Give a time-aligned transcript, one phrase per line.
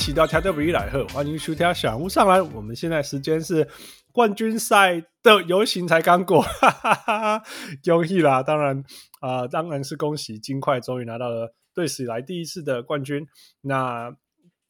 [0.00, 2.40] 喜到台德比来贺，欢迎收听小人物上来。
[2.40, 3.68] 我们现在时间是
[4.12, 7.42] 冠军赛的游行才刚过，哈 哈哈哈，
[7.84, 8.42] 恭喜啦！
[8.42, 8.82] 当然。
[9.20, 13.26] 啊、当然是恭喜金块终于拿到了队史以来第一次的冠军。
[13.60, 14.10] 那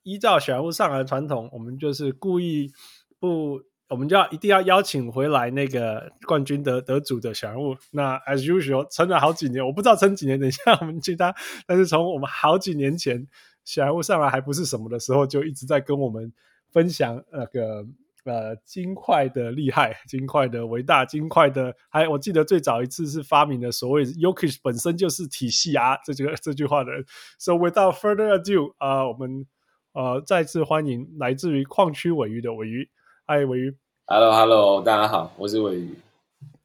[0.03, 2.73] 依照小人物上来的传统，我们就是故意
[3.21, 7.77] 不，我们就要一定要邀请回来那个冠军得得主的小人物。
[7.93, 11.33] 那 as usual，撑了好几年，我不知道撑几年，等一下我们其他。
[11.65, 13.25] 但是从我们好几年前
[13.65, 16.33] 小人物上来还不是什么的时候，就一直在跟我们
[16.71, 17.87] 分享那个。
[18.25, 27.03] 呃，金块的厉害，金块的伟大，金块的还我记得最早一次是发明了所谓 Yokish 本身就是体系啊，这句这句话的人。
[27.39, 29.47] So without further ado，啊、呃，我们
[29.95, 32.91] 呃再次欢迎来自于矿区尾鱼的尾鱼，
[33.27, 35.95] 嗨，尾鱼，Hello Hello，大家好，我是尾鱼。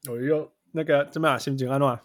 [0.09, 1.39] 尾鱼又那个怎么样？
[1.39, 1.97] 心情安暖？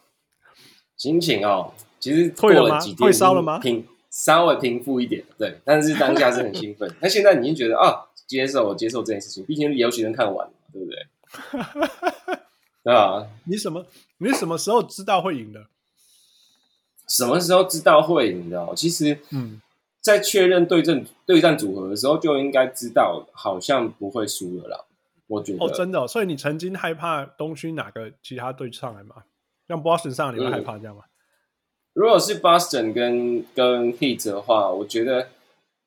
[0.96, 3.58] 心情哦，其实过了几天退烧了吗？
[3.58, 6.92] 平稍微平复一点，对，但是当下是很兴奋。
[7.00, 8.06] 那现在你已经觉得啊？
[8.26, 12.38] 接受我接受这件事情，毕竟游戏能看完了，对不对？
[12.84, 13.26] 对啊？
[13.44, 13.84] 你什么？
[14.18, 15.66] 你什么时候知道会赢的？
[17.08, 18.68] 什么时候知道会赢的？
[18.76, 19.60] 其实，嗯，
[20.00, 24.84] 在确认对阵对战组合的时候，就应该知道好像不会输了啦。
[25.26, 29.16] 我觉得哦，真的、哦，所以你曾经害怕东区哪个其他队上来吗？
[29.66, 31.02] 像 Boston 上你会害怕这样吗？
[31.92, 35.28] 如果是 Boston 跟跟 Heat 的话，我觉得。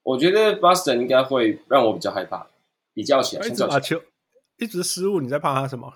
[0.05, 2.45] 我觉得 Boston 应该会让我比较害怕，
[2.93, 4.01] 比较起来，一直把球
[4.57, 5.93] 一直失误，你在怕他什么？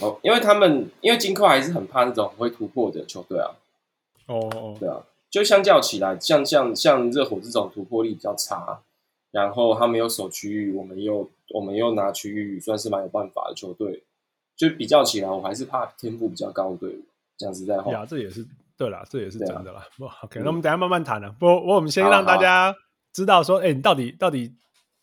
[0.00, 3.50] 哦，因为他们因为金块还是很怕那种会突破的球队啊。
[4.26, 8.80] 哦哦，对啊，就相较起来，像像像热火这种突破力比较差，
[9.32, 14.04] 然后他没有守区域，我们又我们又拿区域，算是蛮有办法的球队。
[14.54, 17.02] 就比较起来，我还是怕天赋比较高的队伍。
[17.36, 18.46] 讲实在话，呀，这也是
[18.82, 19.86] 对啦，这也是真的啦。
[19.96, 21.30] 不、啊、OK，、嗯、那我们等一下慢慢谈了。
[21.38, 22.74] 不，我我们先让大家。
[23.14, 24.54] 知道说，哎、欸，你到底到底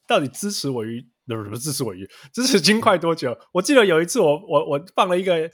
[0.07, 1.05] 到底支持我鱼？
[1.27, 3.37] 不是不是支持我鱼，支持金块多久？
[3.51, 5.47] 我记得有一次我，我我我放了一个，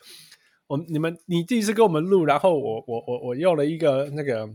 [0.67, 4.47] 我你们你第一次跟我们录，然后我我我我用了一个那个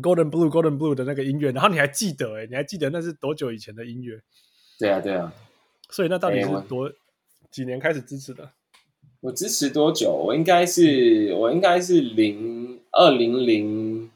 [0.00, 2.44] Golden Blue Golden Blue 的那个音乐，然后你还记得、欸？
[2.44, 4.16] 哎，你还记得那是多久以前的音乐？
[4.78, 5.32] 对啊，对啊。
[5.90, 6.94] 所以那到底是多、欸、
[7.50, 8.48] 几年开始支持的？
[9.22, 10.12] 我支持多久？
[10.12, 12.53] 我应该是我应该是零
[12.96, 14.10] 二零零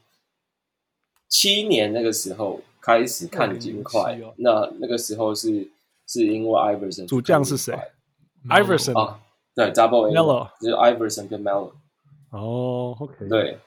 [1.27, 2.61] 七年那个时候。
[2.81, 5.69] 开始看金块，哦、那那个时候是
[6.07, 7.77] 是因为 Iverson 主将是谁
[8.47, 9.19] ？Iverson 啊，
[9.53, 10.13] 对，Double A，
[10.61, 11.73] 就是 Iverson 跟 Melo。
[12.31, 13.59] 哦，OK，对。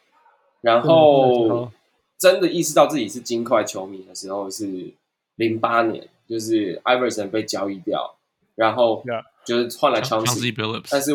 [0.62, 1.70] 然后
[2.18, 4.94] 真的意识到自己是金块球迷的时候是
[5.36, 8.16] 零八年，就是 Iverson 被交易掉，
[8.54, 9.04] 然后
[9.44, 11.12] 就是换了 Chauncey，但是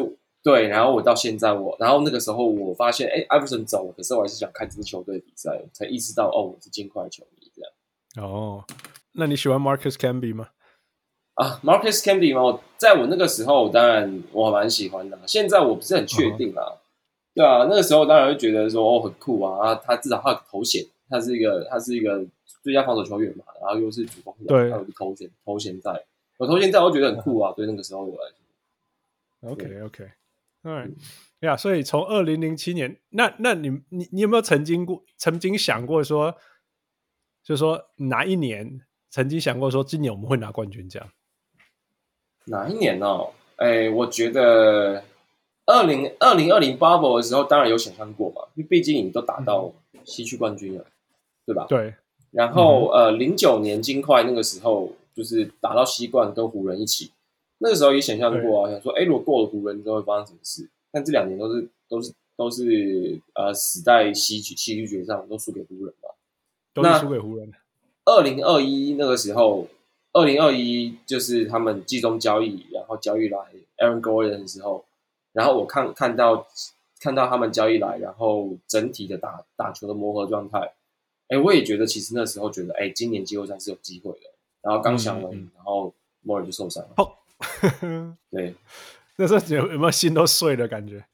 [0.47, 8.25] 对，然后我到现在我，然后那个时候我发现，哎，Iverson 走了，可是我还是想看这支球队比赛，才意识到哦，我是金块球迷这样。
[8.25, 8.63] 哦，
[9.11, 10.47] 那你喜欢 Marcus Camby 吗？
[11.33, 12.61] 啊，Marcus Camby 吗？
[12.77, 15.19] 在我那个时候，当然我蛮喜欢的。
[15.27, 16.63] 现在我不是很确定啊。
[16.63, 16.77] Uh.
[17.35, 22.25] 对啊，那个时候当然会觉得说哦很酷啊，他至少他头衔，他是一个他是一个
[22.63, 25.91] 最佳防守球员嘛，然后又是主攻，对，他有个头衔头衔在，
[26.39, 27.51] 有头衔在，我觉得很酷啊。
[27.51, 27.55] Uh.
[27.57, 30.11] 对那个时候我来说，OK OK，
[30.67, 30.95] 嗯，
[31.39, 36.35] 呀，所以从二零零七年，那那你你你有没有曾经过曾经想过说？
[37.43, 41.09] 就是说哪一年曾经想过说今年我们会拿冠军这样？
[42.47, 43.31] 哪一年哦？
[43.55, 45.01] 哎，我觉得
[45.65, 49.73] 二零二零二零 bubble 的时候，当然有想象过嘛，因为毕竟你都打到
[50.03, 50.91] 西区冠军了，嗯，
[51.45, 51.65] 对吧？
[51.69, 51.93] 对。
[52.31, 57.13] 然后、嗯、呃，零九年金块那个时候就是打到西冠，跟湖人一起，
[57.59, 60.69] 那个时候也想象过啊，想说哎，如果过了湖人之后会发生什么事？
[60.91, 66.09] 但这两年都是都是都是呃死在西区西区决上都输给湖人嘛。
[66.81, 67.51] 那输给湖人。
[68.05, 69.67] 二零二一那个时候，
[70.13, 73.37] 二零二一就是他们季中交易，然后交易来
[73.79, 74.85] Aaron Gordon 的时候，
[75.33, 76.47] 然后我看看到
[76.99, 80.71] 看到他们交易来，然后整体的打打球的磨合状态，
[81.27, 84.29] 哎，我也觉得其实那时候觉得，哎，今年季后赛是有机会的。
[84.61, 87.17] 然后刚想完，嗯嗯，然后莫尔就受伤了。
[87.39, 88.55] 哦，对，
[89.17, 91.05] 那时候有有没有心都碎的感觉？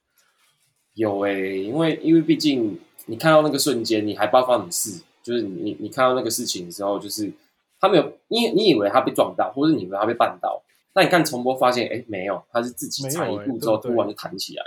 [0.93, 5.03] 有哎，因为因为毕竟你看到那个瞬间，你还不知道发生什么事。
[5.23, 7.31] 就是你你看到那个事情的时候，就是
[7.79, 10.61] 他没有，你你以为他被撞到，或者你以为他被绊倒，
[10.91, 14.63] 但你看重播发现，哎，没有，他是自己踩一步之后突然就弹起来。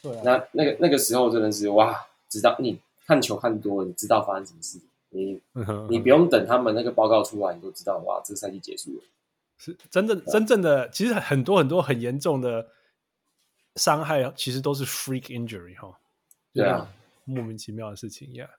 [0.00, 4.78] 对，那那个那个时候真的是哇，知道你看球看多了，你知道发生什么事，
[5.10, 5.40] 你
[5.90, 9.02] 你不用等他们那个报告出来，你都知道哇，这个赛季结束了。
[9.64, 12.66] 是真正真正的，其实很多很多很严重的
[13.76, 16.00] 伤害，其实都是 freak injury 哈。
[16.52, 16.92] 对啊，
[17.24, 18.50] 莫名其妙的事情呀。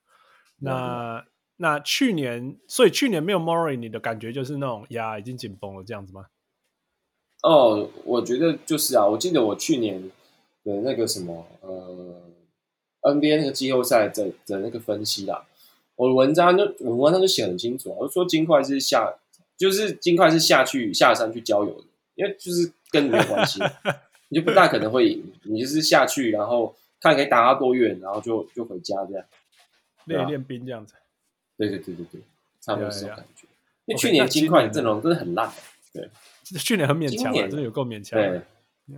[0.60, 1.26] 那
[1.58, 6.28] 那去年，所以去年没有 Murray，你的感觉就是那种呀，已经紧绷了这样子吗？
[7.42, 10.10] 哦，我觉得就是啊，我记得我去年
[10.64, 12.22] 的那个什么呃
[13.02, 15.46] NBA 那个季后赛的的那个分析啦，
[15.98, 19.18] 我的文章就我文章就写很清楚，我说金块是下。
[19.58, 23.60] 就是金块是下去下山去郊游的，因为就是跟你没关系，
[24.30, 25.24] 你就不大可能会赢。
[25.44, 29.26] 你就是下去，然后看可以打到多远，然后就就回家这样，
[30.06, 30.96] 练练兵这样子。
[31.58, 32.22] 对对对对对，
[32.60, 33.48] 差不多是这种感觉。
[33.86, 35.52] 因为去年金块阵容真的很烂，
[35.94, 36.10] 对，
[36.58, 38.20] 去年很勉强，真的有够勉强。
[38.20, 38.42] 对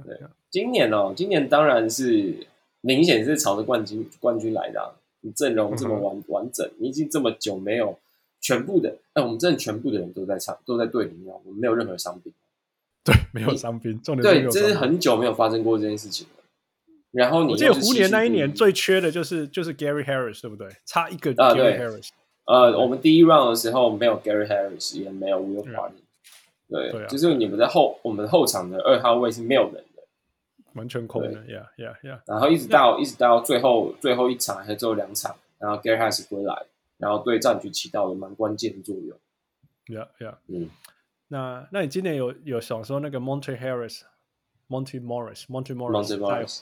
[0.04, 0.20] 对，
[0.50, 2.48] 今年哦，今年当然是
[2.82, 4.90] 明显是朝着冠军冠军来的啊。
[5.22, 7.98] 你阵容这么完完整，你已经这么久没有。
[8.46, 12.32] 全部的，哎，我们真的全部的人都在场，都在队里面，我们没有任何伤病。
[13.04, 16.44] 对，没有伤兵，重点对，这是很久没有发生过这件事情了。
[17.10, 20.70] 然后你我记得胡年那一年最缺的就是就是 Gary Harris，对不对？
[20.86, 22.10] 差一个 Gary Harris。
[22.46, 26.04] 呃，我们第一 round 的时候没有 Gary Harris，也没有 Will Barton。
[26.70, 30.04] 对，就是你们在后，我们后场的二号位是没有人的，
[30.74, 31.32] 完全空的。
[31.46, 32.20] Yeah, yeah, yeah。
[32.28, 36.66] 然后一直到一直到最后最后一场还是最后两场，然后 Gary Harris 回来。
[36.98, 39.18] 然后对战局起到了蛮关键的作用。
[39.88, 40.36] Yeah, yeah。
[40.48, 40.70] 嗯，
[41.28, 44.02] 那那你今年有有想说那个 Monty Harris、
[44.68, 46.62] Monty Morris、Monty Morris，Monty Morris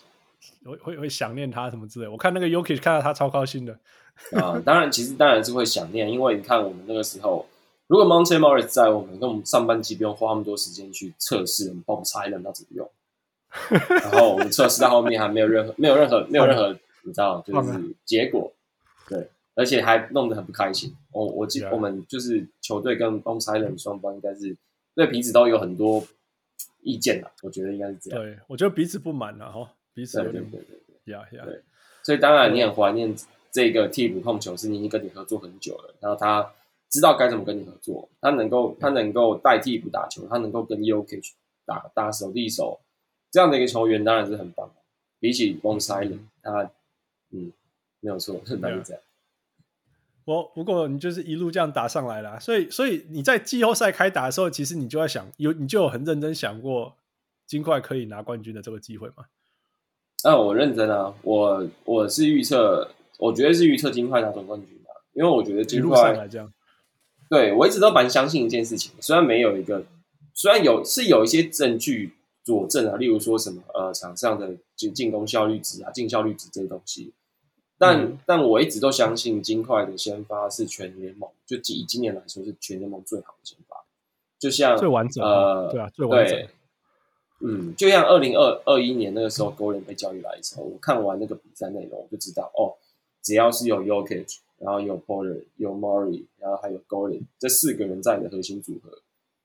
[0.66, 2.08] 会会会想念他什么之类？
[2.08, 3.80] 我看那个 Jokic 看到他超高兴的。
[4.34, 7.46] 啊，当然，其实当然是会想念，因为你看我们那个时候，
[7.88, 12.92] 如果 Monty Morris 在，我们跟我们上半季不用花那么多时间去测试我们 Bones Hyland 要怎么用。
[13.88, 18.52] 然后我们测试到后面还没有任何、没有任何、没有任何，你知道，就 是结果。
[19.08, 19.30] 对。
[19.56, 20.96] 而且还弄得很不开心。
[21.12, 24.56] 我我记得我们就是球队跟 Bones Hyland 双方应该是
[24.96, 26.04] 对彼此都有很多
[26.82, 27.32] 意见了。
[27.42, 28.20] 我觉得应该是这样。
[28.22, 31.46] 对，我觉得彼此不满了哈，彼此有点对对对对，呀呀。
[31.46, 31.62] 对，
[32.04, 33.16] 所以当然你很怀念
[33.52, 36.52] 这个替补控球是，你已经跟你合作很久了，然后他
[36.90, 41.32] 知道该怎么跟你合作，他能够他能够代替补打球，他能够跟 Jokic
[41.66, 42.80] 打打手递手，
[43.32, 44.70] 这样的一个球员当然是很棒。
[45.20, 46.70] 比起 Bones Hyland，他
[47.32, 47.52] 嗯
[48.02, 48.84] 没有错，是这样。
[50.26, 56.96] 我不过你就是一路这样打上来了，所以所以你在季后赛开打的时候，其实你就在想，有你就有很认真想过
[57.46, 59.26] 金块可以拿冠军的这个机会吗？
[60.24, 62.90] 啊，我认真啊，我我是预测，
[63.20, 66.54] 我觉得是预测金块拿总冠军的，因为我觉得金块，一路上来这样，
[67.30, 69.84] 对，我一直都蛮相信一件事情，虽然没有一个，
[70.34, 72.14] 虽然有是有一些证据
[72.46, 77.12] 佐证啊，例如说什么呃场上的进进攻效率值啊、进效率值这些东西。
[77.84, 83.76] 但、嗯、但我一直都相信金块的先发是全联盟，就以今年来说是全联盟最好的先发，
[84.40, 86.48] 就像最完整呃，对啊，最完整。
[87.46, 92.72] 嗯，就像二零二二一年那个时候，Gordon 被交易来的时候，我看完那个比赛内容，我就知道哦，
[93.22, 98.98] 只要是有 Jokic，然后有 Porter，有 Murray，然后还有 Gordon 这四个人在的核心组合，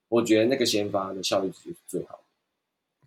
[0.08, 2.22] 我觉得那个先发的效率值是最好的。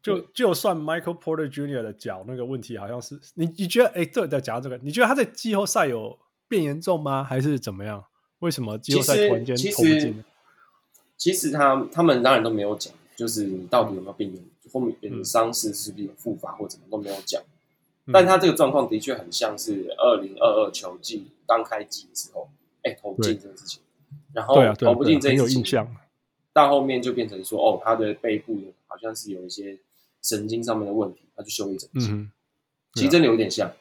[0.02, 1.84] 就就算 Michael Porter Jr.
[1.84, 6.18] 的脚那个问题，好像是你你觉得哎，对的，讲到这个，你觉得他在季后赛有
[6.48, 7.24] 变严重吗？
[7.24, 8.04] 还是怎么样？
[8.40, 10.24] 为什么季后赛突然间投不进？
[11.18, 14.44] 其实他他们当然都没有讲，就是你到底有没有变严，
[14.74, 17.40] 后面伤势是不是有复发或怎么都没有讲。
[18.08, 22.50] 嗯、但他这个状况的确很像是二零二二球季刚开机的时候，
[22.82, 23.84] 哎，投不进这个事情，
[24.34, 25.88] 然后投不进这个事情，
[26.52, 29.78] 到后面就变成说，哦，他的背部好像是有一些。
[30.22, 32.32] 神经上面的问题，他去修一整季，嗯、
[32.94, 33.76] 其实真的有点像，嗯、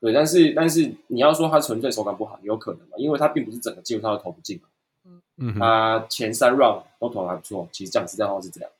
[0.00, 0.12] 对。
[0.12, 2.96] 但是，但是你要说他纯粹手感不好，有可能嘛？
[2.96, 4.68] 因为他并不是整个季后赛都投不进嘛。
[5.36, 7.68] 嗯，他前三 round 都投的还不错。
[7.72, 8.70] 其实讲实在话是这样。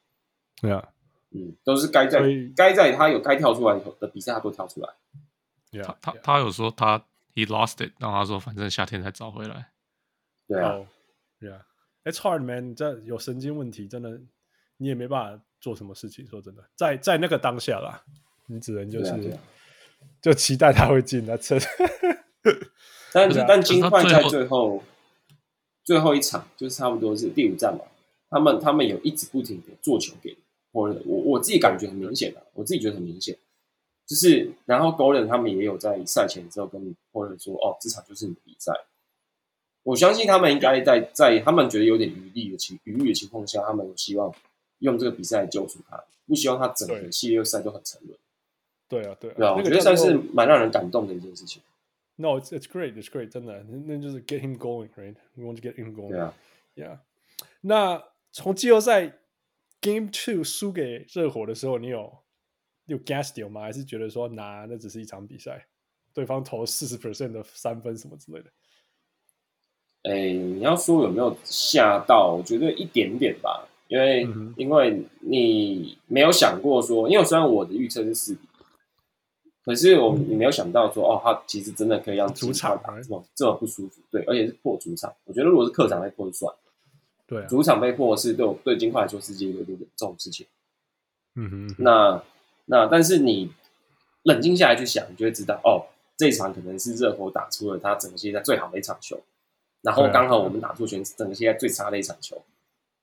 [0.60, 0.88] 对啊，
[1.30, 2.20] 嗯，都是该在
[2.56, 4.88] 该在他有该跳出来的比赛，他都跳出来。
[5.82, 6.98] 他他他有说他
[7.34, 9.70] he lost it，然后他说反正夏天才找回来。
[10.46, 10.86] 对啊，
[11.40, 11.66] 对啊
[12.04, 12.74] ，It's hard, man。
[12.74, 14.20] 这有神经问题，真的
[14.76, 15.44] 你也没办法。
[15.64, 16.26] 做什么事情？
[16.26, 18.04] 说真的，在在那个当下啦，
[18.48, 19.40] 你只能就是、啊啊、
[20.20, 21.56] 就期待他会进那车。
[23.14, 24.82] 但是但金块在最后
[25.82, 27.86] 最后一场，就是差不多是第五站嘛，
[28.28, 30.36] 他们他们有一直不停的做球给
[30.70, 33.34] Porter，我我自己感觉很明显的，我自己觉得很明显，
[34.06, 38.74] 就是然后 Gordon 他们也有在赛前之后跟 Porter 说，哦，这场就是你的比赛。
[39.82, 44.34] 我相信他们应该在在他们觉得有点余力的情余裕的情况下，他们有希望
[44.84, 48.18] 用这个比赛来救出他，不希望他整个系列赛都很沉沦。
[48.86, 51.62] 对啊，对啊，对啊，我觉得算是蛮让人感动的一件事情。
[52.16, 55.16] No, it's it's great, it's great，真的，那就是 get him going, right?
[55.34, 56.10] We want to get him going.
[56.10, 56.34] 对啊
[56.76, 56.98] ，Yeah。
[57.62, 59.18] 那从季后赛
[59.80, 62.18] Game Two 输给热火的时候，你有
[62.86, 63.62] 有 gas 掉吗？
[63.62, 65.66] 还是觉得说，拿那只是一场比赛，
[66.12, 68.50] 对方投四十 percent 的三分什么之类的？
[70.04, 72.36] 哎，你要说有没有吓到？
[72.38, 78.40] 我觉得一点点吧，因为、嗯、因为你没有想过说，因为虽然我的预测是四比，
[79.64, 85.12] 可是我你没有想到说，哦，他其实真的可以让主场打这么这么不舒服，对，而且是破主场。
[85.24, 86.54] 我觉得如果是客场被破就算，
[87.26, 90.46] 对、啊，主场被破是对我对金块来说是一个这种事情。
[91.36, 92.22] 嗯哼，那
[92.66, 93.50] 那但是你
[94.22, 95.86] 冷静下来去想，你就会知道，哦，
[96.16, 99.20] 这一场可能是热火打出了他整个现在最好的一场球。
[99.82, 102.42] 然后刚好我们打出全整个现在最差的一场球，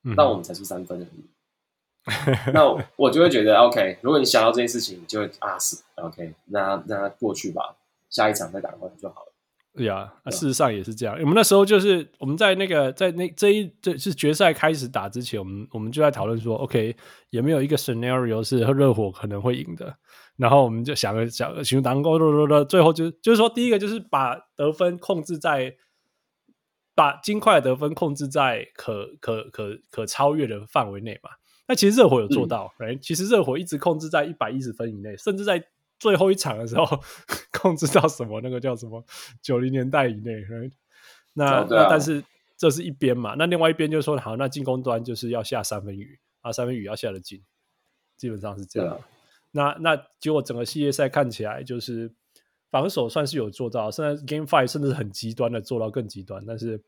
[0.03, 1.25] 那、嗯、我们才输三分而已。
[2.51, 2.65] 那
[2.95, 7.75] 我，就会觉得，OK，如果你想到这件事情，你就会啊是 OK，那那过去吧，
[8.09, 9.27] 下一场再打回来就好了。
[9.75, 11.15] 对呀，事实上也是这样。
[11.19, 16.95] 我们那时候就是我们在那个在那这一这是决赛开始打之前，我们我们就在讨论说，OK，
[17.29, 19.95] 有没有一个 scenario 是热火可能会赢的？
[20.37, 25.75] 然后我们就想了想，形容当中，最后就就是说，第一个就是把得分控制在。
[26.93, 31.29] 把金块的得分控制在可可可可超越的范围内嘛？
[31.67, 35.63] 那其实热火有做到，哎、嗯，其实热火一直控制在一百一十分以内，甚至在
[35.99, 36.85] 最后一场的时候
[37.53, 39.03] 控制到什么那个叫什么
[39.41, 40.43] 九零年代以内?
[41.33, 42.21] 那、哦啊、那但是
[42.57, 43.35] 这是一边嘛？
[43.37, 47.41] 那另外一边就是说，好，那进攻端就是要下三分雨啊，三分雨要下得进，
[48.17, 48.93] 基本上是这样。
[48.95, 48.99] 啊、
[49.51, 52.13] 那那结果整个系列赛看起来就是。
[52.71, 56.81] 防守算是有做到，甚至 Game Five 甚至很极端的做到更极端，但是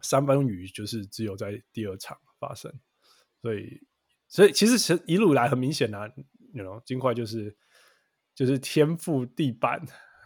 [0.00, 2.72] 三分雨就是只有在第二场发生，
[3.42, 3.82] 所以
[4.28, 6.24] 所以其实其实一路来很明显啊，你
[6.54, 7.54] you know 金块就是
[8.34, 9.78] 就是天赋地板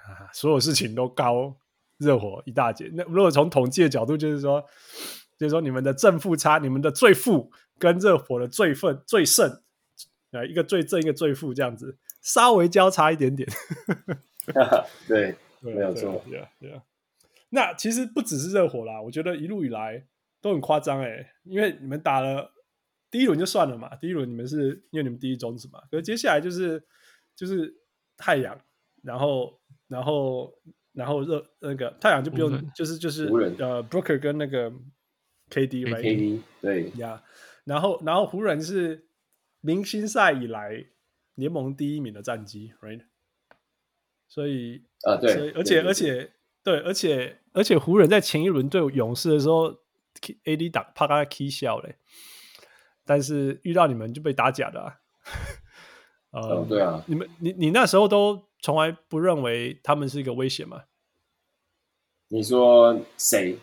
[0.07, 1.57] 啊，所有事情都高
[1.99, 2.89] 热火一大截。
[2.95, 4.65] 那如果从统计的角度，就是说
[5.37, 9.61] 就是说你们的正负差，你们的最负跟热火的最胜最胜
[10.31, 13.49] 啊，一个最正一个最负这样子，稍微交叉一点点。
[15.09, 16.23] 对，没有错。
[16.29, 16.81] 对对，
[17.51, 20.07] 那其实不只是热火啦，我觉得一路以来
[20.41, 22.53] 都很夸张哎，因为你们打了
[23.11, 26.83] 第一轮就算了嘛，第一轮你们是因为你们第一种子嘛，可是接下来就是
[27.37, 27.73] 就是
[28.17, 28.61] 太阳，
[29.03, 30.53] 然后然后
[30.93, 33.27] 然后热那个太阳就不用，嗯、就是就是
[33.59, 34.71] 呃，Broker 跟那个
[35.51, 37.23] KD 来 KD 对呀，
[37.65, 39.07] 然后然后湖人是
[39.61, 40.85] 明星赛以来
[41.37, 43.03] 联盟第一名的战绩，right？
[44.35, 46.33] 所以啊，对，所以而且而且
[46.65, 49.73] 对，而且而且湖人在前一轮对勇士的时候
[50.45, 51.95] ，AD 打怕他 K 笑嘞，
[53.07, 54.97] 但是遇到你们就被打假的啊。
[56.33, 60.83] 呃、哦，对啊，你们你你那时候都从来不认为他们是一个威胁吗？
[62.27, 63.57] 你说谁？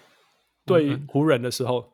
[0.65, 1.91] 对湖人的时候、嗯、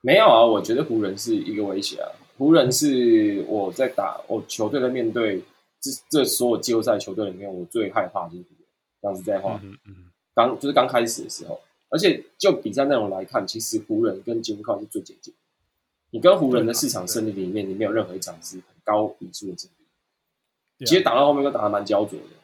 [0.00, 2.10] 没有啊，我觉得湖人是一个威胁啊。
[2.36, 5.40] 湖人是我在打我球队在面对。
[5.80, 8.44] 这这所有季后赛球队里面，我最害怕就是
[9.00, 9.94] 这样子在话，嗯嗯，
[10.34, 15.32] 刚就是刚开始的时候，而且就比赛内容来看，其实湖人跟金块是最接近。
[16.10, 20.86] 你跟湖人的市场胜利里面，你没有任何一场是很高比数的胜利。
[20.86, 22.36] 其实打到后面都打得蛮焦灼的，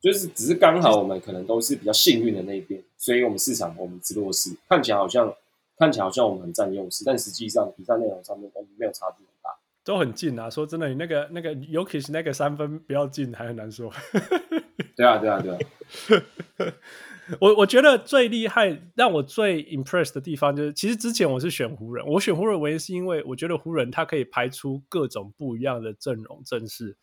[0.00, 5.34] 就是只是刚好我们可能都是比较幸运的那一边，所以我们市场我们只弱势，看起来好像
[5.76, 9.24] 看起来好像我们很占优势，但实际上比赛内容上面都没有差距。
[9.88, 10.50] 都很近啊！
[10.50, 13.90] 说真的，你那个那个 Jokic 那个三分不要进还很难说。
[14.94, 15.58] 对啊，对啊，对啊。
[17.40, 26.94] 我我觉得最厉害、让我最 impressed 的地方就是，其实之前我是选湖人，我选湖人原因是因为我觉得湖人他可以排出各种不一样的阵容阵势，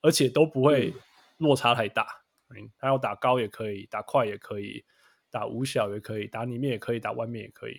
[0.00, 0.94] 而且都不会
[1.36, 2.06] 落差太大。
[2.48, 4.82] 嗯，他要打高也可以，打快也可以，
[5.30, 7.74] 打五小也可以，打里面也可以，打外面也可以。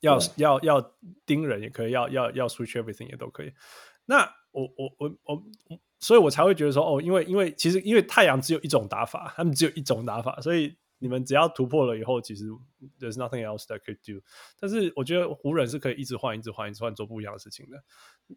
[0.00, 0.94] 要要要
[1.26, 3.52] 盯人也可以，要要要 switch everything 也都可以。
[4.06, 12.46] 那我我我我，所以我才会觉得说，哦，因为因为其实因为太阳只有一种打法，他们只有一种打法，所以你们只要突破了以后，其实
[12.98, 14.22] there's nothing else that could do。
[14.58, 17.82] 但是我觉得湖人是可以一直换，一直换，一直换，做不一样的事情的。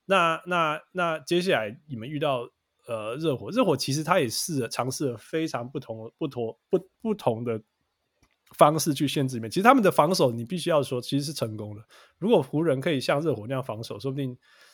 [0.05, 2.49] 那那那接下来你们遇到
[2.87, 7.61] 呃热火，热火其实他也试了尝试了非常不同不同不不同的。
[8.57, 11.83] 方式去限制里面，其实他们的防守，你必须要说，其实是成功的。
[12.17, 14.33] 如果湖人可以像热火那样防守，说不定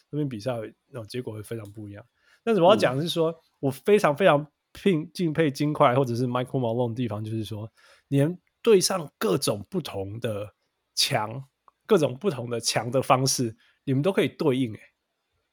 [0.10, 0.54] 说不定比赛
[0.88, 2.04] 那种结果会非常不一样。
[2.44, 7.72] 但是我要讲的是说，我非常非常敬敬佩金块或者是 Michael Malone 的地方，就是说，
[8.08, 10.54] 连对上各种不同的
[10.96, 11.44] 强，
[11.86, 14.80] 各种不同的强的方式，你们都可以对应，诶，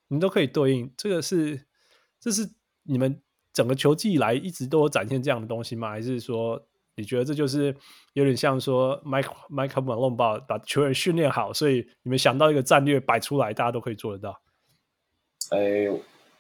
[0.09, 0.93] 你们都可以对应。
[0.97, 1.67] 这个是，
[2.21, 2.49] 这是
[2.85, 3.21] 你们
[3.53, 5.91] 整个球季以来一直都有展现这样的东西吗？
[5.91, 6.65] 还是说，
[6.97, 7.75] 你觉得这就是
[8.13, 14.41] 有点像说，Mike Mike Malone 把把球员训练好，所以你们想到一个战略摆出来，大家都可以做得到？
[15.51, 15.89] 哎，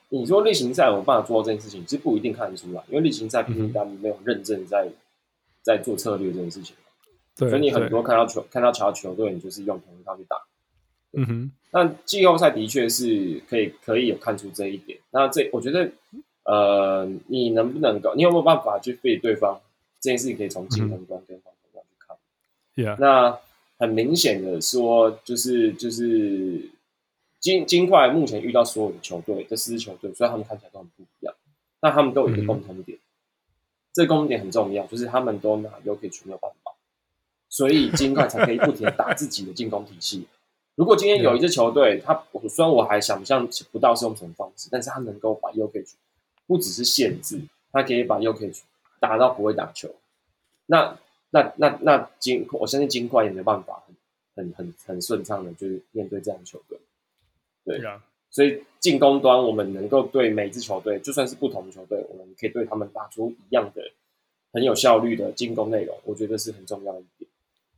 [0.08, 4.88] 你说例行赛有办法做到这件事情，其实不一定看得出来，因为例行赛毕竟他们没有认证在。
[5.66, 6.76] 在做策略这件事情，
[7.38, 10.36] 对，所以你很多看到球看到其他球队，你就是用同一套去打。
[11.16, 14.98] 嗯哼，那季后赛的确是可以可以有看出这一点。
[15.10, 15.90] 那这我觉得，
[16.44, 19.58] 呃，你能不能够，你有没有办法去 fit 对方
[20.04, 22.16] 这件事情，可以从进攻端跟防守端去看。
[22.76, 23.40] Yeah，那
[23.78, 26.70] 很明显的说，就是就是
[27.40, 31.34] 金金块目前遇到所有的球队，这四支球队，虽然他们看起来都很不一样，
[31.80, 32.98] 但他们都有一个共同点。
[32.98, 33.00] 嗯
[33.94, 36.72] 这个共同点很重要，就是他们都拿 Jokic 没有办法，
[37.48, 40.26] 所以金块才可以不停的打自己的进攻体系。
[40.74, 45.92] 如果今天有一支球队，他虽然我还想象不到是用什么方式，但是他能够把 Jokic
[46.48, 48.62] 不只是限制，他可以把 Jokic
[49.06, 49.94] 打到不会打球。
[50.66, 50.98] 那
[51.30, 53.82] 那那那金，我相信金块也没办法
[54.34, 56.78] 很很很很顺畅的，就是面对这样的球队。
[57.64, 57.84] 对。
[57.86, 58.02] 啊。
[58.30, 63.80] 所以进攻端，我们能够对每支球队，就算是不同的球队，我们可以对他们打出一样的
[64.52, 67.30] 很有效率的进攻内容，我觉得是很重要的一点。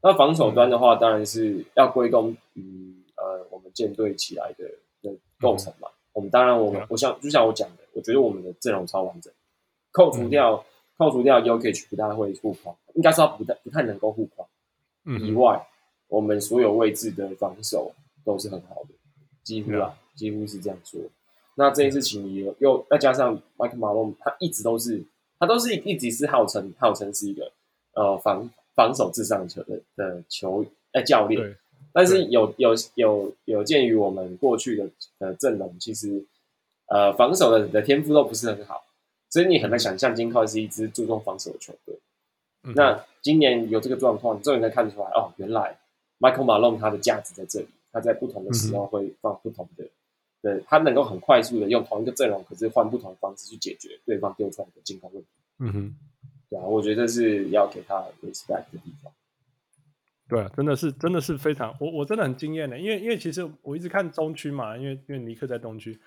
[0.03, 4.65] 那防守端的话，当然是要归功于呃我们舰队起来的
[5.03, 5.89] 的构成嘛。
[6.15, 9.31] 我们当然，我们我想就像我讲的，我觉得我们的阵容超完整，
[9.93, 10.65] 扣除掉
[10.97, 14.49] 扣除掉 Jokic 不大会护框，应该说他不太不太能够护框，
[15.05, 15.67] 以外，
[16.09, 17.93] 我们所有位置的防守
[18.25, 18.91] 都是很好的，
[19.43, 19.97] 几乎啊。
[20.17, 20.99] 几乎是这样说，
[21.57, 25.05] 那这件事情也又再加上 Mike Malone，他一直都是，
[25.39, 27.53] 他都是一直是号称号称是一个
[27.93, 31.55] 呃防防守至上球的的球呃教练，
[31.93, 34.89] 但是有有有有鉴于我们过去的
[35.19, 36.25] 呃阵容，其实
[36.87, 38.83] 呃防守的的天赋都不是很好，
[39.31, 41.99] 所以你很难想象金块是一支注重防守的球队。
[42.63, 45.79] 嗯、那今年有这个状况，你终于能看出来哦，原来
[46.19, 49.85] Michael Malone 他的价值在这里，他在不同的时候会放不同的。
[50.43, 55.29] 对，他能够很快速的用同一个阵容，可是换不同的方式去解决对方丢出来的进攻问题。
[55.59, 55.97] 嗯哼，
[56.49, 59.13] 对啊，我觉得是要给他 respect 的地方。
[60.29, 65.99] 对啊，真的是，真的是非常，我我真的很惊艳的，因为因为其实我一直看中区嘛，因为因为尼克在东区，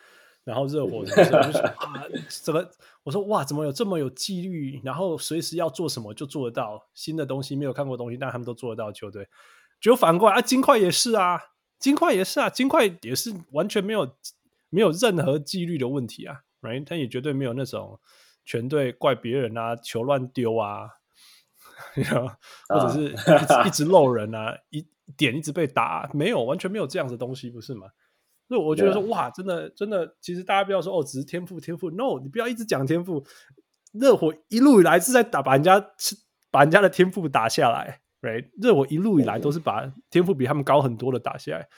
[0.44, 2.04] 然后热火 的时候就说啊，
[2.44, 2.66] 怎么
[3.04, 9.28] 我说哇，怎么有这么有纪律，然后随时要做什么就做得到，新的东西没有看过东西，但他们都做得到球队，
[9.80, 11.40] 就反过来啊，金块也是啊。
[11.80, 14.14] 金块也是啊，金块也是完全没有
[14.70, 16.84] 没有任何纪律的问题啊，right？
[16.84, 17.98] 他也绝对没有那种
[18.44, 20.90] 全队怪别人啊，球乱丢啊?
[22.68, 23.68] 或者是一直、uh.
[23.68, 27.88] 一直漏人啊，一点一直被打，没有完全没有这样的东西，不是吗？
[28.50, 33.24] 所以我觉得说，哇，真的真的，其实大家不要说哦，只是天赋天赋，no，你不要一直讲天赋，
[33.94, 35.80] 热火一路以来是在打把人家
[36.52, 38.02] 把人家的天赋打下来。
[38.22, 41.70] Right，热火一路以来都是把天赋比他们高很多的打下来，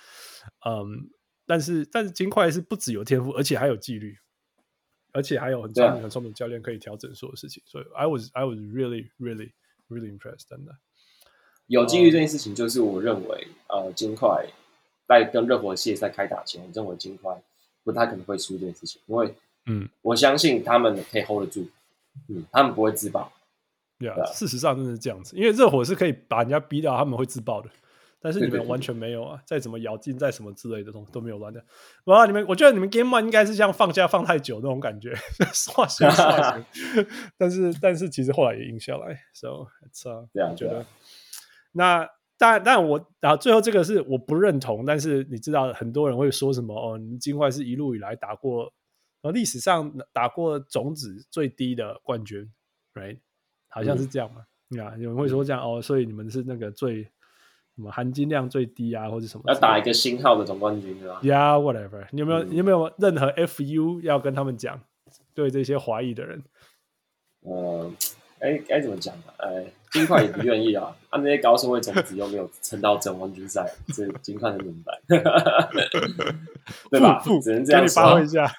[0.66, 1.12] 嗯，
[1.46, 4.18] 但是但是金块是不只有天赋，而且还有纪律，
[5.12, 9.52] 而且还有很聪明很聪明教练可以调整所有事情，所以 I was I was really really
[9.88, 10.72] really impressed，真的。
[11.68, 14.48] 有纪律这件事情，就是我认为，呃，金块
[15.20, 17.36] 在跟热火系列赛开打前，我认为金块
[17.84, 19.34] 不太可能会输这件事情，因为
[19.66, 21.68] 嗯，我相信他们可以 hold 得住，
[22.30, 23.32] 嗯，他们不会自爆。
[24.00, 27.70] Yeah, 对啊，事实上真的是这样子，因为热火是可以把人家逼掉，他们会自爆的。
[28.24, 31.64] 但是你们完全没有啊，再怎么咬劲，再什么之类的东西都没有乱的。
[32.04, 35.16] 哇，你们，我觉得你们 Game One 应该是像放假放太久那种感觉，
[35.52, 36.66] 刷新刷新。
[37.38, 40.86] 但是但是其实后来也赢下来，So it's 啊，觉得。
[41.72, 42.08] 那
[42.42, 48.64] 但但我然后最后这个是我不认同，但是你知道很多人会说什么哦，你们金块是一路以来打过，
[49.22, 52.52] 然后历史上打过种子最低的冠军
[52.96, 53.20] ，Right？
[53.68, 54.42] 好像是这样嘛？
[54.84, 57.04] 啊、嗯，有人会说这样哦，所以你们是那个最
[57.76, 59.44] 什么含金量最低啊，或者什么？
[59.48, 62.08] 要打一个星号的总冠军是吧？Yeah，whatever。
[62.12, 64.82] 你有没有、嗯、你有没有任何 FU 要跟他们讲？
[65.34, 66.44] 对这些怀疑的人，
[67.42, 67.92] 呃，
[68.40, 69.24] 哎，该怎么讲呢？
[69.38, 70.88] 哎，金块也不愿意啊。
[71.10, 75.00] 他、啊、那些高顺位种子又没有撑到总冠军赛，这金块很明白，
[76.90, 77.22] 对吧？
[77.44, 78.52] 只能这样发挥一下。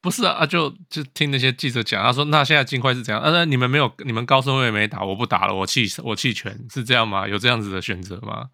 [0.00, 3.22] 不是啊，就就听那些记者讲，他说那现在金块是怎样？
[3.22, 7.28] 啊，你们没有，你们高顺位没打，我不打了，我弃我弃权，是这样吗？
[7.28, 8.48] 有这样子的选择吗？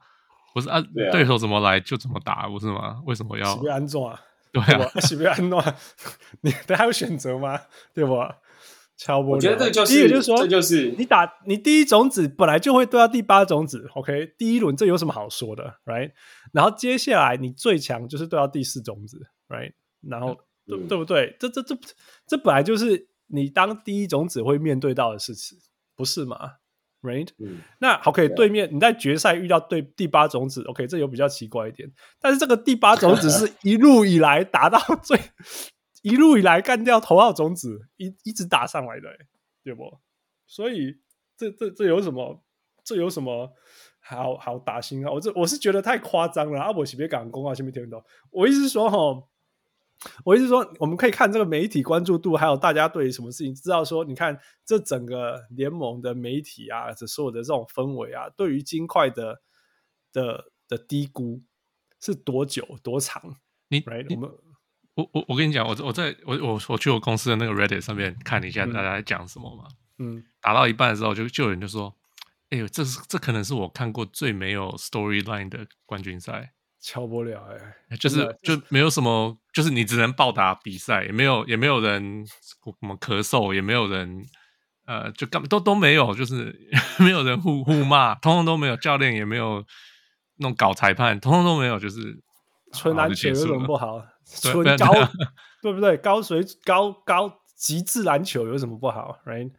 [0.53, 3.01] 不是啊，对啊，对手怎么来就怎么打，不是吗？
[3.07, 3.55] 为什么要？
[3.55, 4.21] 是不安装啊？
[4.53, 5.75] 对啊，是不安装？
[6.43, 7.59] 你还有选择吗？
[7.95, 8.17] 对不？
[8.99, 9.37] 敲不了。
[9.37, 14.35] 我觉得这就是，第一个就是说，这就是你打你第一种子本来就会对到第八种子，OK？
[14.37, 16.11] 第一轮这有什么好说的，right？
[16.53, 19.73] 然后接下来你最强就是对到第四种子，right？
[20.03, 21.37] 然后、嗯、对对不对？
[21.39, 21.79] 这这这
[22.27, 25.57] 这本来就是你当第一种子会面对到的事情，
[25.97, 26.55] 不是吗
[27.01, 30.89] ？Right？、嗯、那 OK，对面你在决赛遇到对第八种子，OK？
[30.89, 31.89] 这有比较奇怪一点，
[32.21, 35.17] 但是这个第八种子 是一路以来达到最。
[36.09, 39.09] 一路以来干掉头号种子，一一直打上来的，
[39.63, 39.99] 对不？
[40.47, 40.99] 所以
[41.37, 42.43] 这这这有什么？
[42.85, 43.53] 这有什么
[44.01, 45.13] 好好打心啊？
[45.13, 46.59] 我这我是觉得太夸张了。
[46.59, 48.03] 阿伯，别讲公啊，先别听懂。
[48.31, 49.29] 我意思是说，哈，
[50.25, 59.43] 我意思是说，我们可以看这个媒体关注度，还有大家对什么事情知道说，你看这整个联盟的媒体啊，这所有的这种氛围啊，对于金块的
[60.11, 61.43] 的的低估
[62.01, 63.37] 是多久多长？
[63.69, 64.07] 你，right?
[64.09, 64.31] 你我们。
[64.99, 69.69] 我我我跟你讲，我我在我我我去我公司的那个 Reddit 上面看一下大家在讲什么嘛。
[69.99, 71.95] 嗯，打到一半的时候就，就就有人就说
[72.51, 77.57] ：“哎呦，这是这可能是我看过最没有 storyline 的冠军赛，敲不了哎、
[77.91, 84.27] 欸，就是就没有什么，就是你只能报答比赛，也没有也没有人什么咳嗽，也没有人
[84.85, 86.53] 呃，就干都都没有，就是
[86.99, 89.65] 没有人互互骂，通通都没有，教练也没有
[90.39, 92.21] 弄搞裁判，通通都没有，就是
[92.73, 94.05] 纯篮球有什么不好？”
[94.41, 95.07] 纯高对，
[95.63, 95.97] 对不对？
[95.97, 99.51] 高水高高极致篮球有什么不好？Right？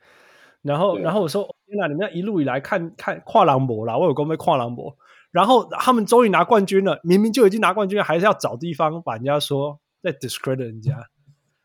[0.62, 4.95] 然后然后我说天哪，你们一路以来看看跨栏博啦，我有公被跨栏博，
[5.32, 11.10] 然后他们终于拿冠军了，明明就已经拿冠军了，还是要找地方把人家说在 discredit 人家。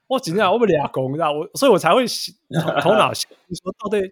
[0.07, 2.05] 我今天我们俩公，你知道我，所以我才会
[2.81, 4.09] 头脑想你说到底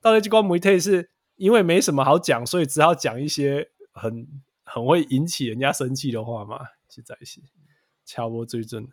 [0.00, 4.26] 到底这关媒体是因为没什么好讲，所以只好讲一些很
[4.64, 7.40] 很会引起人家生气的话嘛，实在是。
[8.06, 8.88] 敲波最正，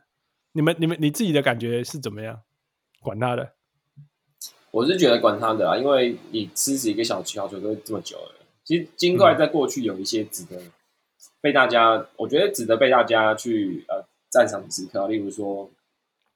[0.52, 2.42] 你们、你们、你自己的感觉是怎么样？
[3.00, 3.54] 管他的，
[4.72, 8.36] 我是觉得管他的啊，因为你支持一个小球球都这么久了。
[8.64, 10.60] 其实金块在过去有一些值得
[11.42, 15.08] 被大家，嗯、我觉得值得被大家去呃赞赏的时刻。
[15.08, 15.70] 例如说，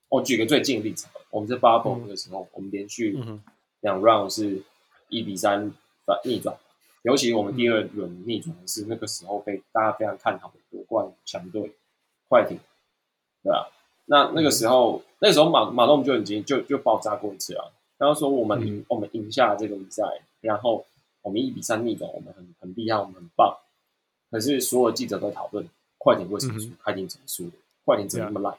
[0.10, 3.18] 我举个最近的例子，我们在 bubble 的时候，嗯、我们连续
[3.80, 4.62] 两 round 是
[5.08, 5.72] 一比三
[6.06, 6.56] 反逆转，
[7.04, 11.72] 尤其我们第二轮逆转是那个时候被大家非常看好的夺冠强队。
[12.28, 12.60] 快艇，
[13.44, 13.70] 对吧？
[14.06, 17.74] 那那个时候，那个时候马马龙就已经就就爆炸过一次了。
[17.98, 20.04] 然后说我们赢，嗯、我们赢下了这个比赛，
[20.40, 20.86] 然后
[21.22, 23.58] 我们一比三逆转，我们很很厉害，我们很棒。
[24.32, 28.58] 可是所有记者都讨论快艇为什么输，快艇怎么输的，快艇怎么那么烂？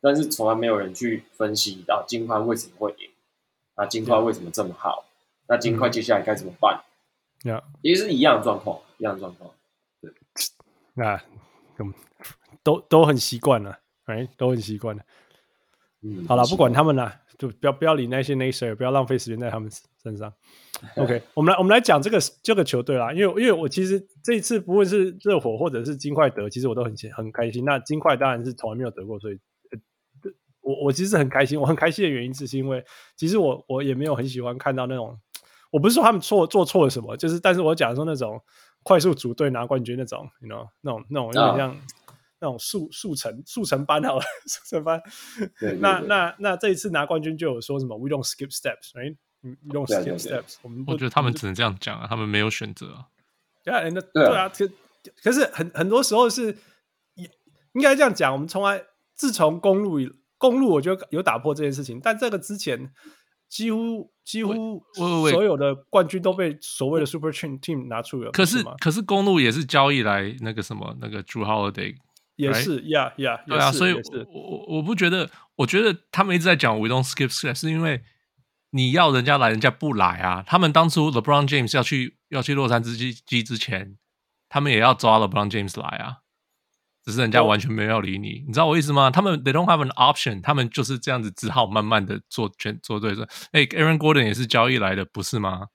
[0.00, 3.10] 但是从来没有人去分析到金块为什么会赢，
[3.76, 5.04] 那金块为什么这么好？
[5.46, 6.82] 那金块接下来该怎么办？
[7.44, 9.50] 呀，也是一样的状况，一样的状况。
[10.00, 10.12] 对，
[10.94, 11.20] 那
[11.78, 11.92] 嗯。
[12.62, 15.02] 都都很习惯了，哎，都很习惯了。
[16.02, 19.70] 嗯，好了，不管他们了，就不要不要理那些 naysayer，不要浪费时间在他们
[20.02, 20.32] 身上。
[20.96, 27.66] OK，我们来我们来讲这个这个球队啦，因为因为我其实这一次不论是热火或者是金块得，其实我都很很开心。
[27.66, 29.78] 那金块当然是从来没有得过，所以，呃、
[30.62, 31.60] 我我其实很开心。
[31.60, 32.82] 我很开心的原因是是因为，
[33.14, 35.18] 其实我我也没有很喜欢看到那种，
[35.70, 38.40] 我不是说他们错做错了什么，就是但是我讲说那种
[38.82, 41.68] 快速组队拿冠军那种，you know，那种那种有点像。
[41.68, 41.78] Oh.
[42.40, 45.00] 那种速速成速成班好了， 速成班。
[45.38, 50.68] 对对对那那那这一次拿冠军就有说什么？We don't skip steps，right？We don't skip 对对对 steps 我。
[50.68, 53.06] 们我觉得他们只能这样讲啊，他们没有选择啊。
[53.62, 54.68] 对啊，那对啊，可
[55.22, 56.56] 可是很很多时候是
[57.74, 58.32] 应该这样讲。
[58.32, 58.82] 我们从来
[59.14, 59.98] 自从公路
[60.38, 62.90] 公路，我觉得有打破这件事情，但这个之前
[63.48, 64.82] 几乎几乎
[65.30, 68.30] 所有的冠军都被所谓的 Super Team 拿出了。
[68.30, 71.96] 可是可是公路也是交易来那个什么那个 Jrue Holiday。
[72.40, 73.38] 也是呀呀，right?
[73.38, 74.00] yeah, yeah, 对啊，所以我
[74.32, 78.02] 我我不觉得，我觉得他们一直在讲 we don't skip steps，是因为
[78.70, 80.42] 你要人家来，人家不来啊。
[80.46, 83.96] 他们当初 LeBron James 要去要去洛杉矶之之前，
[84.48, 86.18] 他们也要抓 LeBron James 来啊，
[87.04, 89.10] 只是人家完全没有要理你，哦、你知道我意思吗？
[89.10, 95.68] 他们 they don't have an option，他们就是这样子，只好慢慢的做全做对说，哎，Aaron Gordon 也是交易来的，不是吗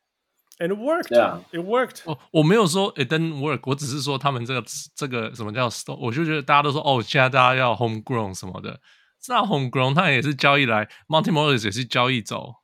[0.58, 1.10] ？And it worked.
[1.10, 1.40] Yeah.
[1.52, 2.02] It worked.
[2.04, 8.80] 我我没有说 it didn't work，我只是说他们这个这个什么叫 store，我就觉得大家都说哦，现在大家要 homegrown 什么的，
[9.28, 12.54] 那 homegrown 他也是交易来，Monte Morris 也是交易走，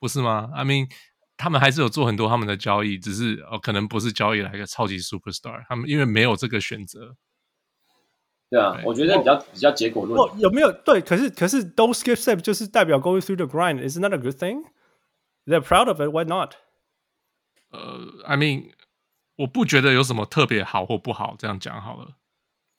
[0.00, 0.50] 不是吗？
[0.54, 0.88] I mean，
[1.36, 7.16] 他们还是有做很多他们的交易，只是哦，可能不是交易来一个超级 superstar，他们因为没有这个选择。
[8.48, 10.38] 对啊，我觉得比较比较结果论。
[10.38, 11.00] 有没有对？
[11.00, 14.62] 可是可是 don't skip step 就是代表 going through the grind，is not a good thing.
[15.46, 16.10] They're proud of it.
[16.10, 16.54] Why not?
[17.76, 18.72] 呃、uh,，I mean，
[19.36, 22.16] 我不觉得有什么特别好或不好，这样讲好了。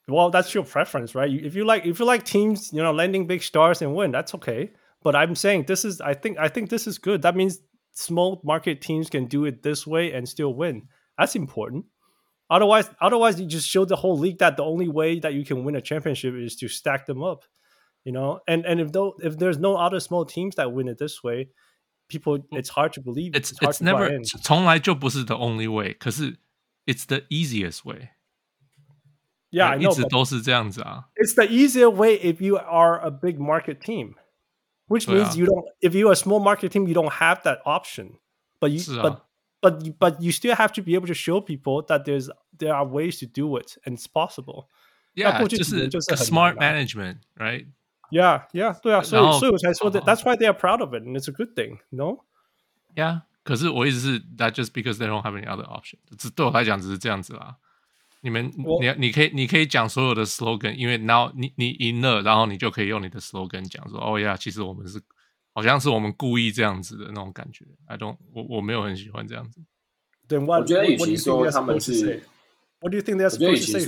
[0.06, 1.30] Well, that's your preference, right?
[1.30, 4.34] If you like, if you like teams, you know, landing big stars and win, that's
[4.36, 4.72] okay.
[5.02, 7.22] But I'm saying this is I think I think this is good.
[7.22, 7.60] That means
[7.94, 10.90] small market teams can do it this way and still win.
[11.18, 11.86] That's important.
[12.50, 15.64] Otherwise, otherwise you just show the whole league that the only way that you can
[15.64, 17.44] win a championship is to stack them up.
[18.04, 20.98] You know, and and if though if there's no other small teams that win it
[20.98, 21.50] this way,
[22.08, 23.36] people it's hard to believe.
[23.36, 24.10] It's it's, it's never
[24.42, 26.38] 从来就不是 the only way，可是
[26.86, 28.10] it's the easiest way.
[29.50, 29.92] Yeah, I know.
[29.92, 31.06] 一直都是这样子啊。
[31.16, 34.16] It's the easier way if you are a big market team,
[34.88, 35.66] which means you don't.
[35.82, 38.18] If you're a small market team, you don't have that option.
[38.60, 39.26] But you, but
[39.62, 42.74] but you, but you still have to be able to show people that there's there
[42.74, 44.70] are ways to do it and it's possible.
[45.16, 47.68] Yeah, 就是 smart management, right?
[48.12, 52.20] Yeah, yeah, 对啊，所以所以我才说的，That's why they are proud of it, and it's a good thing, no?
[52.96, 57.56] Yeah，可是我意思是，that just because they don't have any other option，只对我来讲只是这样子啦。
[58.22, 65.02] 你们你你可以你可以讲所有的 slogan，因为然后你你赢了，然后你就可以用你的 slogan 讲说，哦呀，其实我们是
[65.54, 67.66] 好像是我们故意这样子的那种感觉。
[67.88, 69.60] I don't，我我没有很喜欢这样子。
[70.28, 72.24] 对，我觉得与其说他们是，
[72.80, 73.86] What do you think they're supposed to say？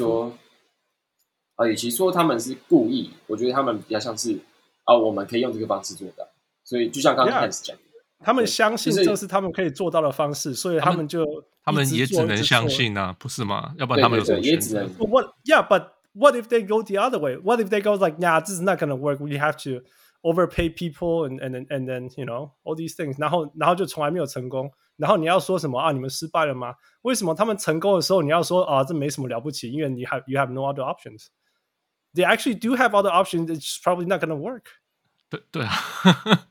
[1.61, 4.41] 啊，与其说他们是故意，我觉得他们比较像是
[4.85, 6.27] 啊，我们可以用这个方式做到。
[6.65, 7.77] 所以就像刚刚开始讲。
[8.23, 11.25] 他们相信这是他们可以做到的方式，所以他们就
[11.63, 13.75] 他们也只能相信啊，不是吗？
[13.79, 15.27] 要不然他们有什么选择？What?
[15.45, 17.37] Yeah, but what if they go the other way?
[17.37, 19.21] What if they go like, yeah, this is not gonna work.
[19.21, 19.85] We have to
[20.23, 23.17] overpay people and and and then you know all these things.
[23.19, 24.71] 然后然后就从来没有成功。
[24.97, 25.93] 然后你要说什么啊？
[25.93, 26.75] 你们失败了吗？
[27.03, 28.85] 为什么他们成功的时候你要说啊？
[28.85, 31.29] 这没什么了不起，因为你 have you have no other options.
[32.14, 33.50] They actually do have other options.
[33.50, 34.66] It's probably not gonna work.
[35.30, 36.48] 对对啊。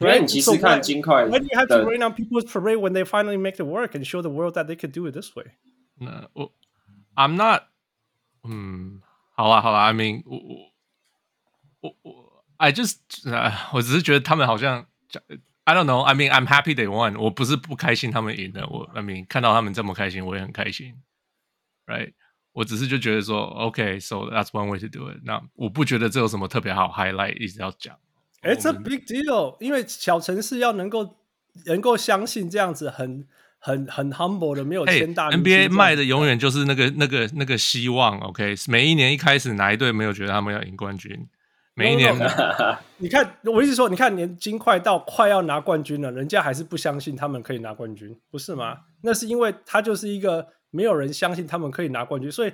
[0.00, 0.26] Right?
[0.26, 3.36] 其 实看金块 why, why do you have to rain on people's parade when they finally
[3.38, 5.52] make it work and show the world that they could do it this way?
[5.96, 6.50] No, well,
[7.14, 7.68] I'm not.
[8.42, 9.00] 嗯，
[9.36, 10.72] 好啦好啦，I mean，我
[11.80, 14.86] 我我，I just，、uh, 我只是觉得他们好像，
[15.62, 16.02] I don't know.
[16.02, 17.16] I mean, I'm happy they won.
[17.18, 21.00] 我不是不开心他们赢了，我 I mean 看到他们这么开心，我也很开心，
[21.86, 22.12] right？
[22.53, 25.17] 我只是就觉得说，OK，so、okay, that's one way to do it。
[25.23, 27.95] 那我不觉得这有什么特别好 highlight，一直要讲。
[28.41, 31.17] It's a big deal，因为小城市要能够
[31.65, 33.27] 能够相信这样子很
[33.59, 35.29] 很很 humble 的，没有天大。
[35.29, 38.55] NBA 卖的永远就是那个那个那个希望，OK？
[38.67, 41.27] 每一年一开始哪一队没有觉得他们要赢冠军？
[41.75, 42.77] 每一年，no, no, no.
[42.97, 48.79] 你看，我一直说，你看，年金快到快要拿冠军了，人家还是不相信他们可以拿冠军，不是吗？
[49.01, 52.52] 那是因为他就是一个没有人相信他们可以拿冠军，所以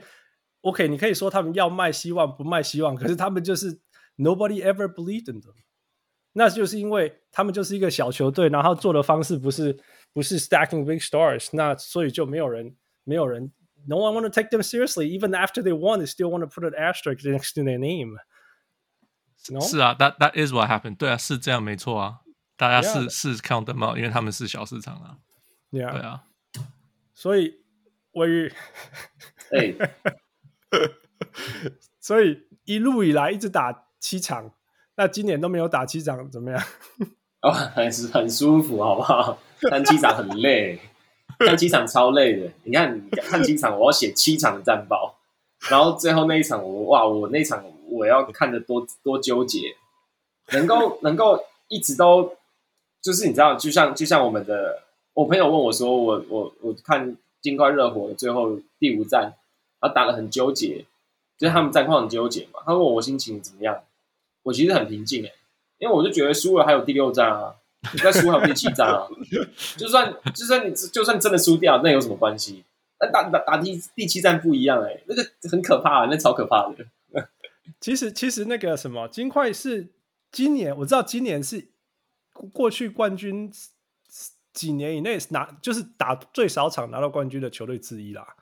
[0.62, 3.81] OK，你可以说他们要卖希望不卖希望，可是他们就是
[4.16, 5.55] nobody ever believed in them。
[6.33, 9.77] 那就是因为他们就是一个小球队，然后做的方式不是
[10.12, 13.51] 不是 stacking big stars，那所以就没有人没有人，
[13.88, 15.07] no one want to take them seriously.
[15.07, 18.16] Even after they won, they still want to put an asterisk next to their name.
[19.49, 19.61] No?
[19.61, 20.99] 是啊，that that is what happened.
[20.99, 22.21] 对啊，是这样没错啊，
[22.57, 23.09] 大家是 Yeah.
[23.09, 25.16] 是 count them out，因为他们是小市场啊。
[25.73, 25.90] Yeah.
[25.90, 26.23] 对啊，
[27.14, 27.63] 所以
[28.15, 28.49] 我与
[29.51, 29.73] 哎，
[31.99, 34.51] 所以一路以来一直打七场。
[34.95, 36.63] 那今年都没有打七场，怎么样？
[37.41, 39.38] 哦， 还是很舒服，好不好？
[39.69, 40.80] 看七场很累，
[41.39, 42.49] 看七场超累的。
[42.63, 45.17] 你看，看七场，我要写七场战报，
[45.69, 49.75] 然后最后那一场我，我哇，我那场我要看的多多纠结，
[50.54, 52.38] 能够能够一直都，
[53.01, 59.36] 就是你知道，就像就像我们的，我朋友问我说，我我我看金块热火的最后第五战，
[59.80, 60.84] 他打得很纠结，
[61.38, 62.60] 就是他们战况很纠结嘛。
[62.66, 63.84] 他问我心情怎么样？
[64.42, 65.32] 我其实很平静诶，
[65.78, 67.54] 因为我就觉得输了还有第六战啊，
[68.02, 69.08] 再输还有第七战啊，
[69.78, 72.64] 就算就算你就算真的输掉，那有什么关系？
[73.00, 76.86] 那打打打第第七战不一样诶，那个很可怕啊，那超可怕的。
[77.80, 79.88] 其实其实那个什么金块是
[80.32, 81.68] 今年我知道今年是
[82.52, 83.52] 过去冠军
[84.56, 88.36] 几年以内拿就是打最少场拿到冠军的球队之一啦。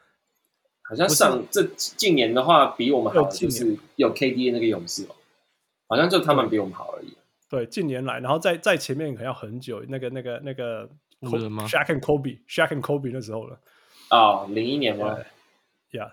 [0.84, 5.16] 好像上这近年的话比我们好，就是有 KD 的那个勇士哦。
[5.88, 7.18] 好像就他们比我们好而已。
[7.50, 10.90] 对，近年来，然后在在前面可能要很久，那个那个那个
[11.22, 13.60] Shaq and Kobe，Shaq and Kobe 那时候了。
[14.10, 15.18] 哦，零一年吗？
[15.92, 16.12] 呀，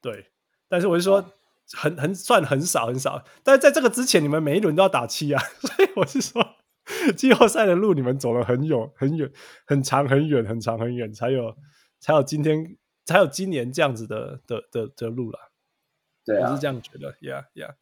[0.00, 0.26] 对。
[0.68, 1.24] 但是我是说，
[1.72, 3.24] 很很算很少很少。
[3.42, 6.56] 但是在这个之前，你们每一轮都要打七啊， 所以我是说，
[7.16, 9.30] 季后赛的路你们走了很远很远
[9.66, 11.56] 很长很远很长很远，才有
[11.98, 15.38] 才有今天才有今年这样子的的的的路了。
[16.24, 17.12] 对啊，我是这样觉得。
[17.20, 17.74] Yeah，Yeah。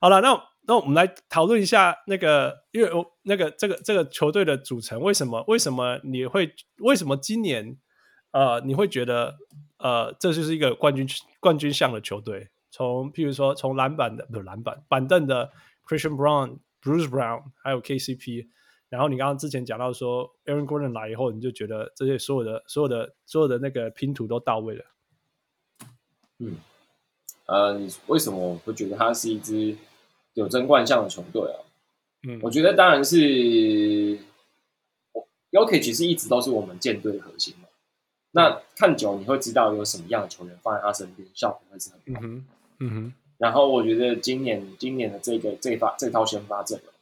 [0.00, 0.42] 好了，那。
[0.68, 7.78] 那我们来讨论一下那个，因为我那个这个这个球队的组成，为什么为什么你会为什么今年
[8.32, 9.36] 呃你会觉得
[9.78, 11.06] 呃这就是一个冠军
[11.38, 12.50] 冠军项的球队？
[12.72, 15.52] 从譬如说从篮板的不是篮板板凳的
[15.86, 18.48] Christian Braun Bruce Brown，还有 KCP。
[18.88, 24.84] 然后你刚刚之前讲到说，Aaron Gordon 来以后，你就觉得这些所有的、所有的、所有的那个拼图都到位了。
[26.38, 26.56] 嗯，
[27.46, 29.76] 呃，你为什么我会觉得他是一支
[30.34, 31.58] 有争冠相的球队啊？
[32.28, 33.18] 嗯，我觉得当然是
[35.50, 37.68] ，Jokic 其实一直都是我们舰队的核心嘛。
[38.30, 42.20] 那看久你会知道有什么样的球员放在他身边，效果会是很好。
[42.20, 42.46] 嗯哼，
[42.78, 43.12] 嗯哼。
[43.38, 46.92] 然后我觉得今年今年的这个这发这套先发阵容。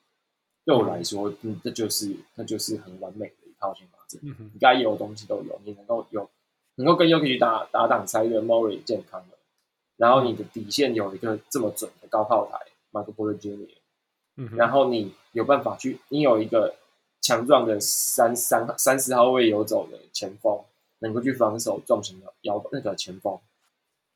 [0.64, 4.20] 对我来说，嗯，这就是那就是很完美的一套先发阵。
[4.24, 6.28] 嗯，你该有的东西都有，你能够有
[6.76, 9.36] 能够跟 Jokic 打打挡拆的 Murray 健康的，
[9.96, 12.58] 然后你的底线有一个这么准的高炮台
[12.92, 13.68] Michael Porter Jr.，
[14.36, 16.74] 嗯哼，然后你有办法去，你有一个
[17.20, 20.64] 强壮的三三三四号位游走的前锋，
[21.00, 23.38] 能够去防守重型的腰那个前锋，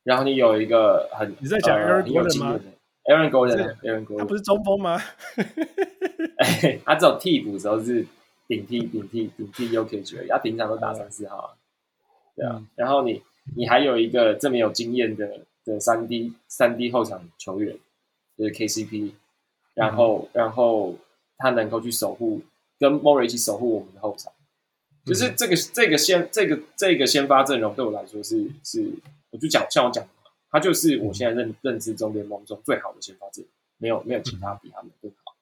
[0.05, 2.61] 然后你有一个很你在讲 Aaron Gordon 吗
[3.05, 5.01] ？Aaron Gordon，Aaron Gordon，他不是中锋吗？
[6.39, 8.07] 哎， 他只有替补的时候是
[8.47, 11.51] 顶替顶替顶替 Jokic 而已，他平常都打三四号啊。
[12.37, 13.23] 对啊，然后你
[13.57, 17.77] 你还有一个这么有经验的的三 D 三 D 后场球员，
[18.37, 19.13] 就是 KCP，
[19.75, 20.95] 然后然后
[21.37, 22.43] 他能够去守护，
[22.79, 24.33] 跟 Murray 一起守护我们的后场，
[25.05, 28.93] 就是这个这个先这个这个先发阵容对我来说是是，
[29.31, 30.11] 我就讲像我讲的。
[30.51, 33.43] 他就是我现在认认知中联盟中最好的先发者，
[33.77, 35.37] 没有没有其他比他们更好。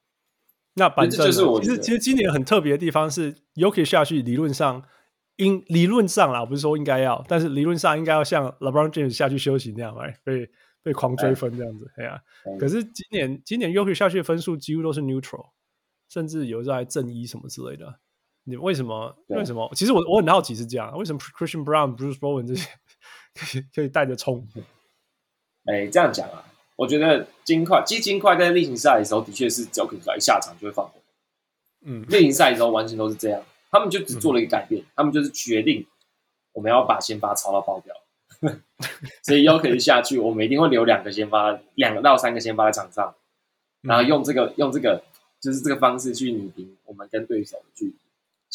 [0.74, 4.82] 那反正就是我其实其实今年很特别的地方是，Jokic 下去理论上
[5.36, 10.50] 应理论上啦，我不是说应该要，但是理论上应该要像 LeBron James 下去休息那样，哎，被
[10.82, 12.58] 被狂追分这样子，哎呀、啊。
[12.58, 15.50] 可是今年今年 Jokic 下去的分数几乎都是 neutral，
[16.08, 18.00] 甚至有时候还正一什么之类的。
[18.48, 19.12] 你为什么？
[19.26, 19.68] 为什么？
[19.74, 22.68] 其实我我很好奇是这样，为什么 Christian Brown、Bruce Bowen 这些
[23.34, 24.46] 可以可以带着冲？
[25.64, 26.44] 哎，这样讲啊，
[26.76, 30.92] 我觉得金块，其实金块在例行赛的时候，的确是只要可以来下场就会放火。
[31.84, 35.84] 嗯，例行赛的时候完全都是这样，他们就只做了一个改变，嗯、他们就是决定
[36.52, 37.94] 我们要把先发超到爆掉，
[39.24, 43.12] 所以又可以下去，我们一定会留两个先发，两个到三个先发在场上，
[43.80, 45.02] 然后用这个用这个
[45.40, 47.94] 就是这个方式去拟平我们跟对手的距离。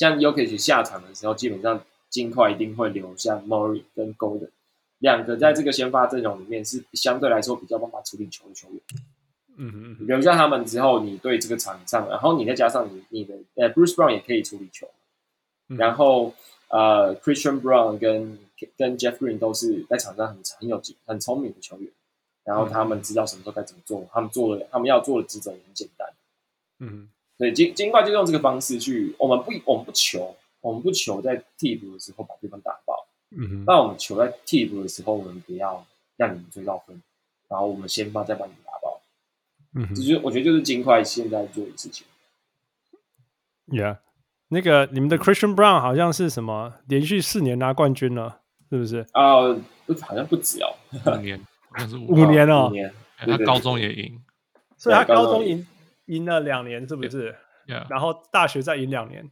[0.02, 4.50] 像 y o k i c 下场的时候，基本上金块一定会留下 Murray 跟 Golden。
[4.98, 8.80] 两个在这个先发阵容里面是相对来说比较办法处理球的球员，
[9.58, 14.90] 嗯，嗯，留下他们之后，你对这个场上，然后你再加上你你的呃 Bruce Brown 也可以处理球，
[15.70, 16.34] 嗯、然后
[16.70, 18.40] 呃 Christian Brown 跟
[18.76, 21.92] 跟 Jeff Green 都是在场上很很有很聪明的球员，
[22.44, 26.10] 然后他们知道什么时候该怎么做，他们做的他们要做的职责也很简单，
[26.80, 27.10] 嗯，
[27.42, 33.08] 所以金金块就用这个方式去，我们不我们不求我们不求在替补的时候把对方打爆。
[33.32, 35.84] 嗯哼，那我们求在替补的时候，我们不要
[36.18, 37.02] 让你们追到分，
[37.48, 39.02] 然后我们先发再把你们打爆。
[39.74, 42.06] 嗯哼，就是我觉得就是金块现在做的事情。
[43.66, 43.98] Yeah，
[44.50, 49.00] 那个你们的 Christian Brown 好像是什么连续四年拿冠军了，是不是？
[49.14, 49.60] 啊、呃，
[50.04, 50.76] 好像不止哦，
[51.08, 51.40] 五年，
[51.72, 52.94] 好像是五五年哦，五年。
[53.18, 54.22] 他高中也赢，
[54.78, 55.66] 所以他高中赢
[56.06, 57.36] 赢了两年，是不是
[57.68, 57.86] ？Yeah.
[57.90, 59.30] 然后大学再赢两年。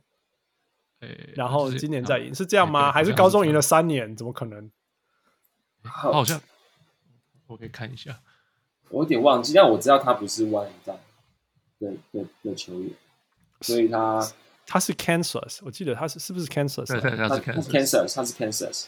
[1.34, 2.92] 然后今年再赢是这样吗？
[2.92, 4.14] 还是高中赢了三年？
[4.16, 4.70] 怎么可能？
[5.82, 6.42] 好像
[7.48, 8.20] 我可以看一下，
[8.90, 10.98] 我有点忘记，但我知道他不是 One and Done
[11.80, 12.92] 的的的球员，
[13.62, 14.20] 所以他
[14.68, 16.86] 他是 Kansas，我记得他是是不是 Kansas？
[16.86, 18.88] 对对，他是 Kansas，他是 Kansas。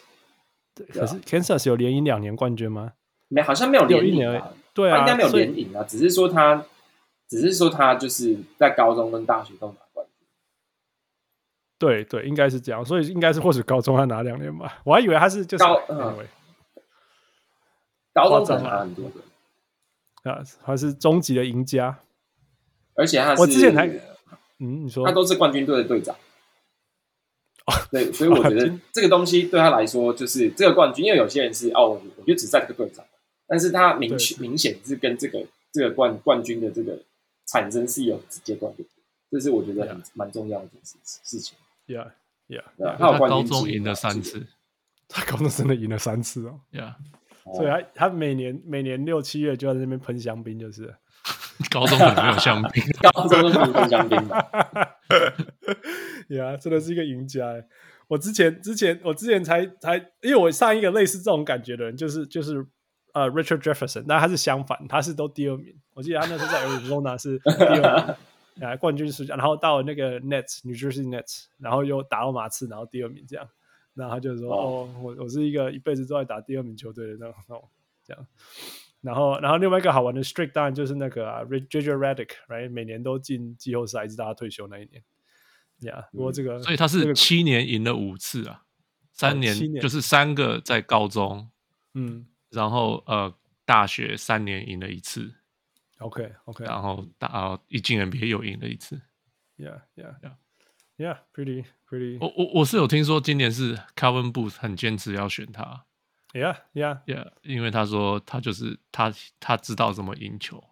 [0.76, 2.92] 对，可是 Kansas 有连赢两年冠军吗？
[3.30, 4.42] 没，好像没有连赢。
[4.74, 6.66] 对啊，应该没有连赢啊，只是说他，
[7.32, 10.28] 只是说他就是在高中跟大学都拿冠军。
[11.80, 16.28] 对对，应该是这样，所以应该是或许高中他拿两年吧，我还以为他是就是高，嗯，
[18.14, 20.30] 高中拿很多的。
[20.30, 22.00] 啊，他是终极的赢家，
[22.96, 23.88] 而且他是我之前还
[24.60, 25.06] 嗯，你说。
[25.06, 26.14] 他都是冠军队的队长，
[27.66, 33.06] 哦，对，所以我觉得这个东西对他来说就是这个冠军，因为有些人是哦，我就只在这个队长，
[33.48, 37.00] 但是他明明显是跟这个这个冠冠军的这个
[37.52, 38.88] 产生是有直接关联，
[39.30, 41.58] 这是我觉得很蛮重要的一件事事情。
[41.88, 42.12] Yeah,
[42.48, 42.64] yeah.
[42.98, 44.48] 他高中赢了三次，
[45.10, 46.62] 他高中真的赢了三次哦。
[46.72, 46.94] Yeah，
[47.56, 50.96] 所以他他每年每年六七月就在那边喷香槟，就是
[51.70, 54.48] 高中可能没有香槟， 高中都没有喷香槟吧。
[56.30, 57.64] Yeah，真的是一个赢家。
[58.08, 62.66] 我之前之前我之前才才，因为我上一个类似这种感觉的人，就是就是
[63.14, 65.76] 呃、uh, Richard Jefferson，但他是相反，他是都第二名。
[65.94, 68.16] 我记得他那时候在 Arizona 是 第二名。
[68.68, 73.48] 啊，冠军是，然后到了那个 Nets，New Jersey Nets，然后又打到马刺，然后第二名这样。
[73.94, 77.64] 然后他就说：“哦，哦我我是一个一辈子都在打第二名球队的那种，
[78.06, 78.28] 这样。”
[79.02, 85.02] 然后然后另外一个好玩的 streak 当然就是那个啊，JJ Redick，right，每年都进季后赛，一直到他退休那一年。
[85.80, 88.64] 呀、yeah，不过这个、嗯，所以他是七年赢了五次啊，
[89.12, 91.50] 三年就是三个在高中，
[91.96, 93.34] 嗯，然后呃
[93.66, 95.34] 大学三年赢了一次
[96.00, 99.02] ，OK OK，然后大一进 NBA 又赢了一次
[99.58, 100.16] ，Yeah Yeah.
[100.22, 100.36] Yeah.
[100.98, 105.86] Yeah Pretty Pretty，我我我是有听说今年是 Calvin Booth 很坚持要选他
[106.34, 107.00] ，Yeah Yeah.
[107.06, 110.64] Yeah，因为他说他就是他他知道怎么赢球，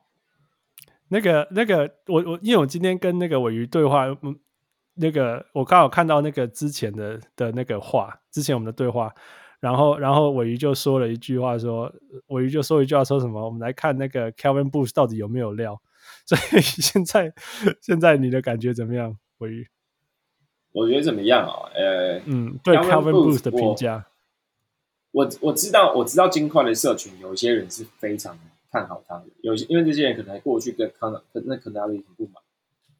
[1.07, 4.39] 那个那个我我因为我今天跟那个尾鱼对话，嗯。
[5.01, 9.15] 那个我刚好看到那个之前的的那个话，之前我们的对话，
[9.59, 11.93] 然后然后尾鱼就说了一句话说，说
[12.27, 13.43] 鮪鱼就说一句话说什么？
[13.45, 15.81] 我们来看那个 Calvin Booth 到底有没有料。
[16.25, 17.33] 所以 现在
[17.81, 19.17] 现在你的感觉怎么样？
[19.39, 19.67] 尾鱼？
[20.71, 21.69] 我觉得怎么样啊？
[21.73, 24.07] 呃，嗯，对 Calvin Booth 的评价，
[25.11, 28.37] 我我，知道我知道金块的社群有一些人是非常
[28.71, 32.35] 看好他的，有些因为这些人可能过去跟康纳那可能有点不满。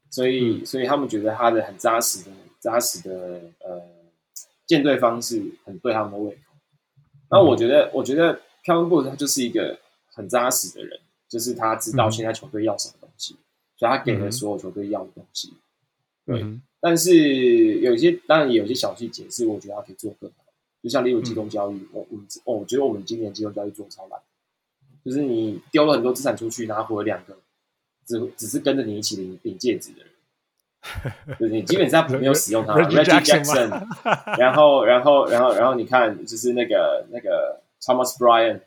[0.10, 3.82] 所以，所以他们觉得他的很扎实的、扎实的呃
[4.66, 6.49] 建队方式很对他们的胃口。
[7.30, 9.80] 那我觉得，我觉得 Kevin Booth 他就是一个
[10.12, 13.36] 很扎实的人，就是他知道现在球队要什么东西，
[13.78, 15.54] 所以他给了所有球队要的东西。
[16.26, 16.46] 对，
[16.80, 20.44] 但是有一些当然也有一些小细节是我觉得他可以做更好，
[20.82, 24.20] 就像例如集中交易，我我哦，我觉得我们今年集中交易做超烂，
[25.04, 27.38] 就是你丢了很多资产出去，拿回两个。
[28.06, 30.09] 只只是跟着你一起领领戒指的人，
[31.40, 32.74] 就是你基本上没有使用它。
[32.76, 33.70] Reggie Jackson，
[34.40, 38.62] 然后然后然后然后你看，就是那个那个 Thomas Bryant，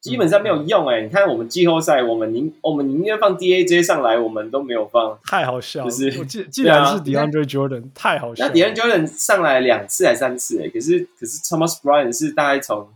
[0.00, 1.02] 基本上没有用哎、欸。
[1.02, 5.18] 你看我们季后赛，我们宁我们宁愿放 DAJ 上来，我们都没有放。
[5.24, 8.46] 太好笑了，就是既既然是 DeAndre Jordan，太好笑。
[8.46, 12.86] 那 DeAndre Jordan 上来两次还三次哎、欸，可是可是 Thomas Bryant 是大概从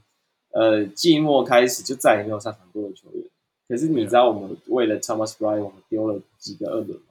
[0.53, 3.25] 呃季末开始就再也没有上场过的球员。
[3.69, 7.10] 可是你知道，我们为了 Thomas Bryant，我们丢了几个二轮吗？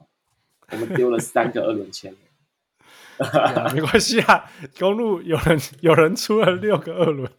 [0.72, 2.14] 我们丢了三个二轮签。
[3.74, 7.30] 没关系啊，公路有人 有人出了六个二轮，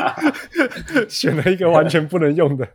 [1.08, 2.66] 选了一个完全不能用的。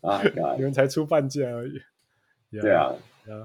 [0.00, 0.22] 啊，
[0.56, 1.78] 你们才出半价而已。
[2.58, 2.92] 对啊，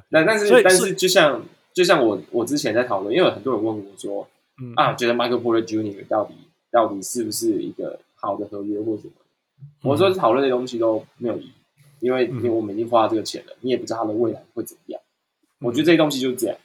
[0.09, 1.43] 那但是但是就像
[1.73, 4.25] 就像我我之前在讨论，因为有很多人问我说，
[4.61, 6.35] 嗯啊，觉得 Michael Porter Junior 到底
[6.71, 9.91] 到底是不是一个好的合约或什么？
[9.91, 11.51] 我说讨论的东西都没有意义，
[11.99, 15.01] 因为因为我们已经花了这个钱了，你也不知道他的未来会怎么样。
[15.59, 16.57] 我觉得这些东西就是这样，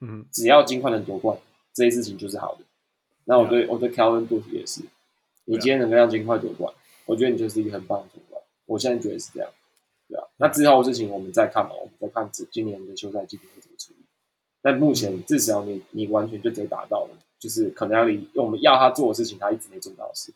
[0.00, 1.38] 嗯，只要金块能夺冠，
[1.72, 2.60] 这些事情就是好的。
[3.24, 4.82] 那我对我对 Calvin Booth 也是，
[5.44, 6.72] 你今天能够让金块夺冠，
[7.06, 8.42] 我觉得你就是一个很棒的主管。
[8.66, 9.50] 我现在觉得是这样，
[10.08, 10.24] 对啊。
[10.36, 14.04] 那之后的事情我们再看嘛，我们再看今年的休赛季会怎么处理。
[14.60, 20.32] 但目前至少你你完全就直接达到了，就是可能要你我们要他做的事情，他一直没做到的事。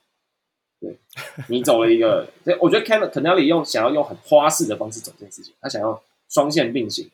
[0.80, 0.96] 对，
[1.48, 2.28] 你走了一个，
[2.60, 7.10] 我觉得 Ken 可能要用想要用很花式的方式走这件事情，他想要双线并行，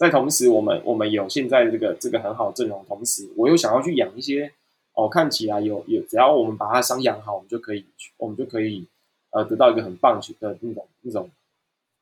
[0.00, 4.50] 在同时我们我们有现在这个这个很好的阵容，同时我又想要去养一些
[4.94, 7.84] 哦，看起来有有，只要我们把它伤养好，我们就可以
[8.16, 8.86] 我们就可以
[9.28, 11.28] 呃得到一个很棒的那种那种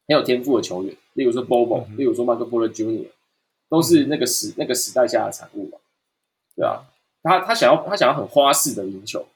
[0.06, 3.08] 很有天赋的球员，例如说 Bobo，例如说 Michael Porter Jr.，
[3.68, 5.78] 都是那个时那个时代下的产物嘛，
[6.54, 6.84] 对啊，
[7.24, 9.26] 他他想要他想要很花式的赢球。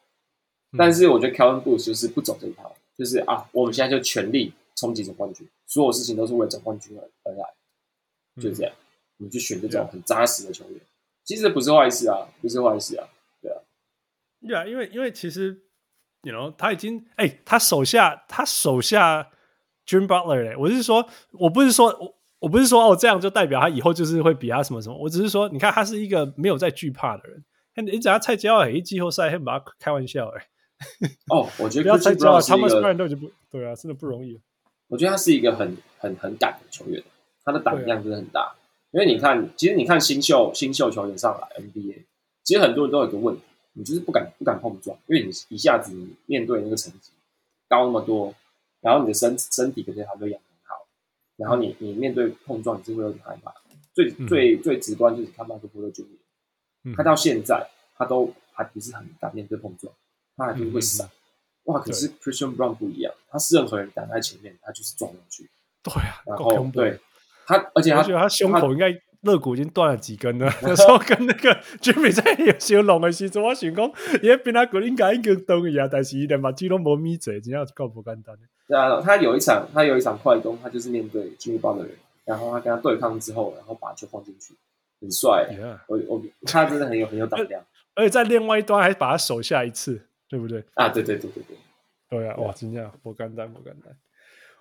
[0.79, 7.45] 但是我觉得 Kevin Booth 就是不走这一套，就是啊，我们现在就全力冲击总冠军，所有事情都是为了总冠军而而来，
[8.41, 8.73] 就这样。
[9.19, 10.81] 你就选这种很扎实的球员，
[11.25, 13.07] 其实不是坏事啊，不是坏事啊，
[13.41, 13.59] 对啊。
[14.41, 15.63] 对啊，因为因为其实
[16.23, 19.31] ，you know，他已经哎、欸，他手下他手下
[19.87, 27.45] Jimmy Butler 嘞，我是说，我不是说我我不是说哦，这样就代表他以后就是会比他什么什么，我只是说，你看他是一个没有在惧怕的人。
[27.75, 30.47] 你只要蔡家伟一季后赛，还把他开玩笑哎。
[31.29, 34.41] 哦，我觉得 不要太骄傲，他们虽然都就不对啊，真的不容易。
[34.89, 37.03] 我觉得他是一个很很很敢的球员，
[37.45, 38.41] 他的胆量真的很大。
[38.43, 38.55] 啊、
[38.91, 42.05] 因为你看，其实你看新秀新秀球员上来 NBA，
[42.45, 47.11] 其实很多人都有一个问题，你就是不敢不敢碰撞，因为你一下子你面对那个成绩
[47.69, 48.35] 高那么多，
[48.81, 50.87] 然后你的身身体肯定还没有养很好，
[51.37, 53.55] 然后你你面对碰撞，你是会有点害怕。
[53.95, 56.03] 最、嗯、最最直观就是看麦克波特球
[56.83, 59.93] 员，他到现在他都还不是很敢面对碰撞。
[60.35, 61.07] 他还是会闪，
[61.65, 61.79] 哇！
[61.79, 65.47] 可是 Christian Brown 不一样，他是任何人挡在前面，他就是撞上去。
[65.83, 66.99] 对啊，然后对
[67.47, 68.89] 他，而且他觉得他胸口应该
[69.23, 70.53] 肋骨已经断了几根了。
[70.63, 78.37] 那时候跟那个 Jimmy 在有些龙的时候，我想讲，也比他骨应该应该动一下，但是伊连把肌肉没眯嘴，真要够不简单。
[78.67, 84.55] 对啊，他有一场，他有一场快攻，他就是面对 Jimmy Butler 的人，然后他跟他对抗之后，然后把球放进去，
[85.01, 85.49] 很帅。
[85.89, 87.65] 我我他真的很有很有胆量，
[87.95, 90.09] 而且在另外一端还把他守下一次。
[90.33, 90.65] 对不对？
[90.77, 91.57] 啊，对对对对对，
[92.09, 93.95] 对啊，哇，真的不简单，不简单。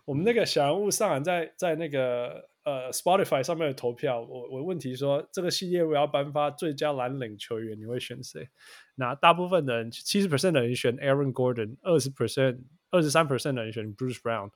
[0.04, 8.50] 我们那个小人物上篮在在那个呃 Spotify 上面的投票，我我问题说这个系列我要颁发最佳蓝领球员，你会选谁？
[8.96, 12.60] 那大部分的人七十 percent 的人选 Aaron Gordon，二十 percent
[12.92, 14.52] 二十三 percent 的人选 Bruce Brown，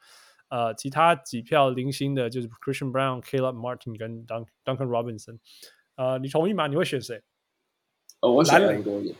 [0.49, 5.39] 呃，其他几票零星的就是 Christian Brown、Caleb Martin 跟 Duncan Duncan Robinson。
[5.95, 6.67] 呃，你同意吗？
[6.67, 7.21] 你会选谁？
[8.19, 9.15] 哦，我选 Aaron Gordon。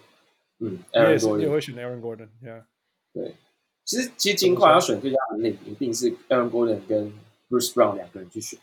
[0.59, 2.65] 嗯，Aaron Gordon，你会选 Aaron Gordon？Yeah，
[3.13, 3.35] 对。
[3.83, 7.13] 其实，其实金块要选最佳蓝领，一定是 Aaron Gordon 跟
[7.49, 8.59] Bruce Brown 两个人去选。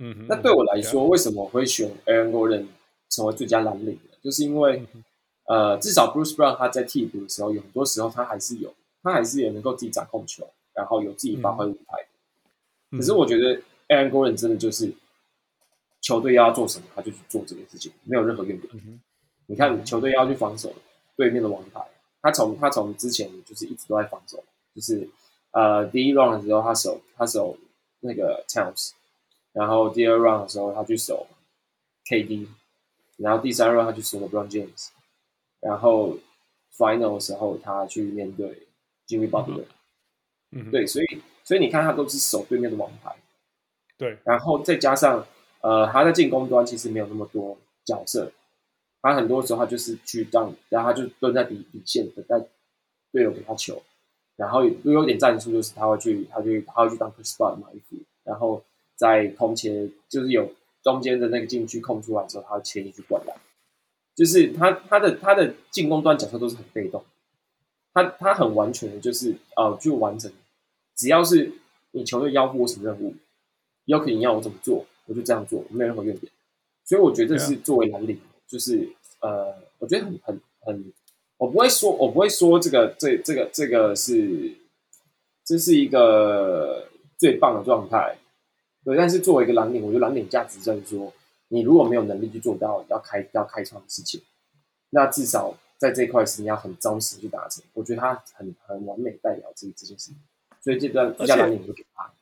[0.00, 0.26] 嗯哼。
[0.28, 2.66] 那对我来说，为什么我会选 Aaron Gordon
[3.08, 4.10] 成为最佳蓝领呢？
[4.20, 4.84] 就是因为，
[5.44, 12.06] 呃，至少 Bruce Brown 他在替补的时候，有很多时候他还是有，他还是也能够自己掌控球，然后有自己发挥舞台。
[12.98, 14.92] 可是我觉得 Aaron Gordon 真的就是
[16.00, 19.00] 球队要做什么，他就去做这件事情，没有任何怨言。
[19.46, 20.72] 你看，球队要去防守
[21.16, 21.80] 对面的王牌。
[22.22, 24.44] 他从他从之前就是一直都在防守，
[24.74, 25.08] 就是
[25.52, 27.56] 呃第一 round 的时候他守他守
[28.00, 28.90] 那个 Towns，
[29.52, 31.26] 然后第二 round 的时候他去守
[32.06, 32.46] KD，
[33.16, 34.88] 然后第三 round 他去守 LeBron James，
[35.60, 36.16] 然后
[36.76, 38.66] final 的时候他去面对
[39.06, 39.64] Jimmy Butler，
[40.52, 41.06] 嗯，对，所以
[41.44, 43.16] 所以你看他都是守对面的王牌，
[43.96, 45.26] 对，然后再加上
[45.60, 48.32] 呃他在进攻端其实没有那么多角色。
[49.02, 52.38] 他很多时候他就是去当，然后他就蹲在底底线等待
[53.10, 53.82] 队友给他球，
[54.36, 58.62] 然后又有点战术，就是他会去，他去他会去当 spot 埋伏，然后
[59.00, 63.34] 在空切，就是有中间的那个禁区空出来之后，他切进去灌篮。
[64.14, 67.02] 就是他他的他的进攻端角色都是很被动，
[67.94, 70.30] 他他很完全的就是呃就完成，
[70.94, 71.50] 只要是
[71.92, 73.14] 你球队要付我什么任务，
[73.86, 76.30] 有可能要我怎么做，我就这样做，没有任何怨言。
[76.84, 78.20] 所以我觉得这是作为蓝领。
[78.46, 78.90] 就是
[79.20, 80.92] 呃，我觉得很很很，
[81.36, 84.56] 我不会说，我不会说这个这这个这个是
[85.44, 88.18] 这是一个最棒的状态，
[88.90, 88.98] 对。
[88.98, 91.12] 但是作为一个蓝领，我觉得蓝领价值在于说，
[91.48, 94.20] 你如果没有能力去做到要开要开创的事情，
[94.90, 97.62] 那至少在这一块是你要很扎实去达成。
[97.72, 100.16] 我觉得他很很完美代表这这件事情，
[100.60, 102.12] 所以这段最佳蓝领就给他。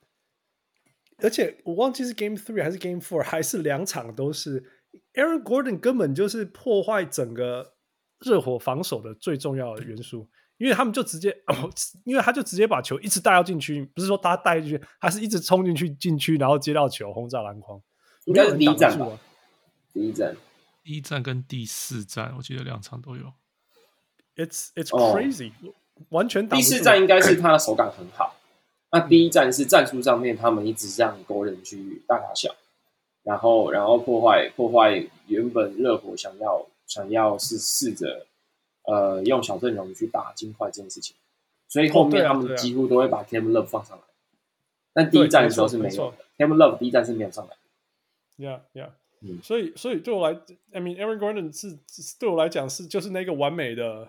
[1.18, 4.64] 而且我忘记是 Game Three 还是 Game Four，还是两场都是。
[5.12, 7.74] Aaron Gordon 根本就是破坏整个
[8.20, 10.28] 热火防守的最重要的元素，
[10.59, 11.70] 因为他们就直接，哦、
[12.04, 17.80] 因为他就直接把球一直带到禁区，不是说他带进去，他是一直冲进去禁区，然后接到球轰炸篮筐。
[18.26, 19.18] 应该是第一站吧？
[19.92, 20.36] 第一站，
[20.82, 23.32] 第一站跟第四站，我记得两场都有。
[24.36, 25.72] It's it's crazy，、哦、
[26.11, 28.34] 完全第四站应该是 他的手感很好。
[28.90, 32.54] 那第一站是战术上面，他们一直让 Gordon 去大打小。
[33.22, 38.26] 然后，然后破坏破坏原本热火想要想要是试着
[38.91, 41.14] 呃用小阵容去打金块这件事情，
[41.68, 44.03] 所以后面他们几乎都会把 Cam Love 放上来，
[44.93, 47.57] 但第一站的时候是没有的，Kevin Love 第一站是没有上来。
[48.39, 50.39] Yeah, yeah，嗯，所以所以对我来
[50.72, 51.76] ，I mean Aaron Gordon 是
[52.18, 54.09] 对我来讲是就是那个完美的，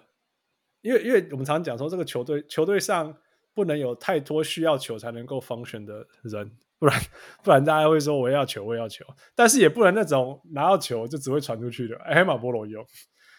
[0.81, 3.15] 因为因为我们常常讲说这个球队球队上
[3.53, 6.51] 不能有太多需要球才能够 function 的人。
[6.79, 6.97] 不然，
[7.43, 9.05] 不然大家会说我要球，我要球，
[9.35, 11.97] 但是也不能那种拿到球就只会传出去的。
[11.97, 12.87] 哎，马波罗有，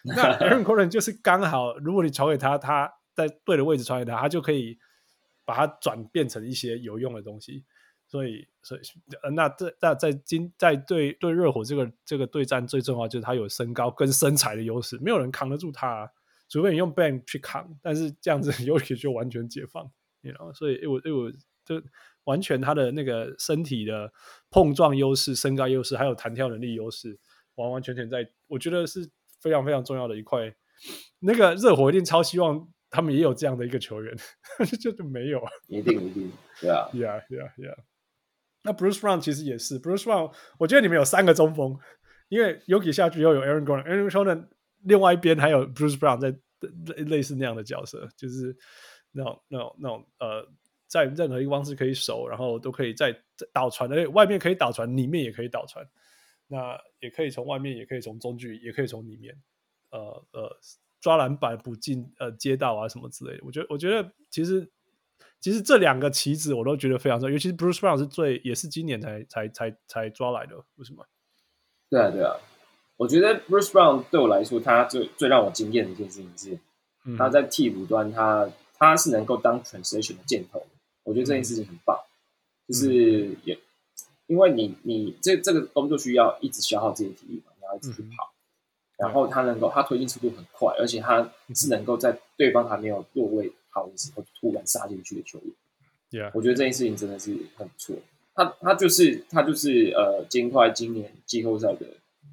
[0.15, 4.77] 那 Aaron Gordon 就是刚好，如果你传给他，他在对的位置传给他，他就可以
[5.45, 7.65] 把它转变成一些有用的东西。
[8.07, 8.81] 所以，所以，
[9.33, 16.11] 那这那在今在对对热火这个这个对战最重要就是他有身高跟身材的优势，没有人扛得住他，
[16.49, 19.89] 除非你用 Bam 去扛，但是这样子 优势就完全解放，
[20.21, 20.51] 你知道？
[20.53, 21.31] 所以，我我
[21.65, 21.81] 就。
[22.25, 24.13] 完全他的那个身体的
[24.51, 27.19] 碰撞优势、身高优势，还有弹跳能力优势，
[27.55, 29.09] 完完全全在，我觉得是
[29.41, 30.53] 非常非常重要的一块。
[31.19, 34.15] 那个热火一定超希望他们也有这样的一个球员，
[34.81, 37.75] 就是没有，一定一定，对啊， Yeah Yeah Yeah。
[38.63, 41.77] 那 Bruce Brown 其实也是 Bruce Brown，我觉得你们有三个中锋，
[42.29, 44.47] 因为 Jokic 下去又有 Aaron Gordon，Aaron Gordon
[44.83, 46.29] 另外一边还有 Bruce Brown 在
[46.95, 48.55] 类类似那样的角色，就是
[49.11, 50.47] 那种那种那种呃。
[50.91, 53.17] 在任何一个方式可以守，然后都可以在
[53.53, 55.87] 导传的外面可以倒传，里面也可以倒传。
[56.51, 59.33] 那也可以从外面，也可以从中距，也可以从里面，
[59.89, 60.57] 呃呃，
[60.99, 63.39] 抓篮板、补进、呃街道啊什么之类的。
[63.45, 64.69] 我觉得，我觉得其实
[65.39, 71.05] 其实这两个棋子我都觉得非常重要，尤其是 Bruce Brown 是最也是今年才才才才抓来的，为什么？
[71.89, 72.35] 对啊对啊，
[72.97, 76.59] 我觉得 Bruce Brown 对我来说，他最最让我惊艳的一件事情是，
[77.05, 78.45] 嗯、他在替补端他，
[78.77, 80.67] 他他是能够当 transition 的箭头。
[81.03, 83.57] 我觉得这件事情很棒，嗯、就是也
[84.31, 95.53] 因为你你这这个工作需要一直消耗自己的体力嘛，你要一直去跑，嗯、然后他能够他推进速度很快，而且他是能够在对方还没有落位好的时候突然杀进去的球员。
[96.11, 96.31] Yeah.
[96.33, 97.97] 我觉得这件事情真的是很不错。
[98.33, 101.85] 他他就是他就是呃，金块今年季后赛的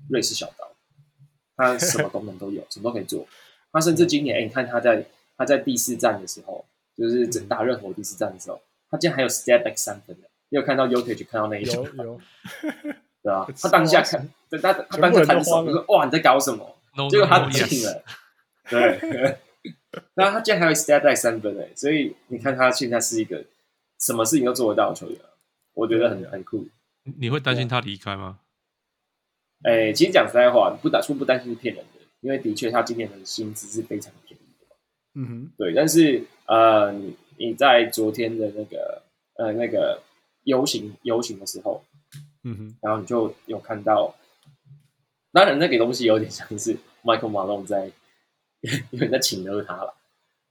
[0.08, 0.70] 瑞士小刀，
[1.56, 3.26] 他什么功能都有， 什么都可以做。
[3.72, 5.04] 他甚至今年，哎、欸，你看他在
[5.36, 6.64] 他在第四站的时候，
[6.96, 10.28] 就是整大热火第四站的时候，他竟然还有 step back 三分的。
[10.50, 11.84] 你有看到 y o k i c 看到那一球？
[11.84, 12.20] 有 有。
[13.22, 14.28] 对啊，他当下看，
[14.62, 18.02] 他他当下看手，就说哇你在搞什么？No, 结果他进了。
[18.70, 18.98] No, no, yes.
[19.00, 19.36] 对。
[20.14, 23.44] 那他竟然还有 step back 三分诶，所以你看他现在是一个
[23.98, 25.18] 什么事情都做得到的球员。
[25.74, 26.66] 我觉得很很酷。
[27.18, 28.38] 你会担心他离开吗？
[29.64, 34.76] 哎、欸，其实讲实在话，不打说不担心是骗人的，因为的确他今年的薪资是非常便宜的。
[35.14, 35.74] 嗯哼，对。
[35.74, 39.02] 但是呃，你你在昨天的那个
[39.36, 40.00] 呃那个
[40.48, 41.82] 游行游行的时候，
[42.42, 44.14] 嗯哼，然后你就有看到，
[45.32, 46.74] 当然那个东西有点像是
[47.04, 47.92] Michael Malone 在，
[48.90, 49.92] 因为在请了他了，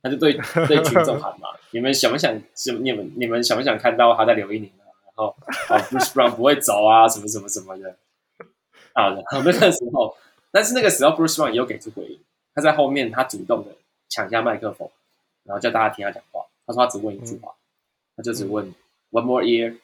[0.04, 0.34] 他就对
[0.68, 2.39] 对群众喊嘛：你们想不想？
[2.84, 4.72] 你们你们想不想看到他在留一年？
[5.16, 5.36] 哦，
[5.70, 7.98] 啊，Bruce Brown 不会走啊，什么什么什么的
[8.93, 9.10] 啊。
[9.10, 10.16] 然后那个时候，
[10.52, 12.20] 但是那个时候 Bruce Brown 也有给出回应，
[12.54, 13.72] 他在后面他主动的
[14.10, 14.88] 抢下麦克风，
[15.43, 16.45] 然后叫大家听他讲话。
[16.68, 17.58] 他说他只问一句话，嗯、
[18.18, 18.76] 他就只问
[19.10, 19.78] One more year，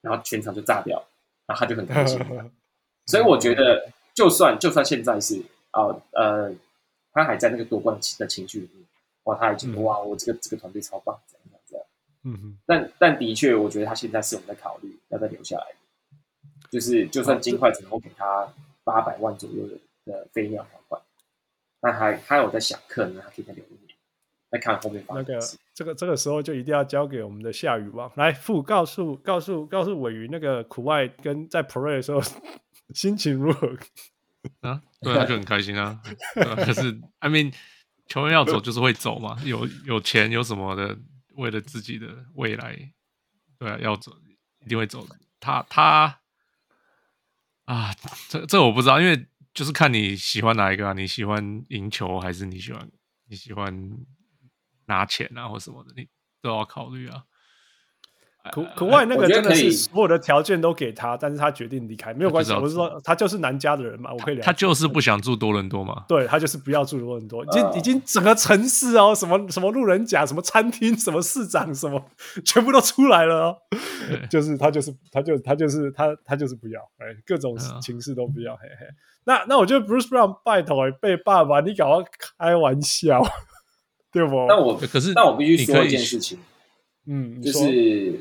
[0.00, 1.02] 然后全场就炸掉，
[1.46, 2.18] 然后他就很开心。
[3.06, 6.52] 所以我觉得，就算就算现在是啊呃，
[7.12, 8.86] 他还在那个夺冠的情绪里面，
[9.24, 11.18] 哇，他还觉得、嗯、哇，我这个这个团队超棒。
[11.26, 11.84] 这样这样
[12.24, 15.66] 嗯哼，但但的确，我觉得他现在是我们在考虑要再留下来，
[16.70, 18.52] 就是就算金块只能够给他
[18.84, 21.00] 八百万左右的的飞鸟条款，
[21.80, 23.87] 那还他有在想，可能他可以再留一年，
[24.50, 25.24] 再看后面发生。
[25.26, 32.20] 那个这个这个时候就一定要交给我们的夏雨王来付，告诉告诉告诉鮪鱼，那个苦外跟在 Pro 的时候
[32.94, 33.68] 心情如何
[34.60, 34.82] 啊？
[35.00, 36.00] 对啊，就很开心啊。
[36.34, 37.54] 可是 I mean，
[38.06, 40.98] 球员要走就是会走嘛，有有钱有什么的。
[41.38, 42.76] 为了自己的未来，
[43.60, 44.10] 对啊，要走
[44.64, 45.14] 一定会走的。
[45.38, 46.18] 他他
[47.64, 47.94] 啊，
[48.28, 49.24] 这这我不知道，因为
[49.54, 50.92] 就是看你喜欢哪一个啊？
[50.92, 52.90] 你喜欢赢球还是你喜欢
[53.28, 53.72] 你喜欢
[54.88, 56.08] 拿钱啊，或什么的，你
[56.42, 57.22] 都要考虑啊。
[58.50, 62.50] 可可外那个真的是所有的条件都给他，但是他决定离开，没有关系。
[62.54, 64.40] 我是说，他就是南加的人嘛，我可以。
[64.40, 66.06] 他就是不想住多伦多嘛？
[66.08, 72.02] 对，他就是不要住多伦多，已经已经整个城市哦，什么什么路人甲，什么餐厅，什么市长，什么
[72.42, 73.56] 全部都出来了哦。
[74.30, 78.56] 就是他就是他就他就是他他就是不要，哎，各种情势都不要。
[78.56, 78.86] 嘿嘿，
[79.24, 82.02] 那那我觉得 Bruce Brown 拜托被爸爸，你搞
[82.38, 83.20] 开玩笑，
[84.12, 84.46] 对不？
[84.48, 86.38] 那我可是，那我必须说一件事情，
[87.06, 88.20] 嗯，就是。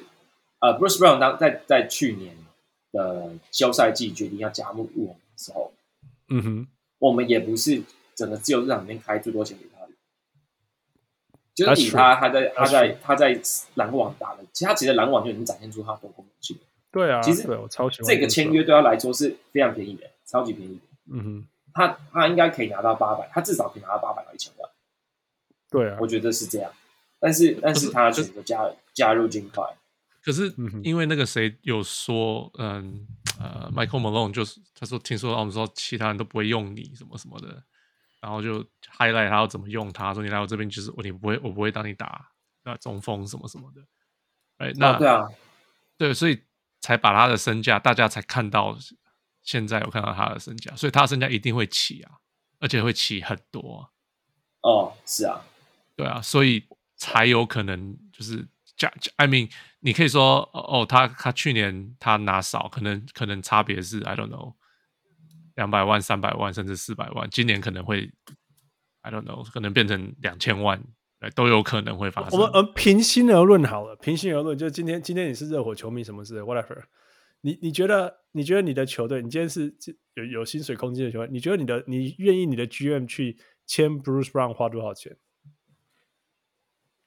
[0.60, 2.36] 呃、uh,，Bruce Brown 当在在去年
[2.92, 5.72] 的休赛季决定要加入我们的时候，
[6.30, 6.68] 嗯哼，
[6.98, 7.80] 我们也不是
[8.16, 9.92] 整个自由市场里面开最多钱给他的，
[11.54, 13.40] 就是以他他在他在他在
[13.76, 16.58] 篮网打的，其实他其实篮网就已经展现出他的功能性。
[16.92, 20.82] 对啊，其实我超喜欢这个签约对他来说是非常便宜的，超级便宜的。
[21.14, 24.68] 嗯哼，他他应该可以拿到八百，他至少可以拿到八百到一千万。
[25.70, 26.72] 对啊，我觉得是这样，
[27.20, 29.64] 但是但是他选择加加入金块。
[30.24, 30.54] 可是，
[30.84, 33.08] 因为那个谁有说，嗯
[33.40, 37.64] 呃，Michael Malone 就是他说，听说我们说其他人都不会用你什么什么的，
[38.20, 38.62] 然后就
[38.98, 42.30] highlight 他要怎么用他，说你来我这边就是我你不会我不会当你打
[42.66, 43.82] 那中锋什么什么的，
[44.58, 45.28] 哎，那、哦、对啊，
[45.98, 46.44] 对，所以
[46.82, 48.78] 才把他的身价，大家才看到
[49.44, 52.20] 现在有看到他的身价，所以他的身价一定会起啊，
[52.60, 53.90] 而且会起很多。
[54.62, 55.46] 哦，是啊，
[55.98, 56.64] 对啊，所以
[56.96, 59.50] 才有可能就是加，I mean。
[59.80, 64.56] 你可以说哦，他他去年他拿少，可能可能差别是 I don't know，
[65.56, 68.12] 两百万、三百万甚至四百万，今年可能会
[69.02, 70.84] I don't know，可能变成两千万，
[71.36, 72.38] 都有可能会发生。
[72.38, 76.84] 我们呃平心而论好了，平心而论，就今天今天你是热火球迷，什么事 whatever，
[77.42, 79.74] 你你觉得你觉得你的球队，你今天是
[80.16, 83.38] 有有薪水空间的球队，你觉得你的你愿意你的 GM 去
[83.68, 85.16] 签 Bruce Brown 花多少钱？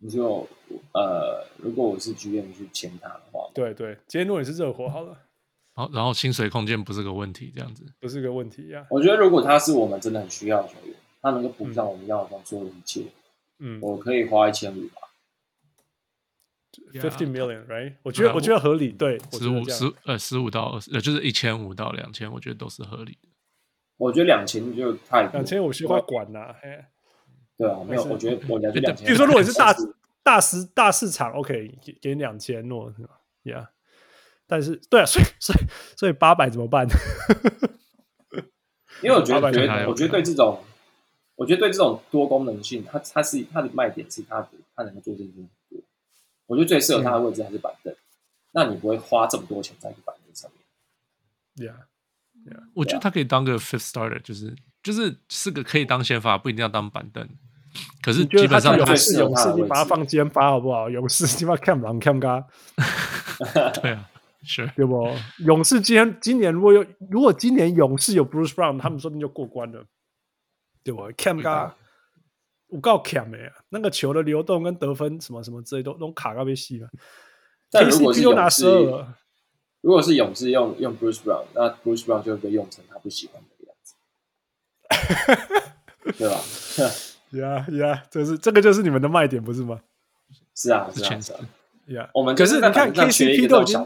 [0.03, 0.49] 你就，
[0.93, 5.15] 呃，如果我是 GM 去签他的话，对对，今天如果你是热火，好了，
[5.75, 8.87] 好，然后薪水空间不是个问题，这样子不是个问题呀、啊。
[8.89, 13.05] 我觉得如果他是我们真的很需要的球员，他能够补上我们要的所有一切，
[13.59, 15.03] 嗯，我可以花一千五吧
[16.95, 17.97] ，fifty million，right？
[18.03, 23.29] 我觉得我觉得合理，对，十五十呃十五到二十，呃就是一千五到两千，我觉得都是合理的。
[23.99, 26.87] 我觉得两千就太两千我，需要管呐，嘿。
[27.61, 28.97] 对啊，没有，我觉得我两千。
[29.05, 29.77] 比如说，如果你是 大
[30.23, 33.67] 大市大市场，OK，给给两千诺是吧？Yeah，
[34.47, 35.59] 但是对啊，所以所以
[35.95, 36.89] 所以八百怎么办？
[39.05, 40.65] 因为我觉得，觉得我觉得对这种，
[41.37, 45.83] 我觉得对这种多功能性，它它是它的卖点是它它能够做这些很多。
[46.47, 47.97] 我觉得最适合它的位置还是板凳，嗯、
[48.53, 51.69] 那你不会花这么多钱在一个板凳上面。
[51.69, 51.77] Yeah,
[52.51, 52.63] yeah.
[52.73, 57.29] 我觉得它可以当个 fifth starter，就是就是是个可以当先发，不一定要当板凳。
[58.03, 60.89] 可是基本上勇士勇士，你把它放先发好不好？
[60.89, 62.45] 勇士你把它 看不看不看？
[63.83, 64.09] 对啊，
[64.43, 65.09] 是对不？
[65.39, 69.85] 勇士今天今年如果有如果今年勇士有 Bruce Brown，他们说不定就过关了，
[70.83, 71.11] 对不？
[71.17, 71.75] 看不看？
[72.69, 73.51] 我够强的呀！
[73.71, 76.89] 那个球的流动跟得分什么什么之类都都卡到被吸了。
[77.69, 78.65] 但如果是勇士，
[79.81, 83.95] 如果是勇士用用 Bruce Brown，那 Bruce Brown 就会被用成他不喜欢的样子，
[86.17, 86.41] 对吧？
[87.33, 89.81] 呀呀，这是这个就是你们的卖点，不是吗？
[90.55, 91.41] 是啊，是啊，是啊。
[91.87, 93.79] 呀，我们可是你看 KCP 都已经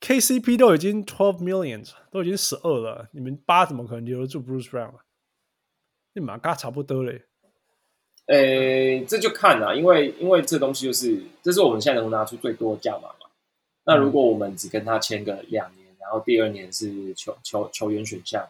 [0.00, 5.04] ，KCP 都已经 twelve millions，都已经十二了，你们八怎么可能留得住 Bruce Brown 啊？
[6.14, 7.22] 你马嘎差不多嘞。
[8.26, 13.26] 诶，这就看啊，因为因为这东西就是，这是我们现在能够拿出最多的价码嘛。
[13.84, 18.48] 那如果我们只跟他签个两年，然后第二年是球球球员选项，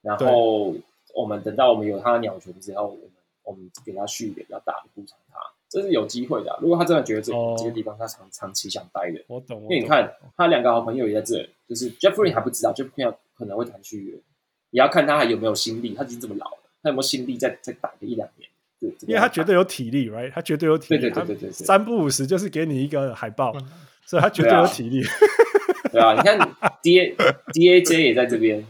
[0.00, 0.74] 然后。
[1.12, 3.09] 我们等到我们有他的鸟权之后，我们
[3.50, 5.38] 我们给他续一个比较大的补偿，他
[5.68, 6.58] 这是有机会的、啊。
[6.62, 9.62] 如果他真的觉得这这个地方他长长期想待的，我懂。
[9.62, 14.14] 因为你看他两个好朋友也在这里，就是 Jeffrey 还不知道 Jeffrey 可能会谈续约，
[14.70, 15.94] 也要看他还有没有心力。
[15.94, 18.48] 他已经这么老了，他有没有心力再再打个一两年？
[18.78, 20.30] 对，因为他绝对有体力，right？
[20.32, 21.00] 他绝对有体力。
[21.00, 23.52] 对对对对对，三不五十就是给你一个海报，
[24.06, 25.02] 所以他绝对有体力。
[25.90, 26.38] 对啊，你看
[26.82, 27.16] D A
[27.52, 28.64] D A J 也在这边。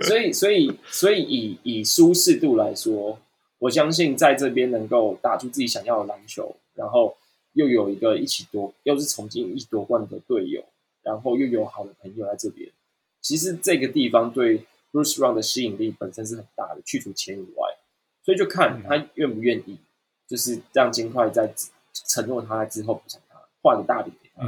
[0.00, 3.16] 所以，所以，所以以以舒适度来说，
[3.64, 7.16] 我相信在这边能够打出自己想要的篮球，然后
[7.54, 10.62] 又有一个一起夺，又是曾经一起夺冠的队友，
[11.02, 12.70] 然后又有好的朋友在这边。
[13.22, 17.66] 其实这个地方对 Bruce Brown 的吸引力本身是很大的，去除钱以外，
[18.22, 19.78] 所以就看他愿不愿意，
[20.28, 21.50] 就是让金块在
[22.06, 24.42] 承诺他之后补偿他，换个大饼给他，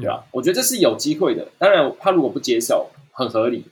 [0.00, 0.24] 对吧？
[0.30, 1.48] 我觉得这是有机会的。
[1.58, 3.64] 当然，他如果不接受，很合理。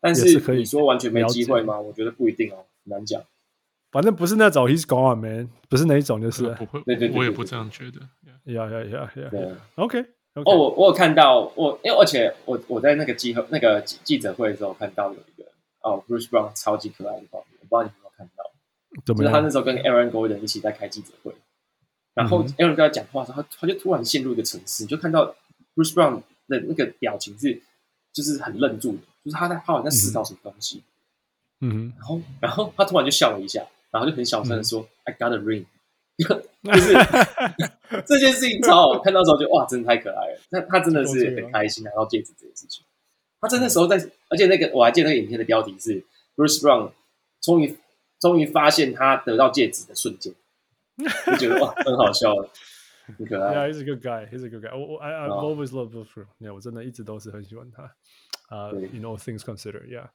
[0.00, 1.78] 但是可以说完全没机会吗？
[1.80, 3.22] 我觉得不一定哦，很难讲。
[3.94, 6.82] 反正不是那种 he's gone man，不是那一种，就是不会。
[6.82, 8.00] 对对，我也不这样觉得。
[8.52, 10.04] 呀呀呀呀！OK。
[10.34, 15.48] 哦，我我有看到我，因为而且我我在那个记那个记者会的时候看到有一个
[15.80, 18.44] 哦，Bruce Brown 超级可爱的画面，我不知道你有没有看到。
[19.04, 21.32] 就是他那时候跟 Aaron Gordon 一起在开记者会，
[22.14, 25.36] 然后 Aaron 跟他讲话的时候，他他就突然陷入一个沉思，就看到
[25.76, 27.62] Bruce Brown 的那个表情是
[28.12, 28.98] 就是很愣住的。
[29.24, 30.82] 就是他在，他好像在思考什么东西，
[31.60, 33.64] 嗯，然后，然后他突然就笑了一下，
[33.94, 35.66] 然后就很小声的说、嗯、：“I got a ring。
[36.18, 36.92] ”就是
[38.04, 40.40] 这件事情超好，看到时候就哇，真的太可爱了。
[40.50, 42.84] 那他真的是很开心拿到戒指这件事情。
[43.40, 43.96] 他真的时候在，
[44.30, 46.90] 而且那个我还记得那个影片的标题是 Bruce Brown
[47.40, 47.78] 终于
[48.18, 50.34] 终于发现他得到戒指的瞬间，
[51.26, 52.50] 就觉得哇，很好笑了，
[53.16, 53.54] 很可爱。
[53.54, 54.26] Yeah, he's a good guy.
[54.28, 54.76] He's a good guy.
[54.76, 56.26] 我我 I I've always loved Bruce Brown.
[56.40, 57.82] Yeah, 我真的一直都是很喜欢他。
[58.48, 60.10] 啊、uh,，you know things considered，yeah，啊、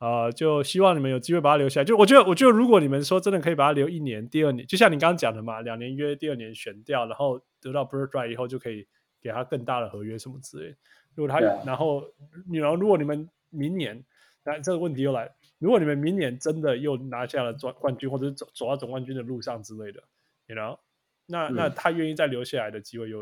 [0.00, 1.84] uh,，就希望你们有机会把他留下来。
[1.84, 8.86] 就我觉得，我觉得如果你们说真的可以把他留一年，第二年，就像你刚刚讲的嘛，两年约，第二年选掉，然后得到 bird right 以后，就可以
[9.20, 10.76] 给他更大的合约什么之类。
[11.14, 12.04] 如果他.然后，
[12.52, 14.04] 然后如果你们明年，
[14.44, 20.02] 那这个问题又来，如果你们明年真的又拿下了冠冠军，或者是走走到总冠军的路上之类的
[20.46, 20.78] ，you know，
[21.26, 23.20] 那、嗯、那他愿意再留下来的机会又，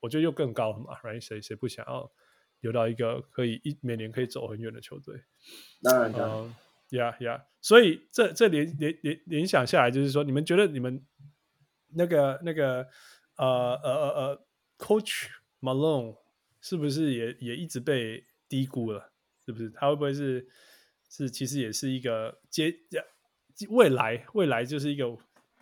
[0.00, 1.20] 我觉得又更高了嘛，right？
[1.20, 2.10] 谁谁不想要？
[2.62, 5.14] 留到一个可以一每年可以走很远的球队，
[5.82, 6.54] 当然，当然，嗯，
[6.90, 11.04] 呀呀，所以这这联联联联想下来，就是说，你们觉得你们
[11.94, 12.88] 那个那个
[13.36, 14.46] 呃呃呃呃
[14.78, 15.26] ，Coach
[15.60, 16.16] Malone
[16.60, 19.12] 是不是也也一直被低估了？
[19.44, 19.68] 是不是？
[19.70, 20.48] 他会不会是
[21.08, 22.72] 是其实也是一个接
[23.68, 25.16] 未来未来就是一个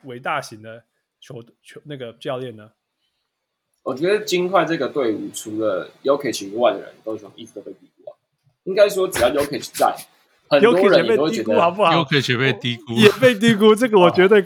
[0.04, 0.84] 伟大型的
[1.18, 2.72] 球球那个教练呢？
[3.82, 8.14] 我觉得金块这个队伍，除了 Yokic 以外的人都一直都被低估啊。
[8.64, 9.96] 应该说，只要 Yokic 在，
[10.48, 13.74] 很多人也都会觉得好不好？Yokic 被低估，也被低估。
[13.74, 14.44] 这个我觉得，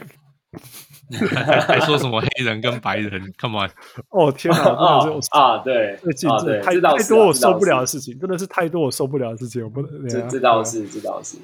[1.67, 3.69] 还说什么黑人跟白人？Come on！
[4.09, 4.63] 哦天哪！
[5.31, 9.61] 啊，对，最近这太太多我受不了的事情，真的是太多我受不了的事情。
[9.63, 11.37] 我不能，这这倒是，这倒是。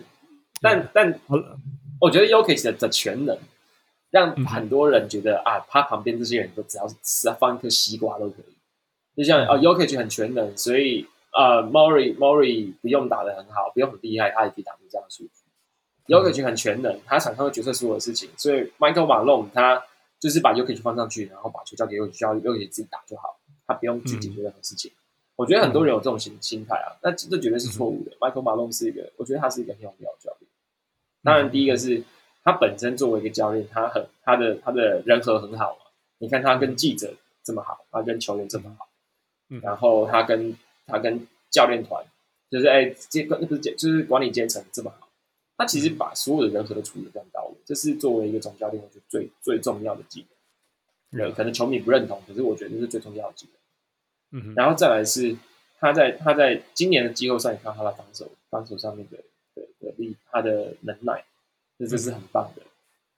[0.61, 1.19] 但但，
[1.99, 3.37] 我觉得 Yokic 的的全能。
[4.11, 8.55] 让很多人觉得、嗯、啊，他旁边这些人都只要是吃放一颗西瓜都可以。
[9.15, 15.31] 就像啊 Jokic 很全能，所以啊 Murray Murray 不用打的很好，不用很厉害，他也可以打出这样的数据。
[16.07, 19.81] y o k i c 很全能，他场上会决策所有的事情，所以 Michael Malone 他
[20.19, 24.99] 就是把 y o k i c 放上去，然后把球交给 Jokic，交给 Jokic 自己打就好，他不用去解决任何事情、嗯。
[25.37, 28.11] 我觉得很多人有这种心心态啊，那这绝对是错误的。
[28.11, 30.49] 嗯、Michael Malone 是一个，我觉得他是一个很有必要的教练。
[31.23, 32.03] 当然，第一个是
[32.43, 35.81] 他本身作为一个教练，他很他的他的人和很好嘛。
[36.17, 37.13] 你看他跟记者
[37.43, 38.89] 这么好，他跟球员这么好，
[39.49, 42.03] 嗯，然后他跟他跟教练团，
[42.49, 45.07] 就是哎，这不是就是管理阶层这么好，
[45.57, 50.25] 他其实把所有的人和都处理的非常到位，这是作为一个总教练，我觉得最最重要的技
[51.11, 51.19] 能。
[51.19, 53.47] 对，可能球迷不认同，可是我觉得这是最重要的技
[54.31, 54.41] 能。
[54.41, 55.35] 嗯，然后再来是
[55.79, 59.17] 他在他在今年的季后赛，你看他的防守防守上面的。
[59.53, 61.25] 的的力，他的能耐，
[61.85, 62.61] 这这是很棒的。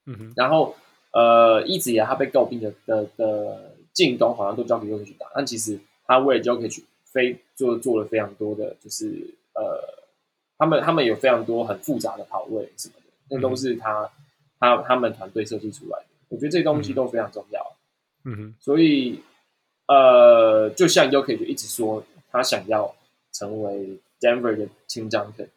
[0.05, 0.75] 嗯哼，然后
[1.11, 9.05] 呃，一直以来他被诟病的的的进攻好像都交给 Jokic 去打，但其实他为了 Jokic 去非做做了非常多的，就是
[9.53, 9.83] 呃，
[10.57, 14.09] 他们他们有非常多很复杂的跑位什么的，那都是他
[14.59, 16.05] 他他们团队设计出来的。
[16.29, 17.75] 我觉得这些东西都非常重要。
[18.25, 19.19] 嗯哼，所以
[19.87, 22.95] 呃，就像 Jokic 一直说，他想要
[23.31, 25.49] 成为 Denver 的 Tim Duncan。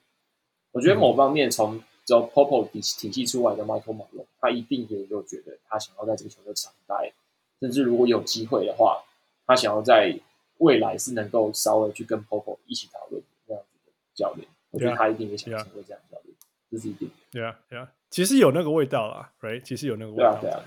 [0.72, 7.12] 我觉得某方面从从 Popo 体体系出来的 Michael Malone，他一定也有觉得他想要在这个球队长待，
[7.60, 9.02] 甚至如果有机会的话，
[9.44, 10.18] 他想要在
[10.58, 14.46] 未来是能够稍微去跟 Popo 一起讨论这样子的教练。
[14.70, 16.34] 我觉得他一定也想成为这样的教练，
[16.70, 17.10] 这是一定。
[17.32, 19.60] 对啊，对啊，其实有那个味道啊，Right？
[19.62, 20.38] 其实有那个味道。
[20.40, 20.62] 对啊，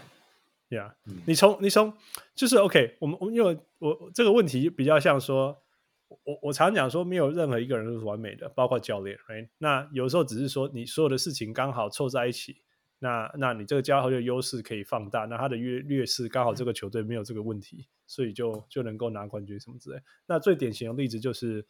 [0.70, 0.94] 对啊。
[1.26, 1.94] 你从你从
[2.36, 5.58] 就是 OK，我们我们因为我这个问题比较像说。
[6.24, 9.16] 我我常讲说，没有任何一个人都是完美的，包括教练。
[9.28, 9.50] Right?
[9.60, 12.64] 那有时候只是说，你所有的事情刚好凑在一起，
[12.98, 20.02] 那那你这个家伙的优势可以放大，那他的劣劣势刚好这个球队没有这个问题，所以就就能够拿冠军什么之类。
[20.26, 21.64] 那最典型的例子就是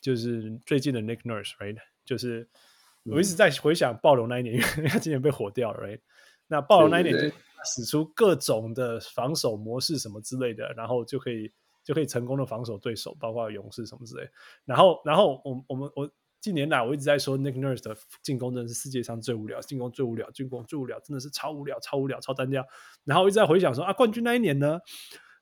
[0.00, 1.76] 就是最近的 Nick Nurse，Right？
[2.04, 2.48] 就是
[3.04, 6.00] 我一直在回想暴龙那一年， 因为他今年被火掉了，Right？
[6.48, 11.52] 那暴龙那一年就使出各种的防守模式什么之类的，然后就可以。
[11.84, 14.28] 就可以成功的防守对手，包括勇士什么之类。
[14.64, 16.10] 然后，然后我我们我
[16.40, 22.66] 近年来我一直在说，Nick Nurse 的进攻真的是世界上最无聊，进攻最无聊，进攻最无聊，真的是超无聊，超无聊，超单调。
[23.04, 24.80] 然后我一直在回想说啊，冠军那一年呢？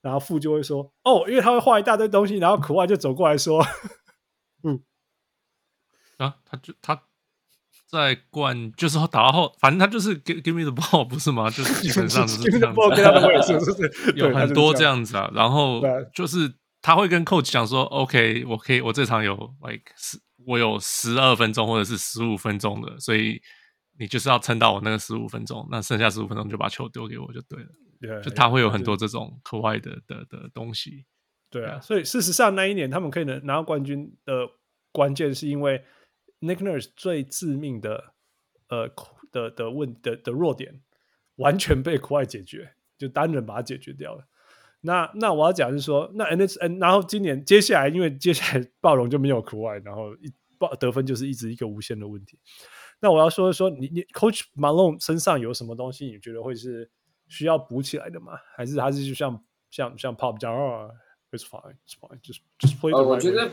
[0.01, 3.65] 然后副就会说哦，因为他会画一大堆东西，然后苦外就走过来说，
[4.65, 4.83] 嗯，
[6.19, 7.05] 啊，他就他。
[7.93, 11.51] 在冠，就是打到后，反正他就是 give give me the ball，不是吗？
[11.51, 12.81] 就是基本上 是这样子。
[14.17, 15.83] 有很多这样子啊，然后
[16.15, 23.39] 就是他会跟 coach 讲说，OK，我可以，我这场有 like 十，我有十二分钟或者是十五分钟的，所以
[23.99, 27.69] 你就是要撑到我那个十五分钟，那剩下十五分钟就把球丢给我就对了。
[28.01, 31.05] Yeah, 就他会有很多这种课外的的的东西。
[31.51, 34.49] 对啊，所以事实上那一年他们可以能拿到冠军的
[34.93, 35.85] 关键是因为。
[36.43, 38.15] Nick Nurse 最致命的，
[38.69, 38.91] 呃
[39.31, 40.83] 的的问的的弱点，
[41.37, 44.27] 完全被苦外解决，就单人把它解决掉了。
[44.81, 52.37] 那那我要讲是说，那 N S N，然后今年接下来，因为接下来暴龙就没有苦外，然后一暴得分就是一直一个无限的问题。
[52.99, 56.91] 那我要说说，你你 Coach Malone 身上有什么东西，你觉得会是
[57.29, 58.33] 需要补起来的吗？
[58.57, 59.41] 还是还是就像
[59.71, 60.91] 像像 Pop 讲啊
[61.31, 62.93] ，It's fine，It's fine，just just play。
[62.97, 63.51] 呃，我觉得。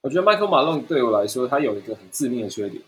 [0.00, 2.82] 我觉得 Michael Malone 对我来说，他有一个很致命的缺点，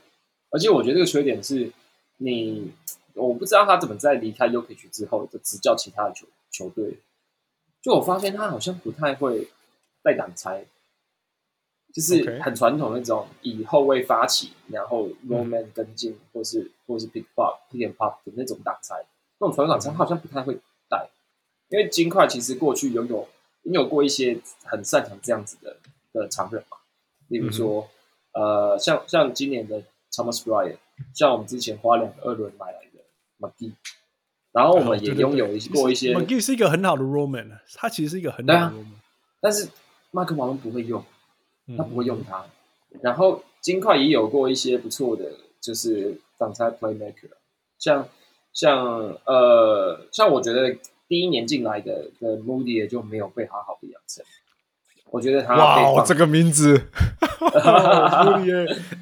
[0.51, 1.73] 而且我觉得这个缺点是
[2.19, 2.71] 你，
[3.15, 6.99] 我不知道他怎么在离开 Jokic 之后，就执教其他的球球队。
[7.83, 9.49] 就我发现他好像不太会
[10.03, 10.65] 带挡拆，
[11.93, 18.95] 就是很传统那种以后卫发起，然后 roll man 跟进，或是或是 pick pop pick and pop 的那种挡拆，
[19.39, 20.59] 那种传统挡拆他好像不太会
[20.89, 21.09] 带，
[21.71, 23.27] 因为金块其实过去拥有
[23.63, 25.79] 拥有过一些很擅长这样子的
[26.13, 26.77] 的长人嘛。
[27.31, 27.89] 例如说，
[28.33, 30.77] 嗯、呃，像像今年的 Thomas Bryant，
[31.15, 33.01] 像我们之前花两个二轮买来的
[33.39, 33.73] McGee，
[34.53, 39.03] 然后我们也拥有一些过一些 McGee 是一个很好的 Roman，他其实是一个很好的 Roman，、啊、
[39.41, 39.69] 但是
[40.11, 41.05] 麦克马龙不会用，
[41.79, 42.45] 他不会用他。
[42.91, 47.31] 嗯、然后金块也有过一些不错的，就是挡拆 Playmaker，
[47.79, 48.09] 像
[48.53, 50.77] 像呃，像我觉得
[51.07, 54.25] 第一年进来的的 Moody 也就没有被好好的养成。
[55.11, 56.81] 我觉得他哇，这个名字，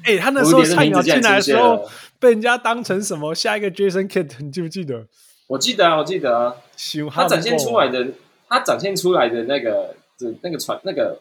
[0.03, 1.87] 哎，他那时候菜鸟进来的时候，
[2.19, 5.05] 被人家当成什么下一个 Jason Kidd，你记不记得？
[5.47, 6.55] 我记得啊，我记得啊。
[7.11, 8.07] 他展现出来的，
[8.47, 11.19] 他展现出来的那个，就那个传那个，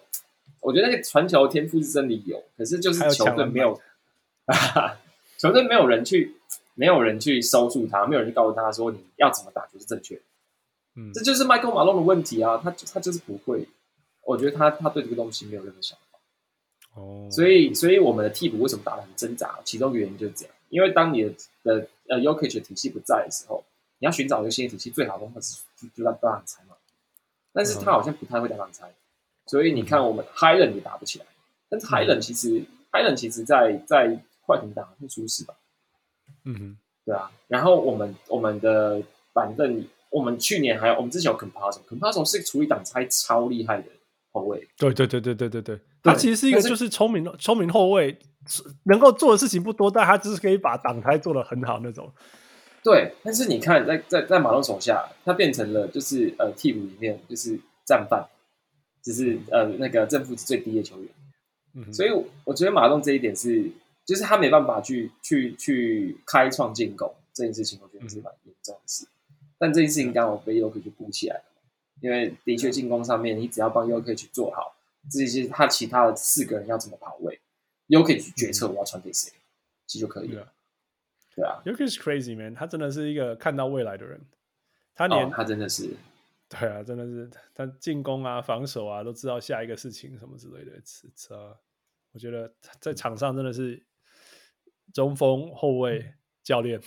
[0.61, 3.79] 我觉得那个传球天赋是真的有，可是就是球队没有，
[5.37, 6.37] 球队没有人去，
[6.75, 10.19] 没有人去收住他，没有人去告诉他说你要怎么打就是正确。
[10.97, 13.69] 嗯，这就是 Michael Malone 的问题啊，他他就是不会。
[14.29, 19.59] 我觉得他他对这个东西没有任何想法，哦，所以所以我们的替补为什么打得很挣扎？
[19.65, 21.31] 其中原因就是这样，因为当你的
[21.65, 23.65] 的呃 Jokic 体系不在的时候，
[23.99, 26.77] 你要寻找一个新的体系，最好的方法是就就让打挡拆嘛。
[27.55, 28.93] 但是他好像不太会打挡拆，
[29.47, 31.25] 所以你看我们 Highland 也打不起来。
[31.71, 32.63] 但是 Highland 其实
[32.93, 35.55] Highland 其实在在快艇打很舒适吧？
[36.45, 37.33] 嗯哼，对啊。
[37.47, 39.03] 然后我们我们的
[39.33, 43.89] 板凳，我们去年还有我们之前有 Compasso，Compasso 是处理挡拆超厉害的
[44.33, 44.69] 后卫。
[44.77, 48.19] 对对对对对对对，他其实是一个就是聪明聪明后卫，
[48.85, 52.13] 能够做的事情不多，但他只是可以把挡拆做的很好那种。
[52.85, 58.25] 对，但是你看，在在在马龙手下，他变成了就是呃替补里面就是战犯，
[59.03, 61.09] 就是呃那个正负值最低的球员。
[61.75, 62.11] 嗯，所以
[62.45, 63.71] 我觉得马龙这一点是，
[64.07, 69.05] 就是他没办法去去去开创进攻这件事情，我觉得是蛮严重的事。
[69.05, 71.45] 嗯、但这件事情刚好被 Jokic 去补起来了，
[72.01, 74.77] 因为的确进攻上面，你只要帮 Jokic 去做好
[75.11, 77.41] 这些，他其他的四个人要怎么跑位
[77.89, 79.33] ，Jokic 去决策我要传给谁，
[79.87, 80.53] 其实就可以了。
[81.35, 84.21] 对啊，UK 是 crazy man，他真的是一个看到未来的人。
[84.95, 85.95] 他连、哦、他真的是，
[86.49, 90.73] 对啊，真的是他进攻啊、防守啊，都知道下一个事情什么之类的。
[90.85, 91.55] 是啊，
[92.11, 93.81] 我觉得在场上真的是
[94.93, 96.81] 中锋、后卫、教练。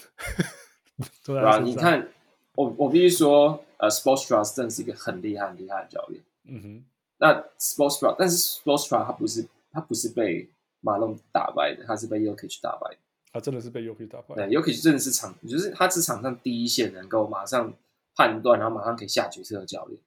[1.24, 2.10] 对啊，你看，
[2.56, 6.22] 我我必须说，呃，Sportstra 真的是一个很厉害、很厉害的教练。
[6.46, 6.86] 嗯哼，
[7.18, 10.50] 那 Sportstra，但是 Sportstra 他不是他不是被
[10.82, 12.98] 马龙打败的，他是被 Jokic 打败的。
[13.32, 14.36] 他真的是被 Jokic 打败。
[14.36, 17.74] 对，Jokic 真的是场，就是他是场上第一线能够马上
[18.16, 20.00] 判断，然后马上可以下决策的教练。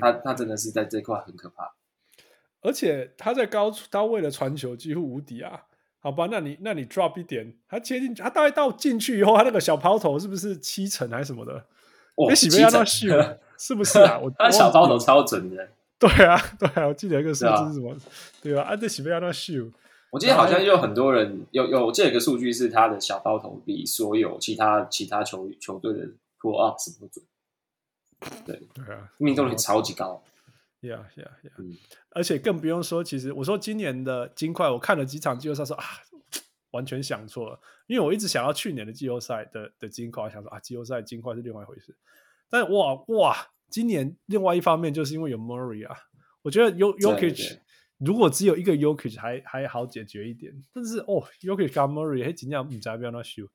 [0.00, 1.74] 他他真的是在这块很可怕。
[2.62, 5.65] 而且他在高高位的传球几乎无敌啊！
[6.06, 11.64] 好吧，那你那你 drop 一点，他切进去，他大概到进去以后，他那个小抛投是不是七成还是什么的？
[12.14, 13.08] 哇，喜不要那秀
[13.58, 14.16] 是不是啊？
[14.16, 15.68] 我 他小抛投超准的。
[15.98, 17.96] 对啊，对啊，我记得一个数字是什么？
[18.40, 19.68] 对啊，啊，这喜不要那秀。
[20.10, 26.06] 我记得好像有很多人有有这个数据是他的小抛投比所有其他其他球球队的
[26.40, 27.24] pull up 是不准。
[28.46, 30.22] 对对啊，命中率超级高。
[30.80, 31.76] Yeah yeah yeah、嗯。
[32.10, 35.84] 而且更不用说，其实我说今年的金块，我看了几场季后赛，说啊，
[36.72, 41.96] 完全想错了，因为我一直想要去年的季后赛的的金块，想说啊，季后赛金块是另外一回事。
[42.48, 43.36] 但哇哇，
[43.68, 45.96] 今年另外一方面就是因为有 Murray 啊，
[46.42, 47.58] 我觉得有 Jokic。
[47.98, 53.48] 如果只有一个 Yokich 还还好解决一点，但是哦，Yokich 跟 Murray 还尽量不在不要那秀。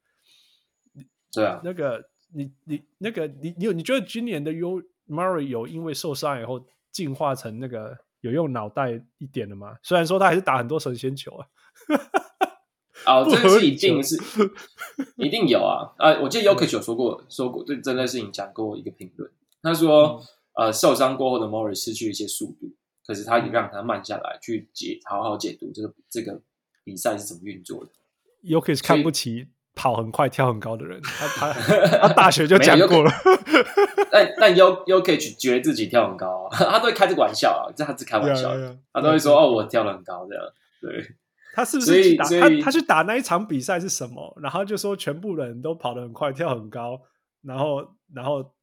[1.32, 9.78] 对啊，那个你你那个你你有你觉得今年的 U Murray 有因为受伤以后进化成那个有用脑袋一点的吗？
[9.82, 11.48] 虽然说他还是打很多神仙球啊。
[13.06, 14.16] 哦， 这个是一定是
[15.16, 16.20] 一定有啊啊！
[16.22, 19.32] 我记得 y o k i c 有说过说过对这件事情讲过一个评论，
[19.64, 20.22] 他说、
[20.60, 22.76] 嗯、呃受伤过后的 Morris 失去一些速度。
[23.04, 26.40] 可是他也让他慢下来，去解好好解读这个这个
[26.84, 27.92] 比赛是怎么运作的。
[28.42, 31.54] y o k i c 看不起跑很快、跳很高的人， 他他
[31.98, 33.12] 他大学就讲过了。
[34.12, 40.44] 但但 Jokic 觉得自己跳很高啊， 他都会开这个玩笑啊，这他是开玩笑的，他都会说哦，我跳得很高这样。
[40.82, 41.16] 对，
[41.54, 44.38] 他是不是去打他他去打那一场比赛是什么？
[44.42, 47.02] 然后就说全部人都跑得很快、跳很高，
[47.44, 48.54] 然后然后。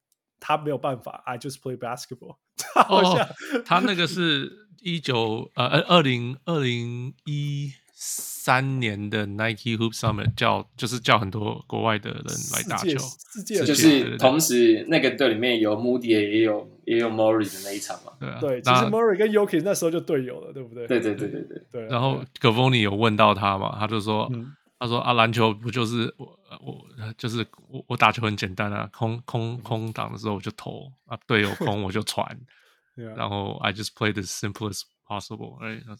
[0.41, 2.37] 他没有办法，I just play basketball。
[2.55, 3.27] 他好像、哦、
[3.65, 4.49] 他那个是
[4.81, 12.23] 一九呃二零二零一三年的 Nike Hoop Summit，叫就是叫很多国外的人
[12.53, 18.13] 来打球，世界就是同时那个队里面有 Moody 也有也有 Murray 的那一场嘛。
[18.19, 20.87] 对啊，对，其实 Murray 跟 Jokic 那时候就队友了，对不对？
[20.87, 21.85] 对对对对对对。
[21.87, 24.29] 然后 Gavoni 有问到他嘛，他就说。
[24.33, 26.25] 嗯他说：“啊，篮球不就是我
[26.61, 26.81] 我
[27.17, 32.25] 就是我我打球很简单啊，空空空档的时候我就投啊，队友空我就传，
[32.95, 35.91] 然后 I just play the simplest possible，哎，就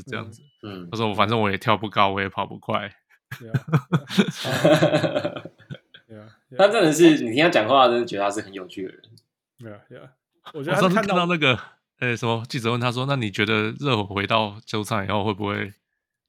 [0.00, 0.42] 是这样子。
[0.62, 2.90] 嗯，他说我反正我也跳不高，我也跑不快。
[6.56, 9.02] 他真的是你听他讲话，真的觉得他是很有趣的人。
[9.58, 10.08] 对啊，对啊。
[10.54, 11.58] 我觉得他上次看到那个，
[11.98, 15.72] 哎，什么记者问他说：‘那你觉得热火回到球场以后会不会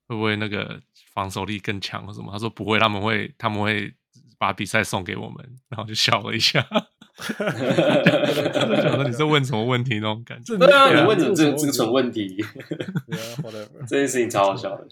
[0.08, 2.32] 会不会那个？’防守力更强或什么？
[2.32, 3.94] 他说不会，他们会他们会
[4.38, 6.66] 把比赛送给我们， 然后就笑了一下。
[8.82, 10.58] 想说你在问什么问题那种感觉？
[10.58, 12.38] 对啊，你问什么这这个蠢问题？
[13.88, 14.88] 这件事情超好笑的。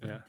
[0.00, 0.24] 对啊，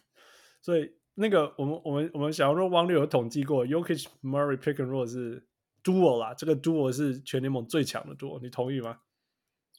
[0.61, 5.45] 所以那个我们我们我们小时候汪六有统计过，Jokic Murray Pick and Roll 是
[5.83, 8.99] Duo 啦，这个 Duo 是全联盟最强的 Duo，你同意吗？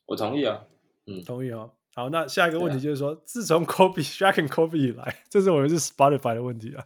[0.07, 0.63] 我同意啊，
[1.07, 1.73] 嗯，同意哦。
[1.97, 6.85] 好，那下一个问题就是说，啊、自从 Kobe、Shaq 和 Kobe 以来，这是我们是 Spotify 的问题啊。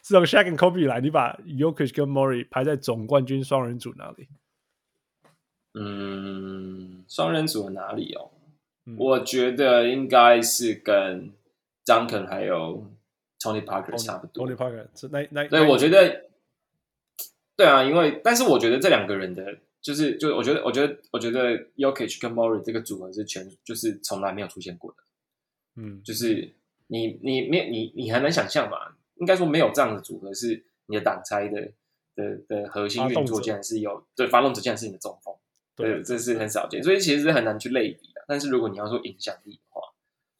[0.00, 4.28] 自从 Shaq 和 Kobe 以来，你把 Jokic 跟 Murray 排在总冠军双人组哪里？
[5.78, 8.30] 嗯，双人组的哪里哦？
[8.86, 11.34] 嗯、我觉得应该是跟
[11.84, 12.90] Duncan 还有
[13.38, 14.48] Tony Parker 差不多。
[14.48, 16.30] Tony Parker 是那那对，我觉得
[17.54, 19.58] 对啊，因为但是我觉得这两个人的。
[19.86, 24.96] 就是，就我觉得，我觉得，我觉得，Yokich 跟 Murray 这个组合是全，就是从来没有出现过的。
[25.76, 26.52] 嗯，就是
[26.88, 28.98] 你，你没，你，你很难想象吧？
[29.14, 31.70] 应该说没有这样的组合是你的挡拆的
[32.16, 35.32] 的的核心运作竟然是有对发动者竟然是你的中锋，
[35.76, 38.24] 对，对这是很少见，所以其实是很难去类比的。
[38.26, 39.80] 但是如果你要说影响力的话，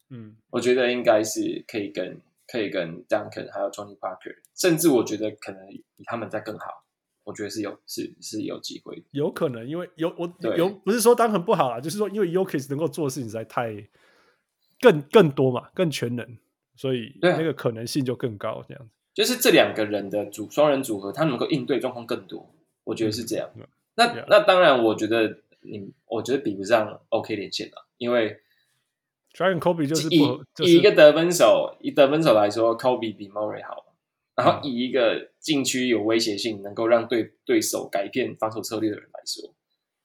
[0.09, 6.83] 嗯，我觉得应该是可以跟可以跟 Duncan 还有 Tony Parker，甚至我觉得可能比他们在更好。
[7.27, 13.85] 我觉得是有是是有机会的，有可能，因为有我有不是说 Duncan 不好啦，就是说因为 Jokic 能够做的事情实在太
[14.79, 16.25] 更更多嘛，更全能，
[16.77, 18.63] 所以那个可能性就更高。
[18.65, 22.49] 这样子，就是这两个人的组双人组合，他能够应对状况更多，
[22.85, 23.49] 我觉得是这样。
[23.57, 28.39] 嗯、那.那当然，我觉得你我觉得比不上 OK 连线了，因为
[29.33, 30.19] Dragon Kobe 就是以、
[30.55, 33.83] 就是、以一个得分手以得分手来说，Kobe 比 Murray 好。
[34.37, 39.51] 然后以一个禁区有威胁性，能够让对对手改变防守策略的人来说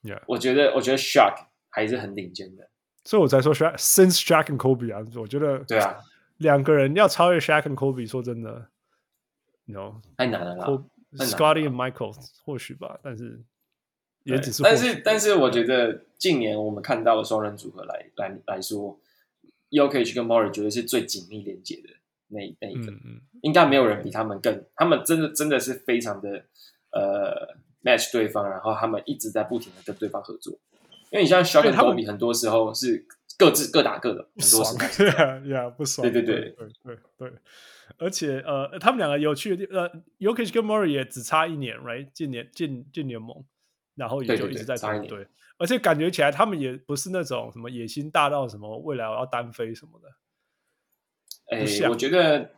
[0.03, 0.23] ，Yeah.
[0.27, 1.35] 我觉得我觉得 Shaq
[1.69, 2.71] 还是很顶尖的，
[3.05, 5.99] 所以我才说 Shaq since Shaq and Kobe 啊，我觉得对啊，
[6.39, 8.69] 两个人要超越 Shaq and Kobe，说真的
[9.67, 10.67] ，no 太难了啦
[11.19, 13.39] ，Scotty and Michael 或许吧，但是
[14.25, 18.99] 也只是，但是但是我觉得近年我们看到的双人组合来来来说
[19.69, 21.91] y o k i c 跟 Murray 绝对是最紧密连接的。
[22.33, 26.45] 那那一个，嗯，应该没有人比他们更，他们真的真的是非常的
[26.91, 27.55] 呃
[27.85, 30.59] match 对方，然后他们一直在不停的跟对方合作。
[31.11, 33.07] 因为你像 Shaq 跟 Kobe 很多时候是
[33.37, 37.33] 各自各打各的，很多时候呀不爽， 对对对对对对，
[37.99, 42.09] 而且呃，他们两个有趣的地呃 y o k i c 跟 Murray 也只差一年，right？
[42.15, 43.45] 进年进进联盟，
[43.95, 45.27] 然后也就一直在对，对，
[45.59, 50.09] 而且感觉起来他们也不是那种什么野心大到什么未来我要单飞什么的。
[51.53, 52.51] 哎、欸，我觉得，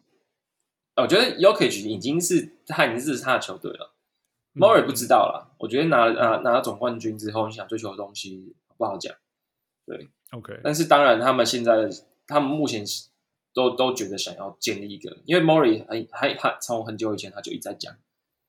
[0.97, 3.93] 我觉得 Yokich 已经是他已经是他的球队了。
[4.55, 5.57] Murray 不知道了。
[5.59, 9.13] 我觉得拿拿拿了总冠军之后，你想追求的东西不好讲。
[9.85, 10.61] 对，OK。
[10.63, 11.91] 但是当然，他们现在
[12.29, 12.85] 他们目前
[13.53, 17.93] 都都觉得想要建立一个，因为 Murray 还还他从很久以前他就一直在讲，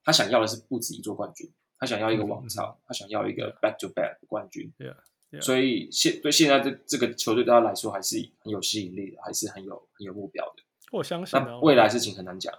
[0.04, 4.72] 他想要的是不止一座冠军，他想要一个王朝，嗯、他想要一个 back to back 的冠军。
[4.78, 4.98] Yeah.
[5.42, 10.64] 所以现对现在这这个球队对他来说还是很有吸引力的，还是很有很有目标的。
[10.92, 12.54] 我相信、未来事情很难讲。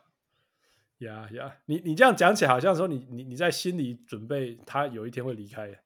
[0.99, 5.79] 呀呀，你你这样讲起来，好像说你你你在心里准备他有一天会离开。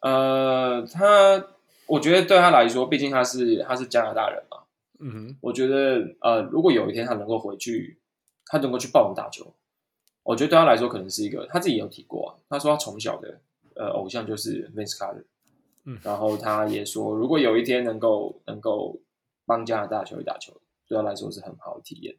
[0.00, 1.46] 呃，他
[1.86, 4.58] 我觉得对他来说，毕竟他是他是加拿大人嘛。
[5.00, 7.98] 嗯哼，我觉得呃，如果有一天他能够回去，
[8.46, 9.54] 他能够去暴龙打球，
[10.22, 13.40] 我觉得对他来说可能是一个他自己有提过、啊，他说他从小的
[13.74, 15.24] 呃偶像就是 Vince Carter。
[16.02, 19.00] 然后他也说，如果有一天能够能够
[19.46, 22.16] 帮加拿大球队打球，对他来说是很好的体验。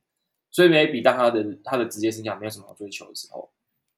[0.51, 3.51] 所以，maybe 当他的他的职业生涯没有什么好追求的时候，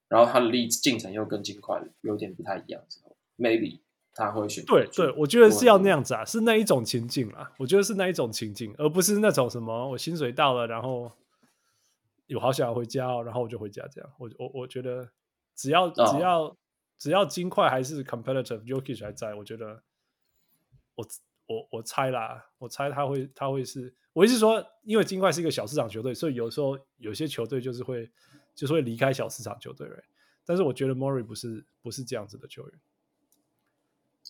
[0.08, 3.80] 然后他的历进程又跟金块有点不太一样的时候，maybe
[4.12, 4.62] 他会选。
[4.66, 7.50] 对对，我觉得是要那样子啊，是那一种情境啊。
[7.58, 11.10] 我觉得是那一种情境，而不是那种什么我薪水到了，然后
[12.26, 14.10] 有好想要回家，哦然后我就回家这样。
[14.18, 15.08] 我我我觉得
[15.56, 16.54] 只要只要。
[17.02, 19.82] 哦只要金块还是 competitive，Jokic 还在，我觉得
[20.94, 21.04] 我
[21.46, 28.08] 我我猜啦，我猜他会他会是，我意思是说，因为金块是一个小市场球队，所以有时候有些球队就是会
[28.54, 29.88] 就是会离开小市场球队?
[30.44, 32.72] 但是我觉得 Murray 不是不是这样子的球员，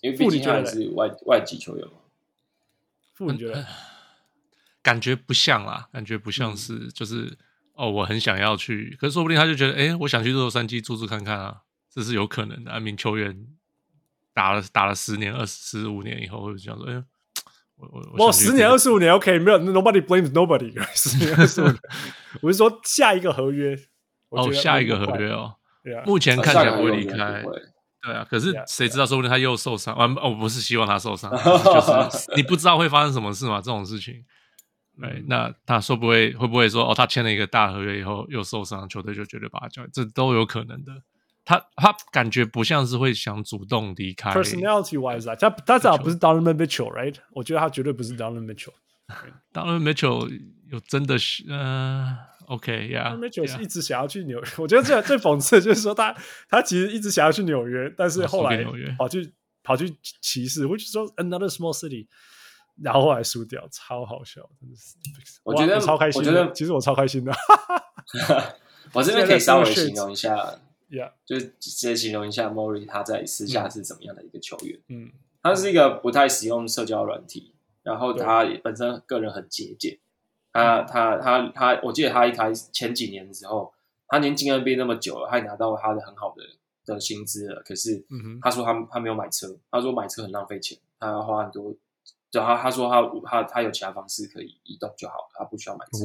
[0.01, 1.93] 因为毕竟他是外外籍球员嘛。
[3.13, 3.67] 傅你觉得？
[4.83, 7.37] 感觉不像啦，感觉不像是，就是、嗯、
[7.75, 11.63] 哦，我很想要去，可是说不定他就觉得，哎，我想去洛杉矶住住看看啊。
[11.95, 12.71] 这是有可能的。
[12.71, 13.47] I mean，球员
[14.33, 17.05] 打了打了十年、二十五年以后，会想说：“哎，
[17.77, 20.73] 我我我十年、二十五年，OK，没有，Nobody blames nobody。
[20.97, 21.79] 十年、二十五年，
[22.41, 23.77] 我是说下一个合约。
[24.31, 25.57] 哦，下一个合约哦。
[26.07, 27.45] 目前看起来不会离开。
[28.05, 29.05] 对啊，可是谁知道？
[29.05, 29.97] 说不定他又受伤。
[29.97, 33.61] 完，我不是希望他受伤， 就是你不知道会发生什么事嘛。
[33.61, 34.25] 这种事情，
[35.01, 36.95] 对，那他说不会会不会说哦？
[36.95, 40.93] 他签了一个大合约以后又受伤，球队就绝对把他交易，这都有可能的。
[41.45, 44.31] 他他感觉不像是会想主动离开。
[44.31, 47.17] Personality wise 啊，他他至少不是 Donovan Mitchell，right？
[47.33, 48.73] 我觉得他绝对不是 Donovan Mitchell。
[49.53, 50.41] Donovan Mitchell
[50.71, 52.17] 有真的是，嗯
[52.47, 53.19] ，OK，yeah。
[53.19, 54.49] Mitchell 是一直想要去纽约。
[54.59, 56.15] 我觉得最最讽刺的就是说他
[56.49, 58.65] 他其实一直想要去纽约，但是后来
[58.97, 62.07] 跑去跑去骑士，which is another small city，
[62.81, 64.97] 然后后来输掉，超好笑，真的是。
[65.43, 67.33] 我觉得超开心，我觉得其实我超开心的。
[68.95, 70.59] 我这边可以稍微形容一下。
[70.93, 71.11] Yeah.
[71.25, 74.79] 就是直接形容一下 Murray 他在私下是怎么样的一个球员。
[74.89, 75.11] 嗯，
[75.43, 79.99] 他是一个不太使用社交软体，然后他本身个人很节俭。
[80.53, 83.73] 他他他他，我记得他一开始前几年的时候，
[84.07, 86.43] 他已经进 NBA 那么久了，他也拿到他的很好的
[86.85, 87.63] 的薪资了。
[87.63, 88.05] 可是
[88.43, 91.75] 他说他他没有买车，他说买车很浪费钱，他要花很多。
[92.31, 96.05] 就他他说他他他有其他方式可以移动就好，他不需要买车。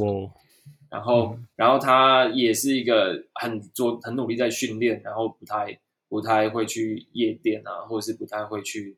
[0.90, 8.98] 然后、嗯、然后他也是一个很做很努力在训练，然后不太不太会去夜店啊，或者是不太会去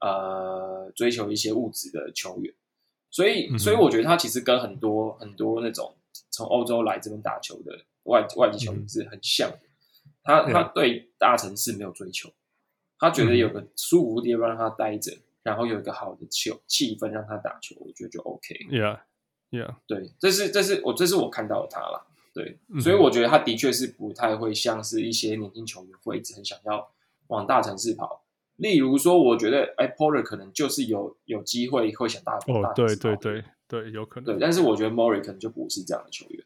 [0.00, 2.52] 呃追求一些物质的球员。
[3.10, 5.96] 所以，嗯、所以我觉得他其实跟很多很多那种
[6.30, 9.56] 从欧洲来这边打球的外外籍球员是很像的。
[9.56, 12.30] 嗯、他他对大城市没有追求，
[12.98, 15.12] 他觉得有个舒服的地方让他待着，
[15.42, 18.54] 然后有一个好的球气氛让他打球，我觉得就 OK。
[19.86, 22.06] 对，这是这是我这是我看到的他啦。
[22.32, 26.88] 对，嗯、所以我觉得他的确是不太会像是一些年轻球员会一直很想要
[27.26, 28.24] 往大城市跑。
[28.56, 34.26] 例如说，我觉得哎，Porter 可能就是有有机会会想大哦，大对对对对，有可能。
[34.26, 36.44] 对，但是我觉得 Morey 可能就不是这样的球员。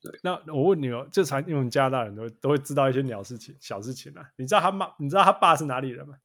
[0.00, 4.30] 对，那我问你哦，这才因为拿大人都都会知道一些鸟事情、小事情啊。
[4.36, 4.90] 你知道他妈？
[4.98, 6.16] 你知道他爸是哪里人吗？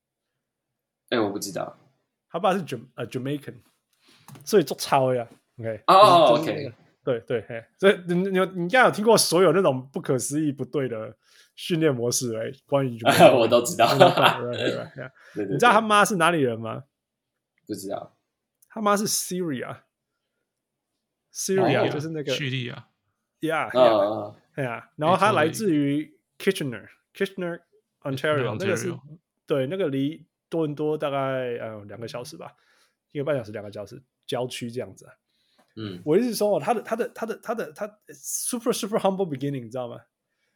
[1.09, 1.77] 哎，我不知道。
[2.29, 3.55] 他爸是 Jam 呃 Jamaican，
[4.43, 5.27] 所以做超呀。
[5.60, 6.73] OK，哦，OK，
[7.03, 11.15] 对对，嘿，所以你你你应该有听过所有那种不可思议不对的。
[11.57, 12.99] 训练模式哎，关于
[13.34, 13.88] 我都知道。
[15.36, 16.84] 你知道他妈是哪里人吗？
[17.65, 18.18] 不知道。
[18.68, 22.90] 他妈是 Syria，Syria 就是那个叙利亚。
[23.40, 23.72] Yeah，
[24.53, 24.90] 对啊。
[24.98, 27.61] 然后他来自于 Kitchener，Kitchener
[28.02, 28.94] Ontario，那个是
[29.48, 32.52] 对，那个离多伦多大概呃两个小时吧，
[33.14, 35.07] 一个半小时两个小时，郊区这样子。
[35.76, 39.99] 嗯，我意思说，他的他的他的他的他 super super humble beginning，你知道吗？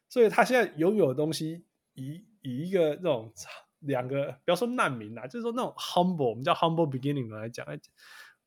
[0.08, 3.32] 所以他现在拥有的东西以，以以一个那种
[3.80, 7.68] 两个，不要说难民啦，就是说那种 humble，我们叫 humble beginning 来讲，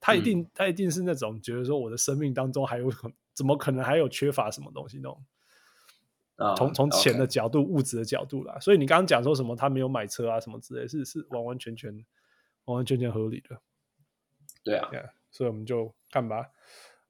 [0.01, 2.90] 他一定、嗯、他一定是那种觉得说我的生命当中还有
[3.35, 5.24] 怎么可能还有缺乏什么东西那种，
[6.57, 8.59] 从从钱的角度.物质的角度啦。
[8.59, 11.93] 所以你刚刚讲说什么他没有买车啊什么之类，是是完完全全
[12.65, 13.61] 完完全全合理的。
[14.65, 16.52] 对啊，yeah, 所以我们就看吧。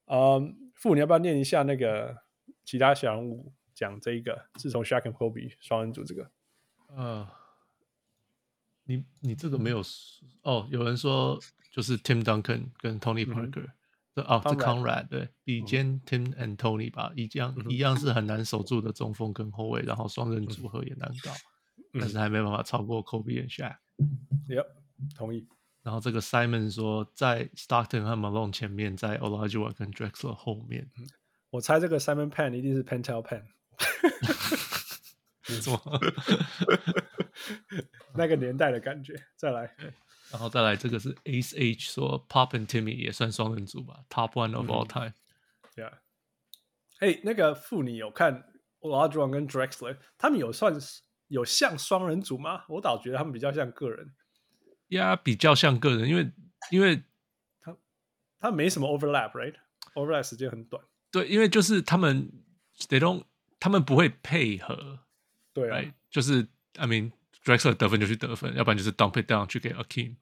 [0.05, 2.23] 嗯，傅，你要不要念一下那个
[2.65, 3.53] 其他小人物？
[3.75, 6.29] 讲这一个，自从 Shaq and Kobe 双人组这个，
[6.89, 7.27] 呃，
[8.83, 9.81] 你你这个没有
[10.43, 10.67] 哦？
[10.69, 11.39] 有人说
[11.71, 13.71] 就是 Tim Duncan 跟 Tony Parker，
[14.13, 21.31] 这、嗯、哦，这 Conrad 对，比肩 Tim and Tony 吧，一样、嗯、一样是很难守住的中锋跟后卫，然后双人组合也难搞，
[21.93, 23.75] 嗯、但是还没办法超过 Kobe and Shaq。
[24.47, 24.67] Yep，
[25.15, 25.47] 同意。
[25.83, 30.89] 然后这个 Simon 说，在 Stockton 和 Malone 前面，在 Olajuwon 跟 Drexler 后面。
[31.49, 33.43] 我猜这个 Simon Pan 一定是 Pentel Pan。
[35.49, 35.77] 没错，
[38.15, 39.13] 那个年代的感觉。
[39.35, 39.75] 再来，
[40.31, 45.13] 然后再来，这个是 Ace H 说，Pop and Timmy 也算双人组吧，Top one of all time。
[45.75, 45.91] Yeah。
[46.99, 48.45] 哎，那个妇女有看
[48.79, 50.73] Olajuwon 跟 Drexler，他们有算
[51.27, 52.63] 有像双人组吗？
[52.69, 54.13] 我倒觉得他们比较像个人。
[54.93, 56.31] 呀、比较像个人，因为
[56.71, 57.03] 因为
[57.61, 57.75] 他
[58.39, 60.83] 他没什么 overlap，right？Overlap 时间很短。
[61.11, 62.31] 对，因为就是他们
[62.89, 63.23] they don't。
[63.59, 64.99] 他们不会配合，
[65.53, 65.93] 对啊，right?
[66.11, 66.45] 就是
[66.75, 67.13] I mean
[67.45, 70.17] Drexler 得分就去得分，要不然就是 dump it down 去给 Akeem。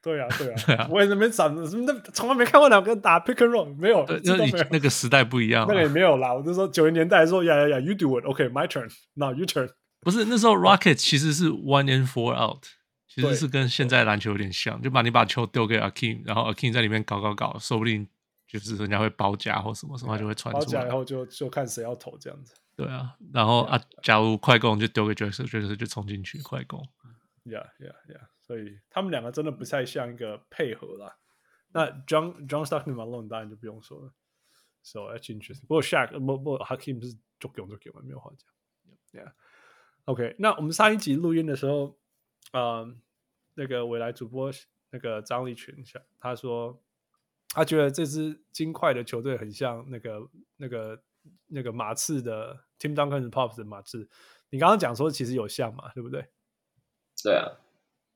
[0.00, 6.32] 对啊，对啊，对啊，我也是没长，那从来没看过两个人打 pick and roll，没有，那你那个时代不一样，那个也没有啦。
[6.32, 9.68] 我就说九零年代说呀呀呀，you do it，OK，my turn，now you turn。
[9.98, 12.64] 不是那时候 Rocket 其实是 one in four out，
[13.14, 18.08] 其实是跟现在篮球有点像，就把你把球丢给 Akin，然后 Akin 在里面搞搞搞，说不定
[18.48, 22.54] 就是人家会包夹或什么什么就会传出来，包夹以后就就看谁要投这样子。
[22.74, 26.84] 对啊，然后啊，假如快攻就丢给 Drexler，Drexler 就冲进去快攻。
[27.44, 28.26] Yeah, yeah, yeah。
[28.42, 31.16] 所以他们两个真的不太像一个配合啦。
[31.72, 34.12] 那 John John Stockton Malone 当然就不用说了。
[34.82, 35.62] So that's interesting。
[35.62, 39.22] 不过 Shaq 不不 Hakeem 是足球足球嘛，没有话讲。
[39.22, 39.32] Yeah。
[40.06, 41.96] OK，那我们上一集录音的时候，
[42.52, 43.00] 嗯，
[43.54, 44.50] 那个未来主播
[44.90, 45.74] 那个张立群，
[46.20, 46.80] 他说
[47.48, 51.02] 他觉得这支金块的球队很像那个那个。
[51.46, 54.06] 那个马刺的 Tim Duncan Pops 的马刺，
[54.50, 56.26] 你刚刚讲说其实有像嘛，对不对？
[57.22, 57.48] 对啊，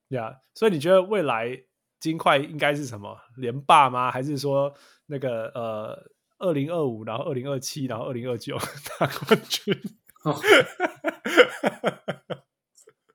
[0.09, 1.63] 呀、yeah，所以你觉得未来
[1.99, 4.11] 金块应该是什么连霸吗？
[4.11, 4.71] 还是说
[5.07, 8.55] 那个呃二零二五，然后二零二七，然后二零二九
[9.01, 9.75] 拿冠军？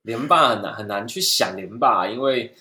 [0.05, 2.55] 连霸很难很难去想连霸，因为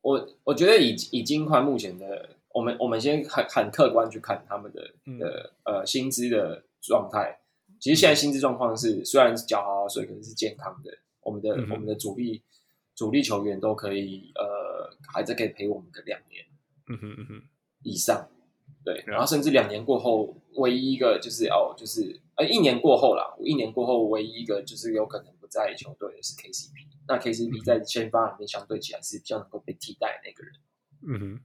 [0.00, 2.30] 我我觉得以以金块目前的。
[2.52, 4.90] 我们我们先很很客观去看他们的
[5.20, 7.38] 的呃薪资的状态。
[7.78, 10.90] 其实现在薪资状况是虽然是缴好好税，可是是健康的。
[11.20, 12.42] 我们的、嗯、我们的主力
[12.96, 16.44] 主力球员都可以呃还在可以陪我们个两年，
[16.88, 17.42] 嗯哼嗯哼
[17.84, 18.28] 以上。
[18.84, 26.86] 对，然后甚至两年过后，唯一一个就是哦就是呃一年过后啦，一年过后唯一一个就是有可能不在球队的是 KCP。
[27.08, 30.52] 那 KCP 在先发里面相对起来是比较能够被替代的那个人。
[31.02, 31.40] 嗯哼，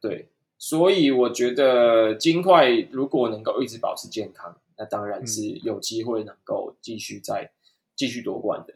[0.00, 0.30] 对。
[0.58, 7.52] 所以我觉得金块如果能够一直保持健康，那当然是有机会能够继续再
[7.94, 8.74] 继续夺冠的。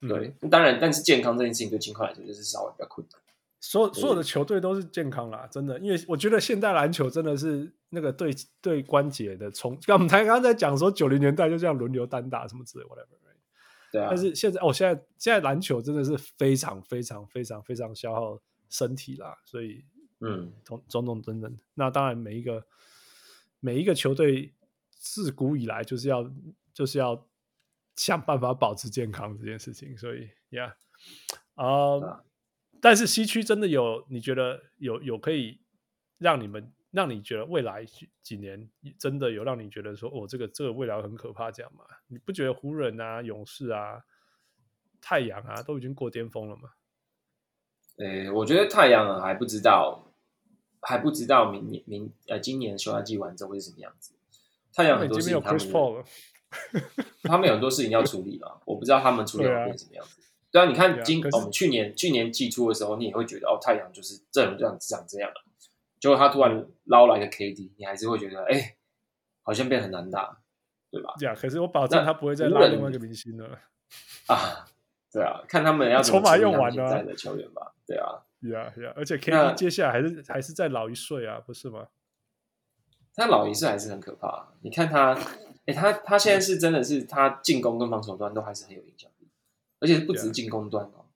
[0.00, 3.20] 嗯、对，当然，但是健康这件事情对金块来说就是稍微比较困难。
[3.60, 9.78] 所有所有的球队都是健康啦，真的，因为我觉得现代篮球真的是那个对对关节的冲。
[9.84, 13.18] 刚我们才刚刚在讲说九零年代就这样轮流单打什么之类，whatever。
[13.90, 14.08] 对啊。
[14.10, 19.84] 但是现在哦，现在现在篮球真的是非常非常非常非常消耗身体啦，所以
[20.20, 21.58] 嗯，种种种等等。
[21.74, 22.66] 那当然，每一个
[23.60, 24.54] 每一个球队
[24.90, 26.30] 自古以来就是要
[26.72, 27.26] 就是要
[27.96, 30.76] 想办法保持健康这件事情，所以呀，
[31.54, 31.66] 啊。
[31.66, 32.20] Uh,
[32.82, 34.06] 但是西区真的有？
[34.08, 35.60] 你觉得有有可以
[36.16, 37.84] 让你们让你觉得未来
[38.22, 38.68] 几年
[38.98, 41.84] 真的有让你觉得说哦，这个这个未来很可怕这样吗？
[42.08, 44.02] 你不觉得湖人啊、勇士啊、
[45.00, 46.70] 太阳啊都已经过巅峰了吗？
[47.98, 50.12] 诶，我觉得太阳还不知道，
[50.80, 54.14] 还不知道明年明呃今年休赛季完之后会是什么样子。
[54.72, 55.60] 太阳很多事情他们
[57.22, 60.22] 他们有很多事情要处理了，我不知道他们处理会变什么样子。
[60.50, 65.44] 对啊，你看今我们、哦、去年去年季初的时候，你也会觉得哦，太阳就是这样这样长这样了。
[66.00, 68.76] 结果他突然捞来个 KD，你还是会觉得哎，
[69.42, 70.40] 好像变很难打，
[70.90, 71.14] 对吧？
[71.20, 73.58] 呀，可是我保证他不会再拉另外一个明星了
[74.26, 74.66] 啊。
[75.12, 77.74] 对啊，看他们要筹码用完了的球员吧。
[77.86, 81.88] 对啊，呀呀，而且 KD 接下来还是还是再老一岁啊，不是吗？
[83.14, 84.54] 他老一岁还是很可怕。
[84.62, 85.12] 你看他，
[85.66, 89.28] 哎，他他现在是真的是他进攻跟防守端都还是很有影响力。
[89.80, 91.06] 而且不止进攻端哦，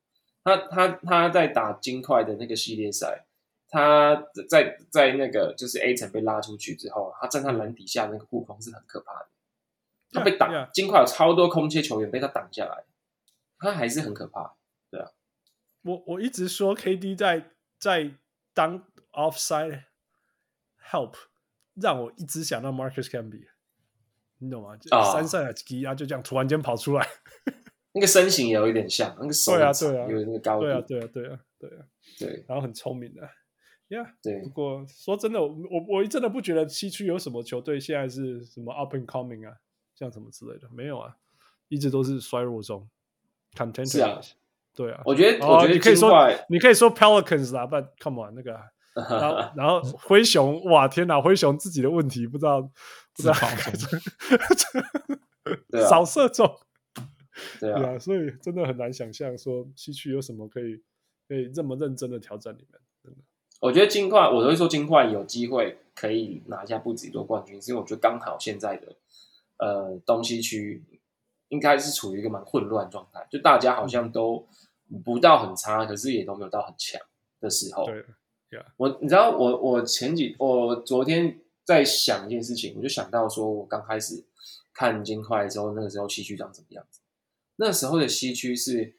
[0.42, 3.24] 他他他在打金块的那个系列赛，
[3.74, 4.14] 他
[4.48, 9.28] 在在那个就是 A 层被拉出去之后，他站在篮底下那个护框是很可怕的，
[10.12, 12.84] 他被挡.金块有超多空切球员被他挡下来，
[13.58, 14.54] 他还是很可怕，
[14.88, 15.10] 对啊。
[15.82, 18.12] 我我一直说 KD 在在
[18.52, 19.82] 当 offside
[20.88, 21.14] help，
[21.74, 23.48] 让我一直想到 Marcus Camby，
[24.38, 24.76] 你懂吗？
[24.76, 27.08] 就三赛季啊，就这样突然间跑出来。
[27.90, 31.84] 那个身形也有一点像，那个手啊，对啊，有那个高度，对啊，对啊，对啊，对啊，
[32.20, 33.30] 对，然后很聪明的，呀、
[33.88, 34.42] yeah，对。
[34.42, 39.56] 不过说真的，我我我真的不觉得西区有什么球队现在是什么 up and coming 啊，
[39.94, 41.16] 像什么之类的，没有啊，
[41.68, 42.88] 一直都是衰弱中。
[43.54, 44.20] Contenders 是啊，
[44.74, 46.10] 对啊，我觉得，我觉得你可以说，
[46.48, 48.58] 你可以说 Pelicans 啦，But come on，那个，
[48.94, 53.34] 然后然后灰熊，哇，天哪，灰熊自己的问题不知道，不知道，
[55.88, 56.58] 少射中。
[57.60, 60.82] 对啊，对啊，所以真的很难想象说西区有什么可以
[61.28, 62.80] 可以这么认真的挑战你们。
[63.64, 68.94] 我觉得金块，我都会说金块有机会可以拿下不止一座冠军，是因为我觉得刚好现在的
[69.56, 70.84] 呃东西区
[71.48, 74.46] 应该是处于一个蛮混乱状态，就大家好像都
[75.02, 77.00] 不到很差，可是也都没有到很强
[77.40, 77.86] 的时候。
[77.86, 78.04] 对，
[78.76, 84.22] 我你知道我我前几我昨天在想一件事情，我就想到说我刚开始
[84.74, 87.00] 看金块的时候，那个时候西区长什么样子。
[87.56, 88.94] 那时候的西区是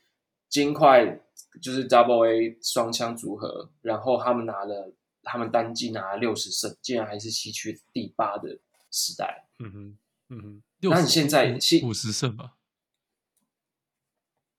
[0.55, 1.19] 金块，
[1.61, 8.57] 就是 Double A 双枪组合，然后他们拿了，他们单季拿了六十胜，竟然还是西区第八的
[8.89, 9.49] 时代。
[9.59, 9.97] 嗯哼，
[10.29, 10.63] 嗯哼。
[10.79, 12.55] 那你现在五十胜吧？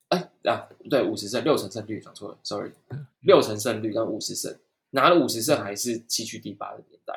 [0.09, 2.73] 哎啊，对，五十胜，六成胜率，讲错了，sorry，
[3.21, 4.55] 六成胜率跟五十胜，
[4.91, 7.15] 拿了五十胜还是西区第八的年代。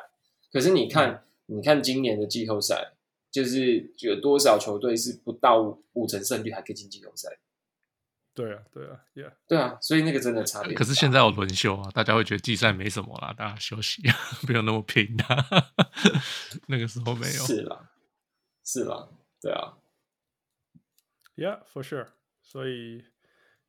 [0.50, 2.94] 可是你看，嗯、你看今年的季后赛。
[3.32, 7.28] 就是有多少球队是不到五成胜率还可以进季后赛？
[8.34, 10.74] 对啊，对啊，Yeah，对啊，所以那个真的差别。
[10.74, 14.02] 可是现在有轮休啊，大家会觉得季赛没什么啦，大家休息，
[14.46, 15.46] 不用那么拼啊。
[16.68, 17.90] 那个时候没有，是啦，
[18.64, 19.08] 是啦，
[19.40, 19.74] 对啊
[21.36, 22.08] ，Yeah，for sure。
[22.42, 23.04] 所以。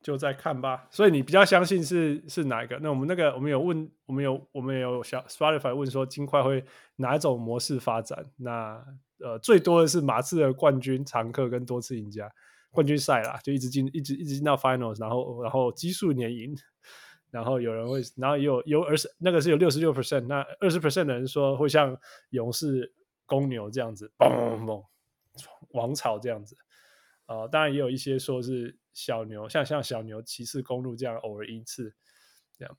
[0.03, 2.75] 就再看吧，所以你比较相信是是哪一个？
[2.79, 6.65] 那我们那个我们有问，我们有我们有小 Spotify 问说金块会
[6.95, 8.25] 哪一种模式发展？
[8.37, 8.83] 那
[9.19, 12.27] 呃最多的是马刺的冠军常客跟多次赢家
[12.71, 16.55] 冠军赛啦，就一直进一直一直进到 Finals，然后然后奇数年赢，
[17.29, 21.97] 然后有人会，然后也有有二十那个是有六十六 percent，那二十 percent 的人说会像
[22.29, 22.93] 勇士
[23.25, 24.83] 公牛这样子，嘣嘣嘣
[25.71, 26.55] 王朝这样子。
[27.27, 31.93] 呃，当然也有一些说是小牛，像像小牛、骑士、公路这样偶尔一次
[32.57, 32.77] 这样。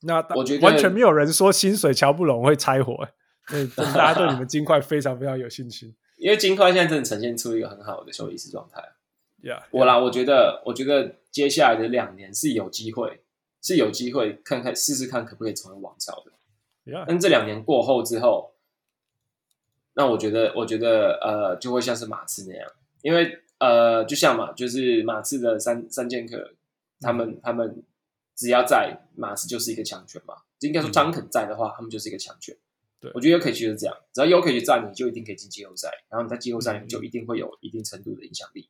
[0.00, 3.08] 那我觉得完全没有人说薪水乔不拢会拆伙，
[3.46, 5.94] 所以 大家对你们金块非常非常有信心。
[6.16, 8.82] 因为金块现在真的呈现出一个很好的休息室状态。
[9.42, 13.22] Yeah, 我啦，我觉得，我觉得接下来的两年是有机会，
[13.62, 16.32] 是有机会看看试试看可不可以成为王朝的。
[16.84, 17.04] Yeah.
[17.06, 18.54] 但这两年过后之后，
[19.94, 22.70] 那我觉得，我觉得呃，就会像是马刺那样，
[23.02, 23.40] 因为。
[23.60, 26.52] 呃，就像嘛，就是马刺的三三剑客，
[27.00, 27.82] 他们他们
[28.36, 30.36] 只要在马刺就是一个强权嘛。
[30.60, 32.56] 应该说张肯在的话，嗯、他们就是一个强权。
[33.00, 38.68] 对，我觉得 Jokic 就是这样，只要 Jokic 在，你就一定可以进季后赛，然后你在季后赛就一定会有一定程度的影响力。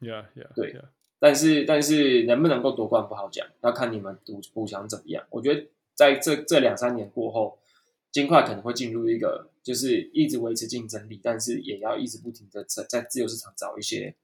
[0.00, 0.80] Yeah, yeah, 对。
[1.18, 5.26] 但是但是能不能够夺冠不好讲，要看你们补补强怎么样。
[5.30, 7.58] 我觉得在这这两三年过后，
[8.12, 14.14] 金块可能会进入一个就是一直维持竞争力，但是也要一直不停的在在自由市场找一些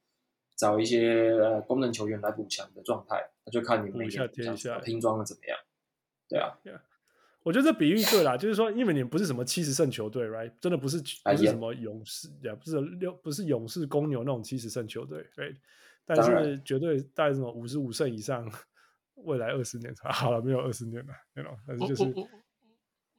[0.55, 3.31] 找一些呃功能球员来补强的状态。
[3.43, 4.07] 那就看你们
[4.83, 5.57] 拼装的怎么样。
[6.29, 6.59] 对啊。
[6.63, 6.79] Yeah.
[7.43, 10.51] 我觉得这比喻对啦，就是说，因为你们不是什么七十胜球队，right？
[10.61, 15.55] 真的不是不是什么勇士，也、不是六不是勇士公牛那种七十胜球队，right？
[16.05, 18.49] 但是绝对带什么五十五胜以上，
[19.15, 21.57] 未来二十年 好了，没有二十年了，没有。
[21.67, 22.13] 但是就是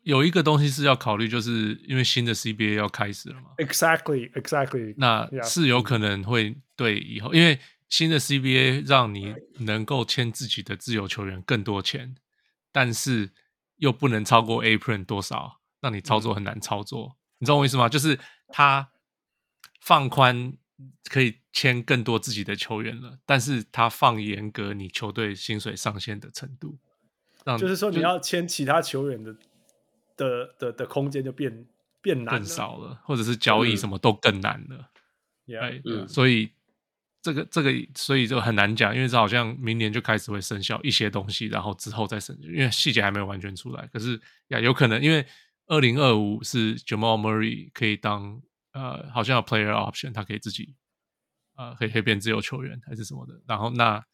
[0.02, 3.50] 有一个东西是要考虑，就是因为新的 CBA 要开始了嘛。
[3.58, 4.94] Exactly，Exactly。
[4.98, 12.14] 那是有可能会对以后，因为新的 CBA 让你能够签自己的自由球员更多钱，
[12.70, 13.30] 但是
[13.76, 17.16] 又不能超过 Apron 多少，让你操作很难操作。
[17.38, 17.88] 你知道我意思吗？
[17.88, 18.18] 就是
[18.48, 18.90] 他
[19.80, 20.56] 放宽。
[21.08, 26.76] 可以签更多自己的球员了，但是他放严格你球队薪水上限的程度，
[27.44, 29.36] 让就是说你要签其他球员的
[30.16, 31.66] 的的的空间就变
[32.02, 34.90] 变难更少了，或者是交易什么都更难了。
[35.60, 36.50] 哎，所以
[37.24, 43.88] 这个这个所以就很难讲，因为这好像明年就开始会生效一些东西，然后之后再生，因为细节还没有完全出来。
[43.92, 45.26] 可是呀，有可能因为
[45.66, 48.40] 二零二五是 Jamal Murray 可以当。
[48.74, 50.74] 呃，好像有 player option，他可以自己，
[51.56, 53.40] 呃，可以可以变自由球员还是什么的。
[53.46, 54.04] 然后那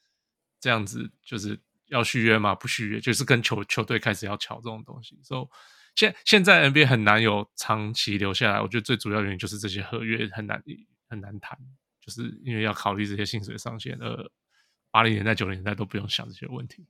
[0.61, 2.55] 这样子就是要续约嘛？
[2.55, 5.19] 不续约就是跟球球队开始要抢这种东西。
[5.25, 5.49] 所以
[5.95, 10.63] 现现在 NBA 很难有长期留下来，我觉得最主要原因就是这些合约很难
[11.09, 11.59] 很难谈，
[12.11, 13.97] 就是因为要考虑这些薪水上限。
[14.01, 14.31] 而，
[14.91, 16.85] 八零年代九零年代都不用想这些问题。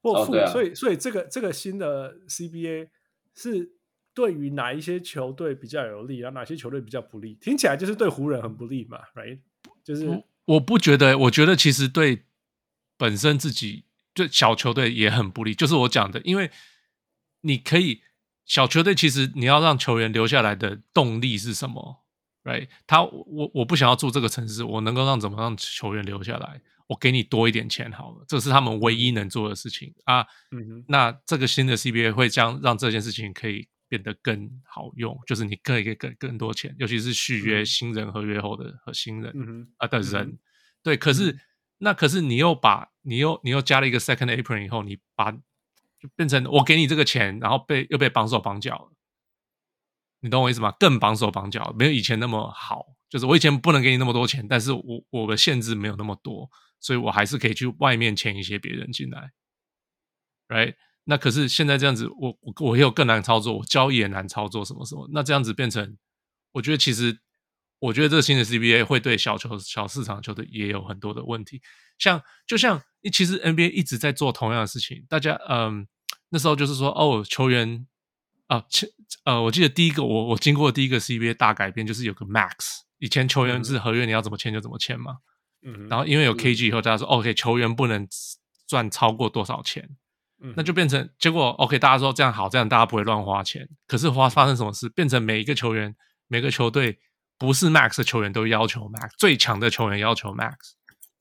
[0.00, 2.88] 不，所以所以这个这个新的 CBA
[3.34, 3.74] 是。
[4.14, 7.36] 对于哪一些球队比较有利，然后哪些球队比较不利？
[7.40, 9.38] 听起来就是对湖人很不利嘛，right？
[9.84, 12.24] 就是我，我不觉得，我觉得其实对
[12.96, 15.54] 本身自己就小球队也很不利。
[15.54, 16.50] 就是我讲的，因为
[17.42, 18.02] 你可以
[18.44, 22.04] 小球队，其实你要让球员留下来的动力是什么
[22.48, 22.68] ？right？
[22.86, 26.60] 他我我不想要住这个城市，我能够让怎么让球员留下来？
[26.86, 30.26] 我给你多一点钱好了，这是他们唯一能做的事情啊。
[30.50, 33.68] 嗯哼，那这个新的 CBA 会将让这件事情可以。
[33.90, 40.38] 变得更好用，就是你可以给更更多钱，尤其是续约新人合约后的和新人、嗯、啊的人，嗯、
[40.82, 40.94] 对。
[40.94, 41.40] 可是、嗯、
[41.78, 48.92] 那可是你又把你又你又加了一个 second apron 以后，你把就变成我给你这个钱，然后被又被绑手绑脚了，
[50.20, 50.72] 你懂我意思吗？
[50.80, 52.86] 更绑手绑脚，没有以前那么好。
[53.08, 59.32] 就是我以前不能给你那么多钱，但是我我的限制没有那么多，所以我还是可以去外面签一些别人进来
[60.48, 60.74] ，right？
[61.04, 65.08] 那可是现在这样子，我我我也有更难操作，我交易也难操作，什么什么。
[65.12, 65.96] 那这样子变成，
[66.52, 67.18] 我觉得其实，
[67.78, 71.62] 我觉得这个新的 CBA 会对小球小市场球队也有很多的问题。
[71.96, 75.06] 像就像，其实 NBA 一直在做同样的事情。
[75.08, 75.88] 大家嗯，
[76.28, 77.86] 那时候就是说，哦，球员
[78.48, 78.62] 啊，
[79.24, 85.18] 呃，我记得第一个我我经过第一个 CBA 大改变就是有个 Max，以前球员是合约你要怎么签就怎么签嘛。
[85.62, 85.88] 嗯。
[85.88, 88.06] 然后因为有 KG 以后，大家说，OK，球员不能
[88.66, 89.88] 赚超过多少钱。
[90.54, 93.68] 那就变成结果，OK，大家说这样好，这样大家不会乱花钱。
[93.88, 94.88] 可是花发生什么事？
[94.88, 95.96] 变成每一个球员、
[96.28, 97.00] 每个球队
[97.36, 100.54] 不是 Max 的球员都要求 Max，最强的球员要求 Max。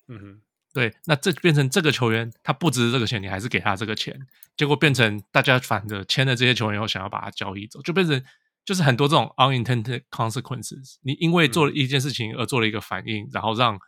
[0.07, 0.41] 嗯哼，
[0.73, 4.17] 对，那这变成这个球员他不值这个钱，你还是给他这个钱，
[4.55, 8.23] 结果变成大家反着签了这些球员以后想要把他交易走，就变成
[8.65, 10.95] 就是很多这种 unintended consequences。
[11.01, 13.79] 你因为做了一件事情而做了一个反应，然后让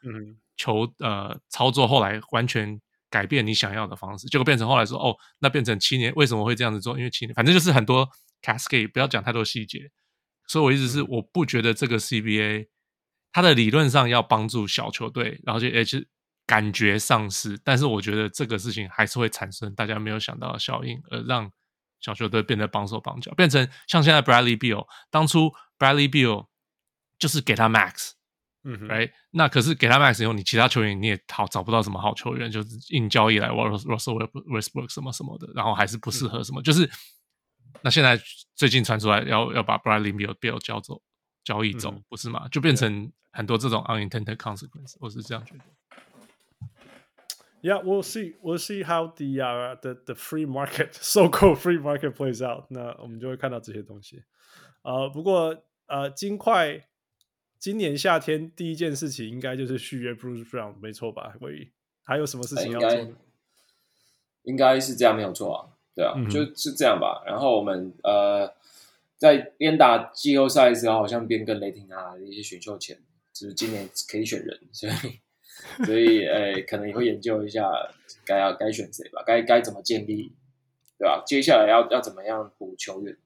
[0.57, 2.79] 球呃操作后来完全。
[3.11, 6.95] 改变你想要的方式，结果变成后来说哦，那变成七年为什么会这样子做？
[6.95, 8.07] 因为七年，反正就是很多
[8.43, 9.89] cascade，不要讲太多细节。
[10.47, 12.67] 所以我意思是，我不觉得这个 CBA
[13.31, 16.05] 它的理论上要帮助小球队，然后就而且
[16.49, 21.51] 感觉上是，但是我觉得这个事情还是会产生大家没有想到的效应，而让
[21.99, 26.47] 小球队变得绑手绑脚，变成像现在 Bradley Beal，当初 Bradley Beal
[27.19, 28.13] 就是给他 max。
[28.63, 34.17] 嗯哼，right，那可是给他 max 以后，你其他球员你也好找不到什么好球员，就是硬交易来 Russell
[34.47, 36.89] Westbrook 什么什么的，然后还是不适合什么，嗯、就是
[37.83, 38.19] 那现在
[38.55, 41.01] 最近传出来要要把 Bradley Beal 交走
[41.43, 42.47] 交易走，嗯、不是吗？
[42.49, 45.63] 就变成很多这种 unintended consequence，我是这样觉得。
[47.61, 48.35] Yeah, we'll see.
[48.41, 52.65] We'll see how the uh the the free market, so-called free market plays out.
[52.69, 54.23] 那我们就会看到这些东西。
[54.83, 56.85] 呃，不过呃，金块。
[57.61, 61.33] 今年夏天第一件事情应该就是续约 Bruce Brown，没错吧？
[61.41, 61.69] 会
[62.05, 62.89] 还有什么事情要做？
[64.43, 67.21] 应该是这样没有错啊，对啊，嗯、就是这样吧。
[67.25, 68.49] 然后我们呃，
[69.17, 72.97] 在边打季后赛的时候，好像边跟雷霆拿了一些选秀权，
[73.33, 75.19] 就是今年可以选人，所以
[75.85, 77.69] 所以呃，可能也会研究一下
[78.25, 80.33] 该要该选谁吧，该该怎么建立，
[80.97, 81.23] 对吧？
[81.25, 83.17] 接下来要要怎么样补球员？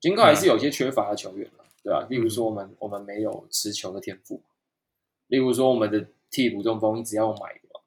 [0.00, 2.06] 尽管还是有些缺乏的球员嘛，对吧？
[2.08, 4.42] 例如说我们我们没有持球的天赋，
[5.26, 7.80] 例如说我们的替补中锋一直要买的嘛，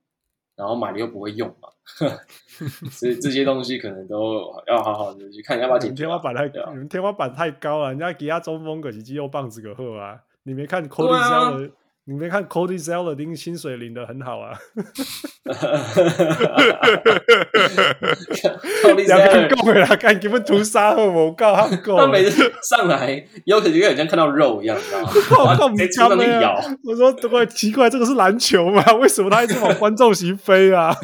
[0.56, 1.70] 然后买了又不会用嘛。
[2.90, 5.94] 所以这些东西可能都要好好的去看，要不要解决。
[5.96, 11.72] 天花板太高，你们天花板太高了，人家其他中锋可是肌肉棒子个货啊，你没看 Cody Zeller
[12.12, 14.52] 你没看 Cody Zeller 领薪水领的很好啊，
[19.08, 19.18] 两
[19.48, 21.96] 个够了，看你们屠杀后我告他们够。
[21.96, 25.10] 他每次上来，有可能有点像看到肉一样，你知道吗？
[25.40, 26.62] 我靠，没他们咬。
[26.84, 28.84] 我说这怪奇怪，这个是篮球吗？
[29.00, 30.94] 为什么他一直往观众席飞啊？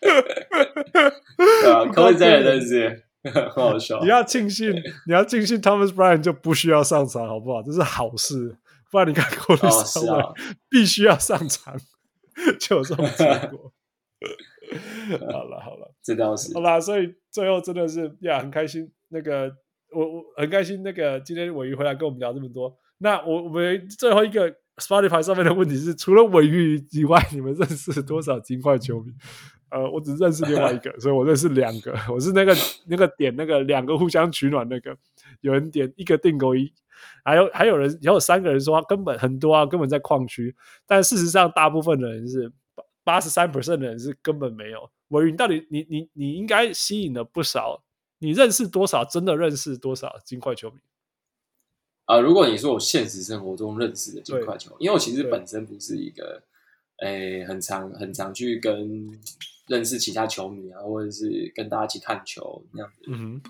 [0.00, 4.00] 对啊，Cody Zeller 真是很好笑。
[4.00, 4.72] 你要庆幸，
[5.06, 7.62] 你要庆幸 Thomas Bryant 就不需要上场，好不好？
[7.62, 8.56] 这是好事。
[8.92, 10.34] 不然你看过的时候，
[10.68, 11.74] 必须要上场，
[12.60, 13.72] 就有这种结果。
[15.32, 16.78] 好了好了，这倒是好吧。
[16.78, 18.92] 所以最后真的是呀，很开心。
[19.08, 19.50] 那个
[19.94, 22.76] 我我很开心，那个今天尾鱼回来跟我们聊这么多。
[22.98, 29.12] 那我我们最后一个 Spotify 上面的问题是：除了尾鱼以外，你们认识多少金块球迷？
[29.72, 31.98] 呃，我只认识另外一个，所以我认识两个。
[32.10, 32.54] 我是那个
[32.86, 34.96] 那个点那个两个互相取暖那个，
[35.40, 36.72] 有人点一个定购一。
[37.24, 40.54] 还有还有人，也有三个人说他根本很多啊，根本在矿区。
[40.86, 42.52] 但事实上，大部分的人是
[43.02, 44.90] 八十三 percent 的人是根本没有。
[45.08, 47.82] 鮪鱼，你到底你你你应该吸引了不少，
[48.18, 49.04] 你认识多少？
[49.04, 50.76] 真的认识多少金块球迷？
[52.04, 56.42] 啊、呃，如果你说我现实生活中认识的金块球迷，因为我其实本身不是一个
[56.98, 59.10] 诶很常很常去跟
[59.66, 63.02] 认识其他球迷啊，或者是跟大家一起看球那样子。
[63.08, 63.42] 嗯哼。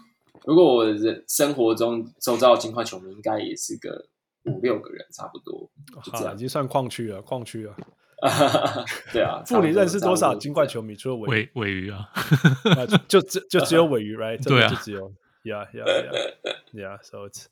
[0.45, 4.07] 如果我人生活中周遭的金块球迷，应该也是个
[4.45, 5.71] 五六个人，差不多。
[6.03, 7.77] 就这样，已经算矿区了，矿区了。
[9.13, 10.95] 对啊，傅，你认识多少金块球迷？
[10.95, 12.09] 除了尾 尾鱼啊，
[13.09, 14.43] 就只就只有尾鱼，right？
[14.45, 15.13] 对啊，就只有
[15.45, 16.35] ，yeah yeah yeah
[16.73, 17.03] yeah。
[17.03, 17.47] So it's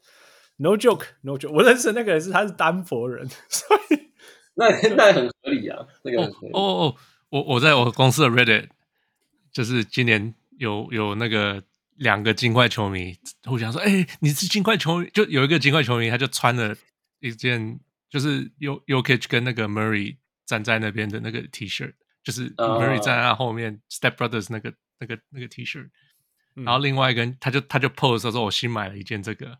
[0.57, 1.53] no joke, no joke。
[1.53, 4.11] 我认识的那个人是他是丹佛人，所以
[4.55, 5.87] 那那很合理啊。
[6.05, 6.23] 那个
[6.53, 6.97] 哦哦，
[7.31, 8.69] 我我在我公司的 Reddit，
[9.51, 11.65] 就是今年有有那个。
[12.01, 16.74] 两个金块球迷互相说：“哎、欸，你是金块球迷？”就有一个金块球迷，他就穿了
[17.19, 17.78] 一件，
[18.09, 20.16] 就是 Jokic 跟那个 Murray
[20.47, 21.93] 站在那边的那个 T 恤，
[22.24, 25.90] 就是 Murray 站在他后面、uh,，Step Brothers 那个那个那个 T 恤。
[26.55, 29.59] 然后另外一个人，他就他就 post 说：“我新买了一件这个，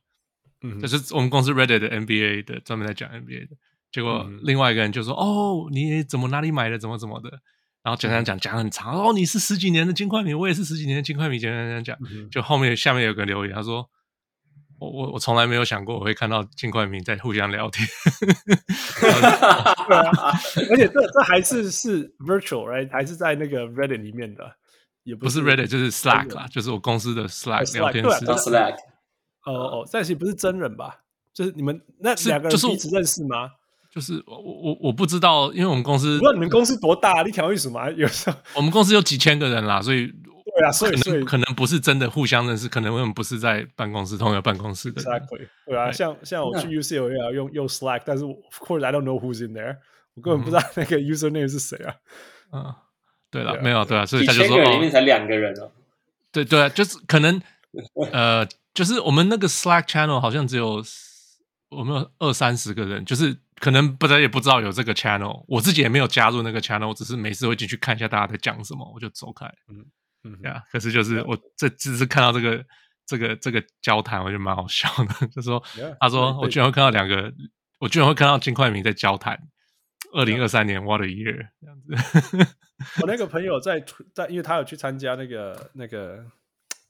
[0.63, 3.57] 嗯，就是我们公司 Reddit 的 NBA 的，专门在讲 NBA 的。”
[3.93, 6.79] 结果另外一个人就说：“哦，你怎么哪里买的？
[6.79, 7.43] 怎么怎么的？”
[7.82, 13.89] 然后讲讲讲讲很长哦，你是十几年的金块迷，我也是十几年的金块迷，讲讲讲讲，就后面下面有个留言，他说
[14.78, 17.89] ：“我我我从来没有想过我会看到金块迷在互相聊天。”
[20.70, 22.90] 而且这这还是是 virtual，right？
[22.90, 24.57] 还是在那个 Reddit 里面的，
[25.05, 28.11] 也不是，不是 Reddit，就是 Slack 啦，就是我公司的 Slack 聊天室。
[28.27, 28.77] Slack。
[29.47, 31.01] 哦哦，但是不是真人吧？
[31.32, 33.52] 就是你们那两个人彼此认识吗？
[33.91, 37.91] 就是我我我不知道，因为我们公司不知道你们公司多大，你调意什么？
[37.93, 45.03] 有时候 我们公司有几千个人啦，所以对啊，所以可能可能不是真的互相认识，可能我们不是在办公室同一个办公室的。
[45.03, 49.77] Exactly，对啊，像像我去 UCLA 也要用用 Slack，但是 Of course I don't know who's in there，
[50.15, 51.95] 我根本不知道那个 username 是谁啊。
[52.53, 52.75] 嗯，
[53.31, 55.71] 对了，没有对啊，所以他就说几千个里面才两个人哦。
[56.33, 57.41] 对对啊，就是可能
[58.12, 60.83] 呃，就是我们那个 Slack channel 好像只有
[61.71, 63.37] 我们有二三十个人，就是。
[63.61, 69.45] 可能不知道也不知道有这个 channel，我自己也没有加入那个 channel，我只是每次会进去看一下大家在讲什么，我就走开。
[69.69, 69.85] 嗯
[70.25, 72.65] 嗯，呀，可是就是我这只是看到这个
[73.05, 75.27] 这个这个交谈，我觉得蛮好笑的。
[75.37, 75.63] 就说
[76.01, 77.31] 他说我居然会看到两个，
[77.81, 79.39] 我居然会看到金块明在交谈。
[80.15, 82.55] 二零二三年 What a year 这样子。
[83.03, 83.85] 我那个朋友在
[84.15, 86.25] 在，因为他有去参加那个那个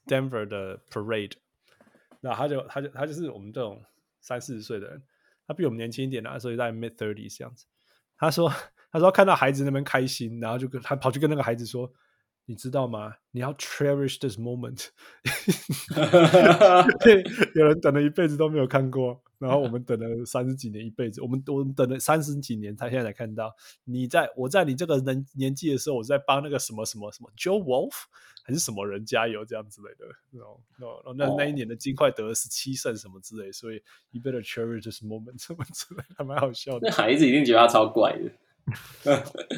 [0.05, 1.33] Denver 的 parade，
[2.21, 3.83] 那他就他就他就是我们这种
[4.21, 5.03] 三四十岁的人。
[5.47, 7.65] 他比我们年轻一点啊，所以在 mid thirties 这样子。
[8.17, 8.49] 他说
[8.91, 11.91] ：“他说看到孩子那边开心，然后就跟他跑去跟那个孩子说，
[12.45, 13.15] 你知道吗？
[13.31, 14.89] 你要 cherish this moment。
[17.55, 23.51] 有人等了一辈子都没有看过。”然后我们等了三十几年，一辈子，我们我们等了三十几年，他现在才看到。
[23.85, 28.03] 你在我在你这个人年纪的时候，我在帮那个什么什么什么 Joe Wolf
[28.51, 30.05] 还是什么人加油，这样之类的。
[30.31, 36.89] 然后那那一年的金块得了十七胜什么之类，所以 You better cherish this moment 什么之类，还蛮好笑的。
[36.89, 38.29] 那孩子一定觉得他超怪的。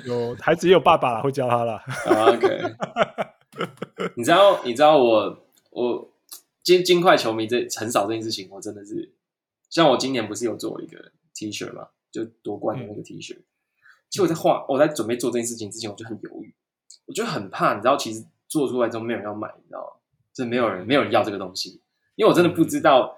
[0.06, 1.84] 有孩子也有爸爸会教他啦。
[2.06, 2.62] OK，
[4.16, 6.14] 你知道你知道我我
[6.62, 9.12] 金金块球迷这很少这件事情，我真的是
[9.70, 13.36] 像我今年不是有做一个 T 恤嘛，就夺冠的那个 T 恤。
[13.36, 13.44] 嗯、
[14.10, 16.54] 其实我在画，我在准备做这件事情之前，我就很犹豫，
[17.06, 20.00] 我就很怕，你知道，其实做出来之后没有人要买，你知道吗？
[20.34, 21.82] 就没有人没有人要这个东西，
[22.16, 23.18] 因为我真的不知道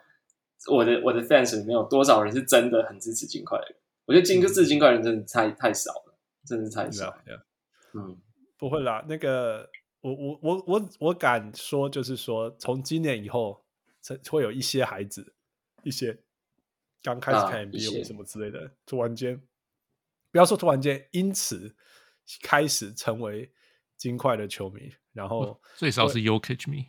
[0.71, 3.75] 我的我的 fans 里面有多少人是真的很支持金块的。
[4.05, 6.13] 我觉得金支持金块人真的太太少了。
[6.47, 7.47] 真的太少了，
[7.95, 8.15] 嗯，
[8.55, 9.03] 不会啦。
[9.09, 9.67] 那个，
[10.01, 13.65] 我我我我我敢说，就是说，从今年以后，
[14.29, 15.33] 会有一些孩子，
[15.81, 16.15] 一些
[17.01, 19.41] 刚开始看 NBA 或什么之类的，突然间，
[20.31, 21.75] 不要说突然间，因此
[22.43, 23.51] 开始成为
[23.97, 26.87] 金块的球迷，然后最少是 Jokic 迷，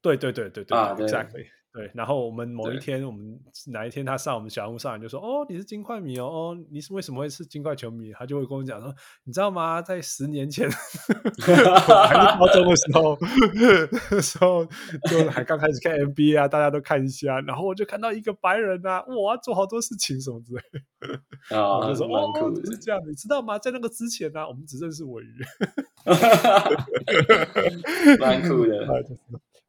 [0.00, 1.48] 对对对对对，Exactly。
[1.72, 8.94] 对，然后我们某一天，我们哪一天他上我们小屋上来就说：“哦，你是金块迷哦，哦，你是为什么会是金块球迷？”他就会跟我讲说
[9.24, 9.80] ：“你知道吗？
[9.80, 10.68] 在十年前，
[11.40, 11.64] 还是
[12.38, 13.16] 高中的时候，
[14.10, 14.66] 那时候
[15.08, 20.60] 就还刚开始看 NBA 啊，大家都看一下，然后我就看到一个白人啊，哇，做好多事情什么之类
[21.00, 21.14] 的，
[21.56, 22.30] 啊，我就说哦，
[22.66, 23.58] 是这样，你知道吗？
[23.58, 25.42] 在那个之前呢，啊，我们只认识鮪鱼，
[28.20, 28.86] 蛮酷的。”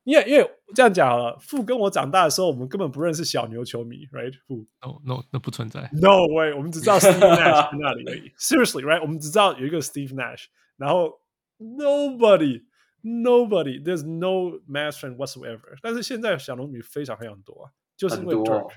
[0.04, 4.34] 因为因为这样讲好了，父跟我长大的时候，我们根本不认识小牛球迷，right？
[4.46, 9.02] 傅，no no，那不存在，no way，我们只知道 Steve Nash 在那里而已， seriously，right？
[9.02, 11.22] 我们只知道有一个 Steve Nash，然后
[11.58, 15.78] nobody，nobody，there's no master whatsoever。
[15.82, 18.74] 但是现在小牛迷非常非常多啊，就是因为 Dirk，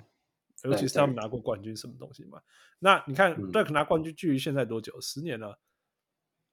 [0.63, 2.41] 尤其是他们拿过冠军什么东西嘛。
[2.79, 5.01] 那你看 Dirk 拿冠军距离现在多久？
[5.01, 5.59] 十年了，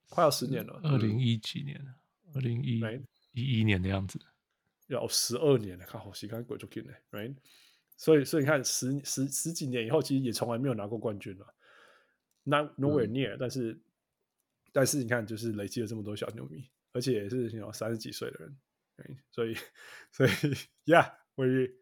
[0.09, 1.93] 快要十年了，二零一几年了，
[2.33, 2.81] 二零一
[3.33, 4.19] 一一年的样子。
[4.88, 7.35] 要十二年了，看好戏，看鬼就进来，right？
[7.95, 11.45] 所以，所以你看十十十几年以后，其实也从来没有拿过冠军了
[12.43, 13.38] ，not nowhere near、嗯。
[13.39, 13.80] 但是，
[14.73, 18.57] 但是你看，就是累积了这么多小牛迷，而且也是有三十几岁的人
[18.97, 19.18] ，right?
[19.31, 19.55] 所以，
[20.11, 20.31] 所以
[20.91, 21.73] 呀，鮪鱼，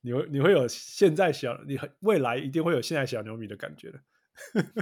[0.00, 4.00] 你会你会有现在小，你未来一定会有现在小牛迷的感觉的，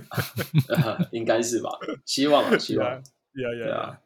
[1.12, 1.70] 应该是吧？
[2.04, 4.02] 希望，希望，呀呀呀！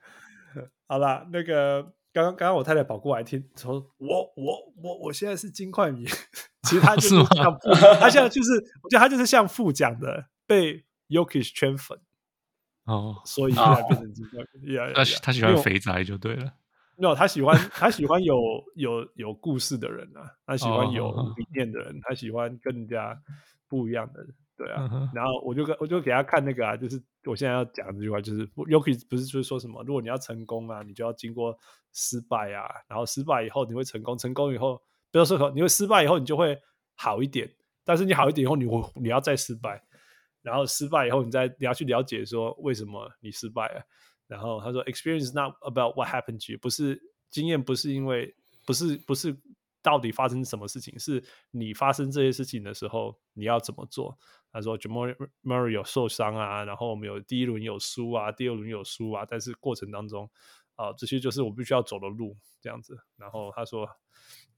[0.86, 1.97] 好了，那个。
[2.18, 6.04] 刚刚刚刚我太太跑过来听，说我我我我现在是金块迷，
[6.68, 11.96] 其实他就是像富，他现在就是我觉得他就是像富讲的被 Yokish 圈粉
[12.86, 14.76] 哦，所以现在变成金块迷。
[14.96, 16.54] 他他喜欢肥宅就对了，
[16.96, 18.36] 没有他喜欢他喜欢有
[18.74, 23.16] 有有故事的人啊，他喜欢有理念的人，他喜欢更加
[23.68, 24.34] 不一样的人。
[24.58, 31.56] 对啊，然后我就跟我就给他看那个啊，就是我现在要讲这句话，就是 Jokic 不是就是说什么，如果你要成功啊，你就要经过
[31.92, 34.82] 失败啊，然后失败以后你会成功，成功以后
[35.12, 36.60] 不要说你会失败以后你就会
[36.96, 37.48] 好一点，
[37.84, 39.80] 但是你好一点以后你会你要再失败，
[40.42, 43.82] 然后失败以后你再你要去了解说为什么你失败了，
[44.26, 48.34] 然后他说 experience is not about what happened to you，不是经验，不是因为
[48.66, 49.36] 不是不是
[49.80, 51.22] 到底发生什么事情，是
[51.52, 54.18] 你发生这些事情的时候你要怎么做。
[54.50, 55.14] 他说：“Jamal
[55.44, 60.28] Murray 有受伤啊，然后我们有第一轮有输啊，第二轮有输啊，但是过程当中
[60.74, 62.96] 啊、这些就是我必须要走的路，这样子。
[63.16, 63.86] 然后他说，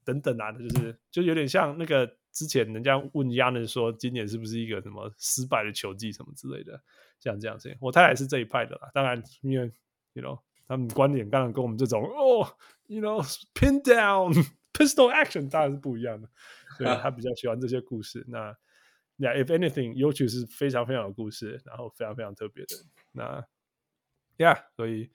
[0.05, 6.81] 等等啊，就是就有点像那个之前人家问 Giannis 说，今年是不是一个什么失败的球季什么之类的，
[7.19, 7.77] 像这样子。
[7.81, 9.73] 我太太是这一派的啦，当然因为
[10.13, 10.39] you know
[10.69, 12.47] 他们观点当然跟我们这种哦
[12.87, 13.23] ，you know
[13.55, 14.33] pin down
[14.73, 16.29] pistol action 当然是不一样的，
[16.77, 18.25] 所以他比较喜欢这些故事。
[18.29, 18.57] 那。”
[19.21, 22.75] Yeah, if anything, Jokic 是非常非常有故事，然后非常非常特别的。
[23.13, 23.45] 那
[24.39, 25.11] ，Yeah，所以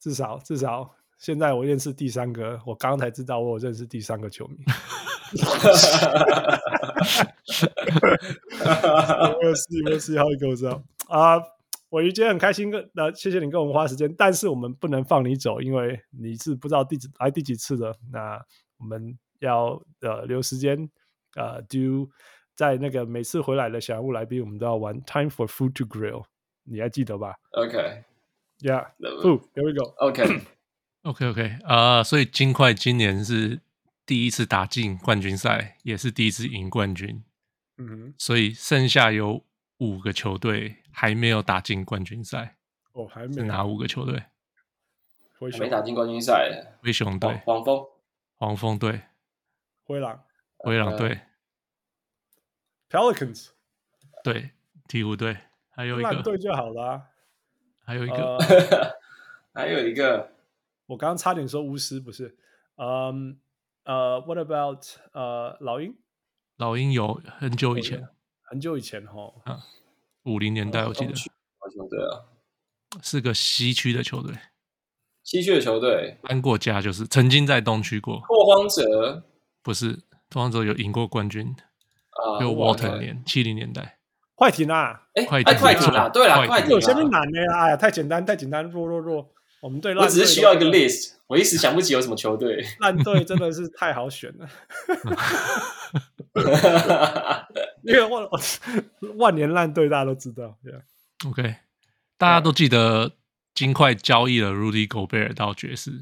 [0.00, 4.56] 至少至少现在我认识第三个，我刚才知道我认识第三个球迷。
[9.40, 11.40] 我是我是 How it goes up 啊！
[11.90, 17.96] 我今天很开心，跟那谢谢你跟我们花时间，但是我们不能放你走，因为你是不知道第几来第几次的。
[18.10, 18.44] 那
[18.78, 20.90] 我们要呃留时间
[21.36, 22.10] 呃 do。
[22.54, 26.24] 在那个每次回来的小人物来宾，我们都要玩 Time for Food to Grill，
[26.62, 29.94] 你还记得吧？OK，Yeah，Food，Here we go。
[29.98, 33.60] OK，OK，OK， 啊，所以金块今年是
[34.06, 37.22] 第一次打进冠军赛，也是第一次赢冠军。
[37.78, 39.42] 嗯哼，所以剩下有
[39.78, 42.56] 五个球队还没有打进冠军赛。
[42.92, 43.32] 哦，还没？
[43.32, 44.22] 是哪五个球队？
[45.40, 46.76] 灰熊没打进冠军赛。
[46.80, 47.84] 灰熊队、黄蜂、
[48.36, 49.00] 黄蜂队、
[49.82, 50.22] 灰狼、
[50.58, 51.18] 灰狼队。
[52.90, 53.48] Pelicans，
[54.22, 54.50] 对，
[54.88, 55.36] 鹈鹕队，
[55.70, 57.02] 还有一个烂队就好了、啊。
[57.84, 58.94] 还有一个，呃、
[59.52, 60.30] 还有一个，
[60.86, 62.36] 我刚刚差点说巫师，不是？
[62.76, 63.38] 嗯，
[63.84, 64.82] 呃，What about
[65.12, 65.94] 呃老鹰？
[66.56, 68.08] 老鹰有很久以前，
[68.42, 69.64] 很久以前哈，啊，
[70.22, 71.12] 五零年代我记得，
[71.58, 72.24] 好球队啊？
[73.02, 74.32] 是个西区的球队，
[75.24, 78.22] 西区的球队搬过家，就是曾经在东区过。
[78.26, 79.24] 拓荒者
[79.62, 79.92] 不是，
[80.30, 81.54] 拓荒者有赢过冠军
[82.24, 83.98] 啊，就 Walton 年七零年代。
[84.34, 85.02] 快艇啊！
[85.14, 86.08] 哎，快艇，快艇啊！
[86.08, 87.56] 对了，快艇有些是难的呀！
[87.56, 89.30] 哎呀，太简单，太简单，弱弱弱。
[89.60, 92.62] 我们队，我只是需要一个 list，我一时想不起有什么球队。
[92.80, 94.46] 烂队真的是太好选了，
[97.82, 98.28] 因为万
[99.16, 100.58] 万年烂队大家都知道。
[101.26, 101.54] OK，
[102.18, 103.12] 大家都记得
[103.54, 105.92] 金块交易了 Rudy Gobert 到爵士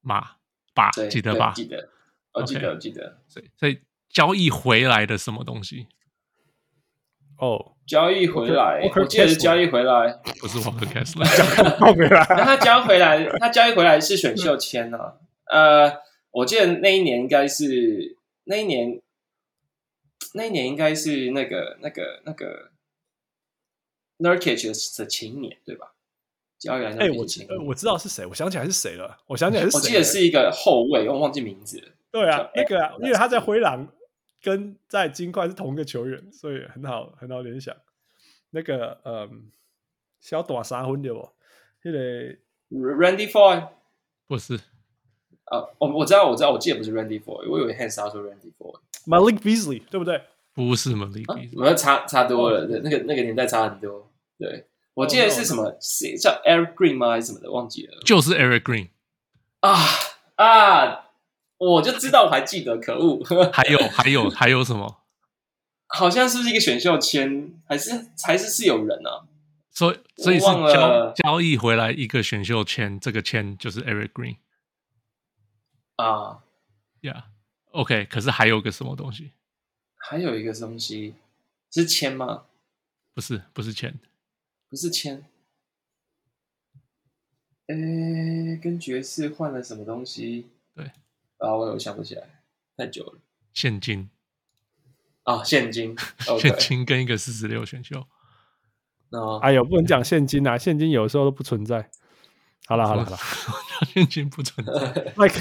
[0.00, 0.30] 嘛？
[0.74, 1.52] 吧，记得吧？
[1.54, 1.88] 记得，
[2.32, 3.18] 我记得，我记得。
[3.28, 3.78] 所以，所以
[4.12, 5.86] 交易回来的什么东西？
[7.40, 11.22] 哦，交易回来，我记得是交易回来，不是 Walker Kessler
[11.78, 12.26] 交回来。
[12.30, 15.14] 那他交回来，他交易回来是选秀签啊。
[15.44, 16.00] 呃，
[16.32, 19.00] 我记得那一年应该是那一年，
[20.34, 22.72] 那一年应该是那个那个那个
[24.18, 25.92] Nurkic 的前年对吧？
[26.58, 31.88] 交易来，哎，我知我知道是谁，我想起来是谁了，我想起来是谁，我记得是一个后卫，我忘记名字了。
[32.10, 33.88] 对啊，那个因为他在灰狼。
[34.42, 37.74] 跟在金块是同一个球员，所以很好很好联想。
[38.50, 39.50] 那个嗯，
[40.20, 41.28] 小短三分的不？
[41.82, 41.98] 那个
[42.70, 43.68] Randy Foye
[44.26, 44.54] 不是
[45.44, 48.80] 啊，我我知道我知道，我记得不是 Randy Foye，我以为 Hans 说 Randy Foye。
[49.06, 50.22] Malik Beasley 对不对？
[50.54, 54.10] 不是 Malik Beasley，我们差差多了，那个那个年代差很多。
[54.38, 57.10] 对，我记得是什么，是叫 Eric Green 吗？
[57.10, 57.50] 还是什么的？
[57.50, 57.98] 忘记了。
[58.04, 58.88] 就是 Eric Green
[59.60, 59.76] 啊
[60.36, 61.07] 啊！
[61.58, 63.22] 我就知道，我还记得，可恶！
[63.52, 65.02] 还有还有还有什么？
[65.88, 69.26] 好像是不是一个选秀签，还是还是是有人啊？
[69.70, 74.36] 所以所以是交交易回来一个选秀签，这个签就是 Eric Green
[75.96, 76.44] 啊
[77.00, 79.32] ，Yeah，OK，可是还有个什么东西？
[79.96, 81.14] 还有一个东西
[81.70, 82.44] 是签吗？
[83.14, 83.98] 不是，不是签，
[84.68, 85.24] 不是签。
[87.68, 90.48] 诶，跟爵士换了什么东西？
[90.74, 90.90] 对。
[91.38, 92.22] 啊，我有想不起来，
[92.76, 93.20] 太久了。
[93.52, 94.10] 现金
[95.24, 95.96] 啊，现金，
[96.40, 98.06] 现金跟一个四十六选秀。
[99.10, 101.88] 哦，哎呦，不能讲现金啊，现金有时候都不存在。
[102.66, 103.18] 好了好了好了，
[103.94, 104.72] 现金不存在，
[105.16, 105.40] like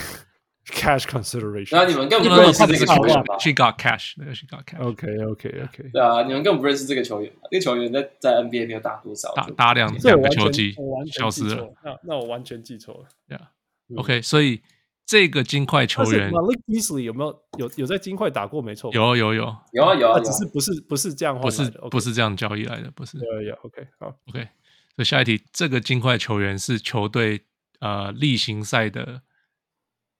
[0.68, 1.76] cash consideration。
[1.76, 4.82] 那你们根本不认识这个球员吧？She got cash，she got cash。
[4.82, 5.90] OK OK OK。
[5.92, 7.34] 对啊，你们根本不认识这个球员。
[7.52, 10.74] 这个球员在在 NBA 没有打多少，打打两两个球季，
[11.12, 11.74] 消失了。
[11.84, 13.08] 那那我完全记错了。
[13.28, 14.62] Yeah，OK，所以。
[15.08, 18.62] 这个金块球员 Malik Beasley 有没有有有在金块打过？
[18.62, 23.18] 没错，有有有有啊有啊，只是不是不是这样，不是不是这样交易来的，不是。
[23.18, 24.50] 有有 OK 好 OK。
[24.98, 27.46] 所以下一题，这个金块球员是球队
[27.80, 29.22] 呃例行赛的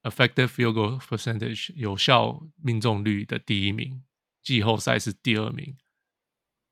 [0.04, 4.02] effective field goal percentage 有效命中率的第一名，
[4.42, 5.76] 季后赛是第二名，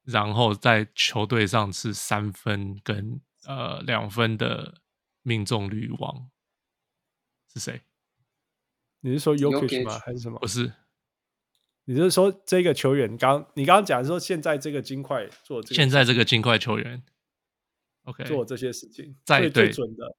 [0.04, 4.80] 然后在球队上是三分跟呃两分的
[5.20, 6.30] 命中率王
[7.52, 7.82] 是谁？
[9.06, 9.96] 你是说 Jokic 吗？
[10.00, 10.36] 还是什么？
[10.40, 10.72] 不是，
[11.84, 13.16] 你是说这个球员？
[13.16, 17.00] 刚你刚刚讲说现在这个金块做这个，现在这个金块球员
[18.02, 20.16] ，OK，做这些事情，在最准的，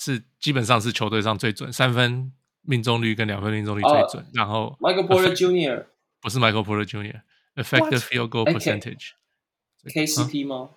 [0.00, 2.32] 是基本上是球队上最准，三分
[2.62, 4.26] 命中率跟两分命中率最准。
[4.32, 5.84] 然后 Michael Porter Jr.
[6.22, 10.70] 不是 Michael Porter Jr.，effective field goal percentage，KCP 吗？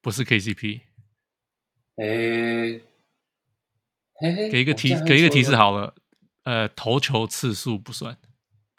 [0.00, 0.82] 不是 KCP。
[1.96, 2.80] 诶，
[4.52, 5.96] 给一个提，给一个提示好了。
[6.44, 8.16] 呃，投球次数不算，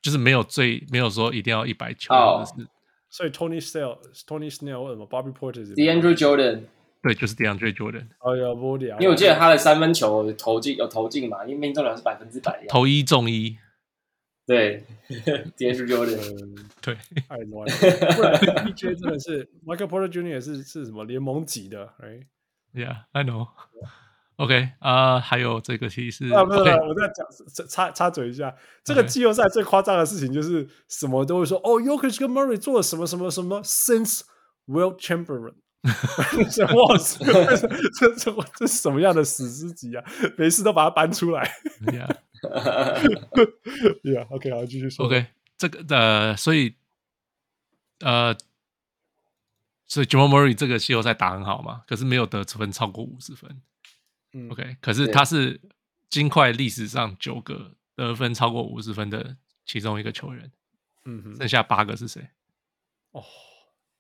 [0.02, 2.14] 就是没有最没有说一定要一百球，
[2.46, 2.68] 是
[3.10, 6.64] 所以 Tony Snell，Tony Snell 什么 Bobby Porter，DeAndre Jordan，
[7.02, 8.08] 对，就是 DeAndre Jordan。
[8.20, 13.58] 哎呀，不了，因为我记得他的三分球投进有投进嘛，因为命中率是百分之百，投一中一。
[14.48, 14.84] 对
[15.58, 16.96] ，DeAndre Jordan，对，
[17.30, 17.74] 太乱了。
[18.16, 18.36] 不然
[18.66, 20.42] PJ 真的是 Michael Porter Jr.
[20.42, 23.50] 是是什么联盟级的？Right？Yeah，I know。
[24.42, 26.28] OK 啊，还有这个提示。
[26.30, 27.24] 啊，不是，我再讲
[27.68, 28.52] 插插嘴一下，
[28.84, 34.22] 这个季后赛最夸张的事情就是什么都会说哦 y o k i c 跟 Murray 做了什么什么什么，since
[34.66, 35.54] Will Chamberlain。
[35.84, 40.04] 哇塞，这这这这是什么样的史诗级啊？
[40.38, 41.48] 每次都把它搬出来。
[44.02, 45.06] Yeah，Yeah，OK，好，继续说。
[45.06, 45.28] OK，
[45.58, 46.76] 这个呃，所以
[48.00, 48.36] 呃，
[49.88, 53.62] 所以 Jamal Murray 这个季后赛打很好嘛，可是没有得分超过五十分。
[54.50, 55.60] OK，可是他是
[56.10, 60.52] 金块历史上九个得分超过五十分的其中一个球员。
[61.04, 62.30] 嗯哼，剩下八个是谁？
[63.12, 63.24] 哦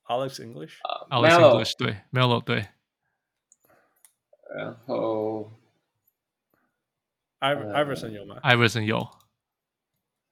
[0.05, 2.67] ，Alex English，Alex English 对，Melo 对。
[4.55, 5.51] 然后
[7.39, 9.09] ，Iverson 有吗？Iverson 有。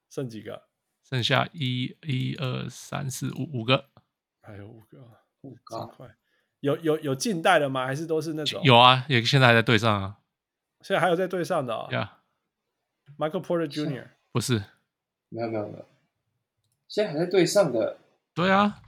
[0.09, 0.67] 剩几个？
[1.03, 3.89] 剩下一、一、二、三、四、五五个。
[4.41, 6.15] 还有五个，五个。
[6.61, 7.85] 有有有近代的吗？
[7.85, 8.61] 还是都是那种？
[8.63, 10.17] 有啊，也现在还在队上啊。
[10.81, 11.91] 现在还有在队上的啊、哦。
[11.91, 12.09] Yeah.
[13.17, 14.07] Michael Porter Jr.
[14.31, 14.63] 不是，
[15.29, 15.85] 没有没有没有，
[16.87, 17.97] 现在还在队上的。
[18.33, 18.79] 对啊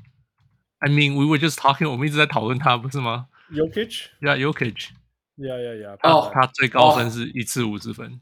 [0.80, 4.92] ，I mean we were just talking，我们一直在讨论他，不是吗？Jokic，Yeah，Jokic，Yeah
[5.38, 8.22] Yeah Yeah，哦，他最高分是一次五十分。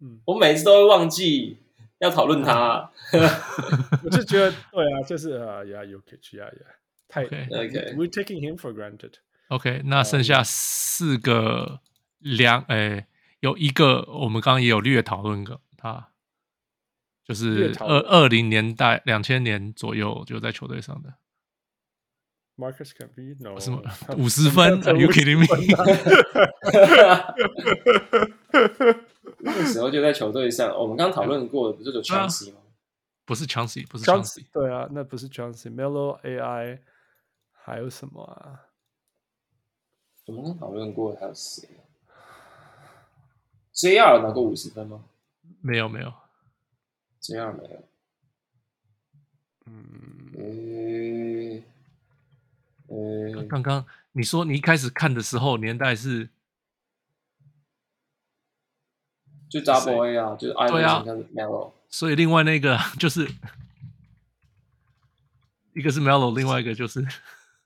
[0.00, 1.58] 嗯，我每次都会忘记
[1.98, 2.90] 要讨论他，
[4.04, 6.74] 我就觉得对啊，就是啊，Yeah，Jokic，Yeah，Yeah，
[7.14, 9.12] 太 OK，We're taking him for granted。
[9.48, 11.80] OK，那剩下四个
[12.18, 13.06] 两，诶，
[13.38, 16.08] 有一个我们刚刚也有略讨论过，他
[17.24, 21.14] 就是二二零年代两千年左右就在球队上的。
[22.56, 23.80] Marcus Camby，No，什么
[24.16, 25.46] 五十分？Are you kidding me？
[29.38, 32.60] 那个时候就在球队上，我们刚刚讨论过的不是有 Chauncey 吗？
[33.24, 34.46] 不是 Chauncey，不是 Chauncey。
[34.52, 36.78] 对啊，那不是 Chauncey，Melo AI
[37.64, 38.68] 还有什么啊？
[40.26, 41.66] 我们刚讨论过还有谁
[43.72, 45.04] ？JR 拿过五十分吗？
[45.62, 46.12] 没有，没有
[47.22, 47.88] ，JR 没有。
[49.64, 51.64] 嗯，诶，
[52.88, 56.28] 诶，刚刚你说你一开始看的时候年代是？
[59.48, 63.26] 就 Double A 啊，就是 Iverson 跟 Melo，所以另外那个就是
[65.74, 67.06] 一个是 Melo，另外一个就是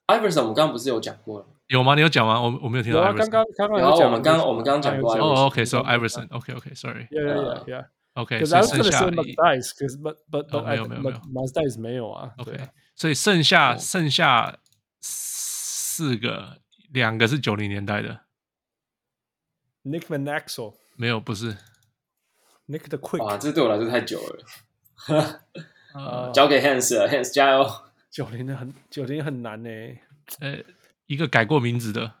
[0.09, 0.41] Iverson。
[0.41, 1.45] 我们刚刚不是有讲过了？
[1.67, 1.93] 有吗？
[1.95, 2.41] 你有讲吗？
[2.41, 3.01] 我我没有听到。
[3.13, 5.15] 刚刚刚刚有讲，我们刚我们刚刚讲过。
[5.15, 7.07] 哦，OK，so Iverson，OK，OK，sorry。
[7.11, 7.85] Yeah, yeah, yeah.
[8.15, 8.39] OK，。
[8.39, 12.31] 可是剩下 Matisse，可是 But But 没有没有没有 Matisse 没有啊。
[12.37, 12.57] OK，
[12.95, 14.57] 所以剩下剩下
[14.99, 16.57] 四个，
[16.91, 18.21] 两个是九零年代的。
[19.83, 21.55] Nick Van Axel 没有，不是。
[22.67, 25.41] Nick the Quick，哇，这对我来说太久了，
[25.93, 27.88] 呃，交给 Hans 了，Hans 加油。
[28.09, 29.69] 九零的很，九零很难呢。
[30.39, 30.63] 呃，
[31.05, 32.15] 一个改过名字的，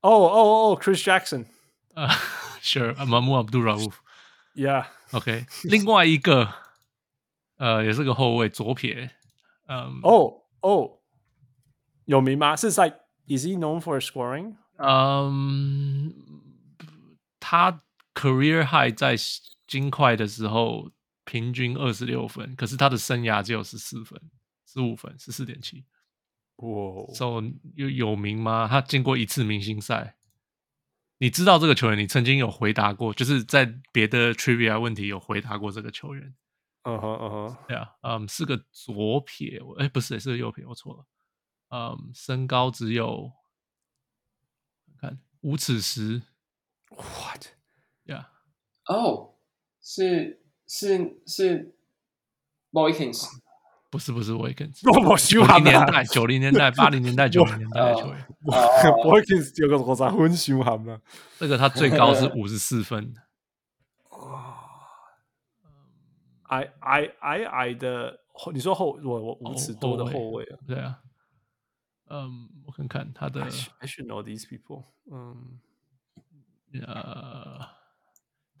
[0.00, 1.46] 哦哦哦，Chris Jackson，
[1.94, 2.08] 啊
[2.62, 6.52] ，Sure，Mahmoud Abdul-Rauf，Yeah，OK，另外一个，
[7.56, 9.10] 呃，也是个后卫，左撇，
[9.66, 11.00] 嗯，哦哦，
[12.04, 12.56] 有名吗？
[12.56, 12.88] 是在
[13.26, 14.56] ，Is he known for scoring？
[14.76, 16.14] 嗯，
[17.40, 17.82] 他
[18.14, 19.16] career high 在。
[19.68, 20.90] 金块的时候
[21.26, 24.18] 平均二十六分，可是他的生涯只有十四分、
[24.68, 25.86] 十五分、十四点七。
[26.56, 27.42] 哇，So
[27.74, 28.68] 有有名吗？
[28.68, 30.18] 他进过一次明星赛。
[31.16, 31.98] 你知道这个球员？
[31.98, 36.34] 你曾经有回答过，就是在别的 trivia 问题有回答过这个球员。
[36.82, 41.06] 嗯哼嗯哼，对啊，嗯，是个左撇，哎、欸，不是，是个右撇，我错了。
[41.70, 43.32] 嗯，身高只有
[45.00, 46.20] 看五尺十。
[46.90, 48.26] What？Yeah。
[48.84, 49.36] 哦。
[49.80, 51.74] 是是是
[52.72, 53.26] ，Boykins，
[53.90, 54.82] 不是不是 Boykins，
[55.28, 61.00] 九零年代 九零年代八零年代九零年代的球员，Boykins 有个五十分伤害嘛？
[61.38, 63.14] 这个他最高是 五十四分。
[64.10, 64.54] 哇，
[66.48, 68.18] 矮矮矮矮的，
[68.52, 70.58] 你说后我我五尺多的后卫啊？
[70.66, 70.98] 对啊，
[72.10, 75.60] 嗯，我看看他的 I should know these people，嗯，
[76.86, 77.66] 呃。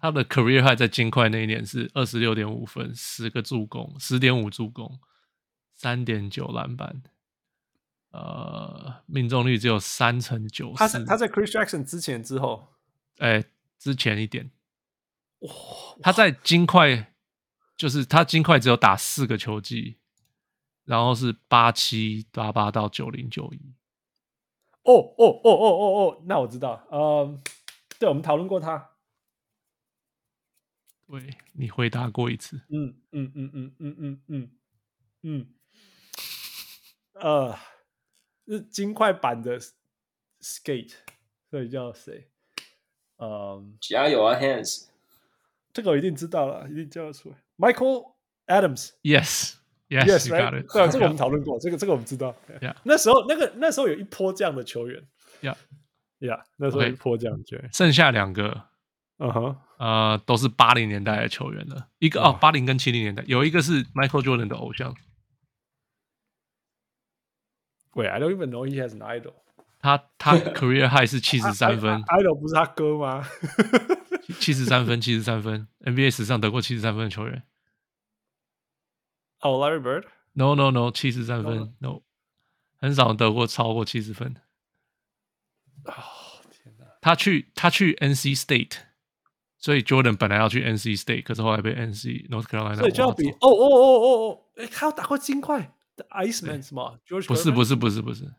[0.00, 4.88] 他的 career high 在金块那一年是二十六点五分，十个助攻，十点五助攻，
[5.78, 7.04] 三点九篮板，
[8.10, 10.72] 呃，命中率只有三成九。
[10.74, 12.74] 他他在 Chris Jackson 之前之后，
[13.18, 13.44] 哎，
[13.78, 14.50] 之前一点。
[15.38, 15.50] 哇，
[16.02, 17.14] 他在金块
[17.76, 19.98] 就是他金块只有打四个球季，
[20.84, 23.72] 然后是八七八八到九零九一。
[24.82, 27.40] 哦哦哦哦哦哦，那我知道，呃，
[28.00, 28.90] 对，我们讨论过他。
[31.06, 32.60] 对，你回答过一次。
[32.68, 34.50] 嗯嗯嗯嗯嗯嗯嗯
[35.22, 35.54] 嗯。
[37.20, 37.56] 呃，
[38.46, 39.58] 是金块版的
[40.40, 40.94] Skate，
[41.50, 42.28] 所以叫谁？
[43.18, 44.86] 嗯，加油啊，Hands！
[45.72, 47.36] 这个我一定知道了，一定叫得出来。
[47.56, 48.14] Michael
[48.46, 48.90] Adams。
[49.02, 50.72] Yes，Yes，right？
[50.72, 52.34] 对啊，这个我们讨论过，这个这个我们知道。
[52.60, 55.02] Yeah，那时候那个那时候有一波这样的球员。
[55.42, 57.68] Yeah，Yeah，那时候有一波这样的球员。
[57.72, 58.68] 剩下两个。
[59.20, 61.88] 嗯哼，呃，都是八零年代的球员了。
[61.98, 64.94] 一个哦，八零跟七零年代，有一个是 Michael Jordan 的偶像。
[67.98, 69.32] 喂，I don't even know he has an idol。
[69.80, 73.26] 他他 career high 是七十三分，idol 不是他哥吗？
[74.38, 77.42] 七十三分，七十三分，NBA 史上得过七十三分的球员。
[79.40, 82.02] 哦，Larry Bird？No No No，七十三分，No，
[82.80, 84.36] 很少得过超过七十分。
[85.84, 85.92] 哦，
[86.52, 86.84] 天哪！
[87.00, 88.76] 他去他去 NC State。
[89.60, 92.76] 所以 Jordan 本来要去 NC State，可是后来被 NC North Carolina。
[92.76, 96.98] 所以就要比哦哦哦哦哦，哎，他有打过金块的 Iceman 是吗？
[97.26, 98.32] 不是不是不是不是，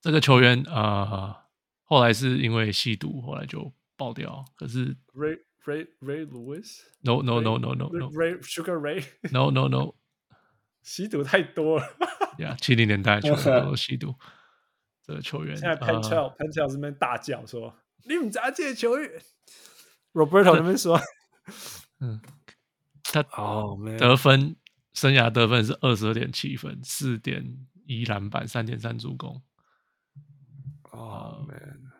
[0.00, 1.34] 这个球员呃，
[1.82, 4.44] 后来是因为吸毒，后来就爆掉。
[4.54, 9.94] 可是 Ray Ray Ray Lewis？No No No No No Ray Sugar Ray？No No No，
[10.82, 11.86] 吸毒太多了。
[12.38, 14.14] 呀，七零年代球员都吸毒。
[15.02, 17.74] 这个球员现在 Pentel Pentel 这边大叫说
[18.06, 19.10] ：“你们家这球员
[20.12, 21.00] ？”Roberto 那边说：
[22.00, 22.20] “嗯，
[23.02, 24.56] 他哦，得分
[24.92, 27.44] 生涯得分是二十二点七分，四点
[27.86, 29.42] 一篮板，三点三助攻。”
[30.92, 31.92] 哦，man，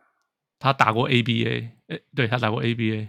[0.59, 3.09] 他打过 ABA，哎，对他打过 ABA，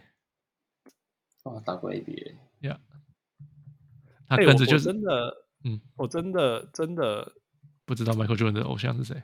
[1.43, 2.79] 哦，打过 ABA，呀，
[4.27, 7.33] 他跟着就是真的，嗯，我真的真的
[7.83, 9.23] 不知道 Michael Jordan 的偶像是谁。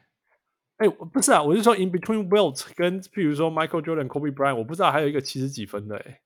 [0.77, 6.21] 哎，不是啊，我是说 In Between Wilt 跟譬如说 Michael Jordan、Kobe Bryant，我不知道还有一个七十几分的，哎，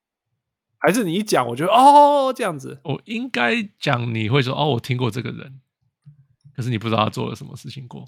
[0.82, 5.62] 还是你一讲，我觉得哦这样子，我应该讲你会说哦，我听过这个人，
[6.56, 8.06] 可是你不知道他做了什么事情过。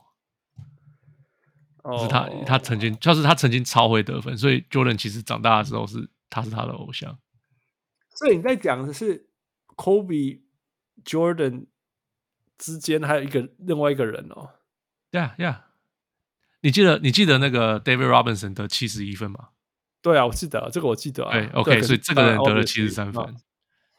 [1.84, 7.20] 哦是他，他曾经就是他曾经超会得分，所以 Jordan 其实长大的时候是他是他的偶像。
[8.16, 9.30] 所以你在讲的是
[9.76, 10.42] Kobe
[11.04, 11.66] Jordan
[12.58, 14.52] 之间还有一个另外一个人哦。
[15.12, 15.58] Yeah, yeah。
[16.62, 19.50] 你记得你记得那个 David Robinson 得七十一分吗？
[20.04, 21.32] 对啊，我记得这个我记得啊。
[21.32, 23.36] 对，OK，所以这个人得了七十三分，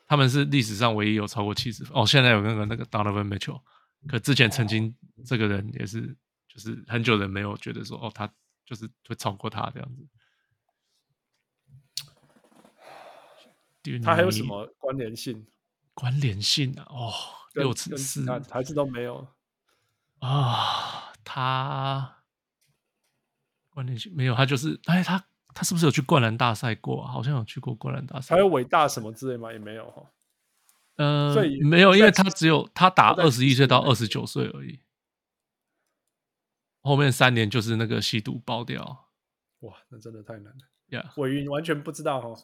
[0.06, 1.93] 他们是历史上唯一有超过七十分。
[2.01, 3.60] 哦，现在有那个那个 Donovan Mitchell，
[4.06, 4.94] 可之前曾经
[5.26, 6.16] 这个人也是。
[6.47, 8.32] 就是很久人没有觉得说哦，他
[8.64, 10.06] 就是会超过他这样子。
[14.05, 15.44] 他还有什么关联性？
[15.94, 17.12] 关联性啊，哦，
[17.55, 19.26] 六次四还是都没有
[20.20, 21.12] 啊？
[21.24, 22.22] 他
[23.68, 27.06] 关联性没有，他就是哎，他他是不是有去灌篮大赛过？
[27.06, 28.35] 好像有去过灌篮大赛。
[28.35, 29.52] 还有伟大什么之类吗？
[29.52, 30.10] 也没有哈。
[30.97, 31.35] 嗯，
[31.66, 34.81] 没有，因为他只有他打二十一岁到二十九岁而已。
[36.82, 39.09] 后面三年就是那个吸毒爆掉，
[39.60, 41.12] 哇，那真的太难了呀！
[41.16, 42.43] 韦云完全不知道哈，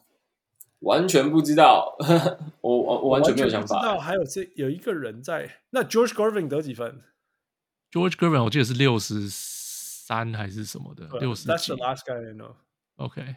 [0.79, 1.95] 完全不知道，
[2.59, 3.79] 我我我完全没有想法。
[3.79, 7.03] 知道还有这有一个人在，那 George Gervin 得几分
[7.91, 11.49] ？George Gervin 我记得是六十三还是什么的，六十几。
[11.49, 12.55] That's the last guy I know.
[13.00, 13.36] OK，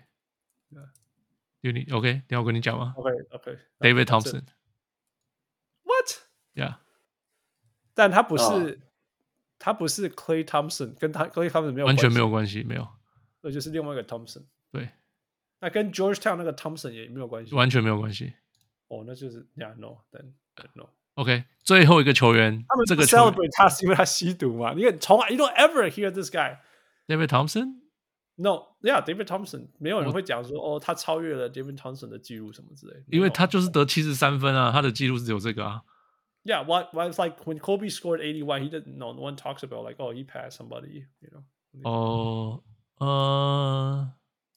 [1.61, 2.13] 有你 OK？
[2.27, 2.93] 等下我跟你讲吗？
[2.97, 6.75] OK OK。David Thompson。What？Yeah，
[7.93, 8.81] 但他不是。
[9.61, 12.87] 他不是 Klay Thompson，跟他 Klay Thompson 没有完全没有关系，没有，
[13.41, 14.45] 那就是另外一个 Thompson。
[14.71, 14.89] 对，
[15.59, 18.31] 那跟 Georgetown 那个 Thompson 也没有关系，完全没有关系。
[18.87, 20.31] 哦，那就是 Yeah No，Then
[20.75, 24.73] No。OK，最后一个球员，他们这个 celebrate 他是因为他吸毒嘛？
[24.73, 26.59] 你看，从来 You don't ever hear this guy
[27.05, 27.27] David
[28.36, 35.82] Thompson？No，Yeah，David Thompson，没有人会讲说哦，他超越了 David Thompson 的记录什么之类的，因为他就是得七十三分啊，他的记录是只有这个啊。
[36.42, 38.98] Yeah, what why it's like when Kobe scored eighty one, he didn't.
[38.98, 41.42] No, no one talks about like, oh, he passed somebody, you know.
[41.82, 42.62] 哦，
[42.98, 44.12] 呃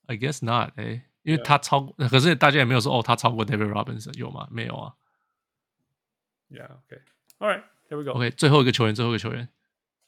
[0.08, 4.50] ，I guess not，哎，因为他超，可是大家也没有说哦，他超过 David Robinson 有吗？
[4.52, 4.94] 没有啊。
[6.50, 7.00] Yeah, okay,
[7.40, 8.12] all right, here we go.
[8.12, 9.48] OK，最后一个球员，最后一个球员，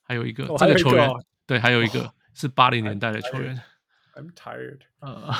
[0.03, 1.09] 还有一个这个球员，
[1.47, 3.61] 对，还有一个是八零年代的球员。
[4.15, 4.81] I'm tired.
[4.99, 5.31] 呃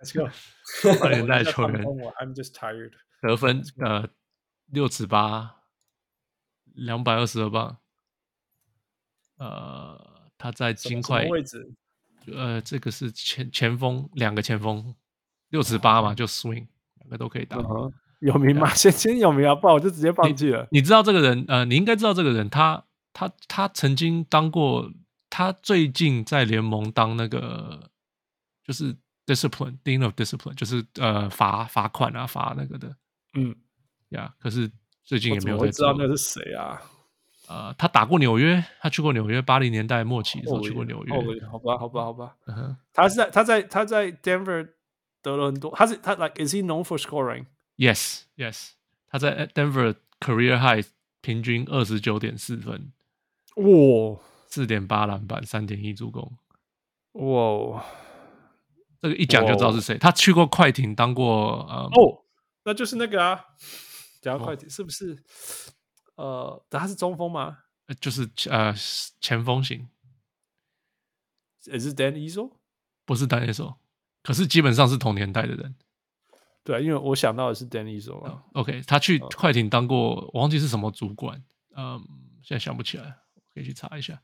[0.00, 0.28] ，Let's go.
[1.00, 2.92] 八零年代的球员，I'm just tired.
[3.22, 4.08] 得分，呃。
[4.70, 5.62] 六尺八，
[6.74, 7.78] 两百二十二磅。
[9.38, 11.72] 呃，他在金块位置，
[12.30, 14.94] 呃，这个是前前锋，两个前锋，
[15.48, 16.66] 六尺八嘛，就 swing，
[16.96, 17.56] 两个都可以打。
[17.56, 17.90] Uh-huh.
[18.20, 18.68] 有名吗？
[18.74, 20.80] 先 先有名啊，不然我就直接放弃了你。
[20.80, 21.46] 你知道这个人？
[21.48, 24.92] 呃，你应该知道这个人，他他他曾经当过，
[25.30, 27.90] 他最近在联盟当那个
[28.64, 28.94] 就是
[29.26, 32.96] discipline，dean of discipline，就是呃罚罚款啊，罚那个的，
[33.34, 33.54] 嗯。
[34.10, 34.70] 呀，可是
[35.04, 36.80] 最近也没有在知道那是谁啊？
[37.46, 41.12] 呃，他打过纽约，他去过纽约，八零年代末期的时候去过纽约。
[41.46, 42.34] 好吧，好吧，好吧。
[42.92, 44.68] 他是在他在他在 Denver
[45.20, 45.70] 得了很多。
[45.76, 48.70] 他是他 like is he known for scoring？Yes, yes。
[49.08, 50.86] 他在 Denver career high
[51.20, 52.92] 平均二十九点四分，
[53.56, 56.36] 哇，四点八篮板，三点一助攻，
[57.12, 57.84] 哇，
[59.00, 59.96] 这个一讲就知道是谁。
[59.98, 62.24] 他去过快艇，当过呃哦，
[62.64, 63.44] 那就是那个啊。
[64.20, 65.22] 讲快艇是不是？
[66.16, 67.58] 呃，他是中锋吗？
[68.00, 68.74] 就是呃
[69.20, 69.88] 前锋型。
[71.66, 72.50] 也是 Dan Issel？
[73.04, 73.76] 不是 Dan Issel，
[74.22, 75.76] 可是基本上是同年代的人。
[76.64, 78.42] 对啊，因为我想到的是 Dan Issel 啊。
[78.54, 81.40] OK，他去快艇当过，我忘记是什么主管。
[81.76, 82.02] 嗯，
[82.42, 83.18] 现在想不起来，
[83.54, 84.20] 可以去查一下。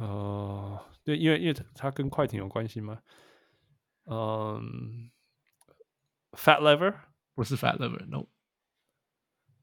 [0.00, 2.98] 哦，对，因为因为他跟快艇有关系吗？
[4.06, 5.10] 嗯
[6.32, 6.94] ，Fat Lever
[7.34, 8.24] 不是 Fat Lever，No。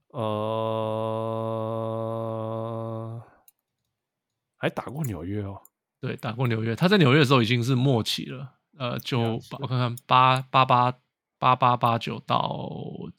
[0.09, 0.23] 呃，
[4.57, 5.61] 还打过纽约哦。
[5.99, 6.75] 对，打过纽约。
[6.75, 8.53] 他在纽约的时候已经是末期了。
[8.77, 9.19] 呃，就
[9.59, 10.93] 我看看，八八八
[11.39, 12.69] 八八八九到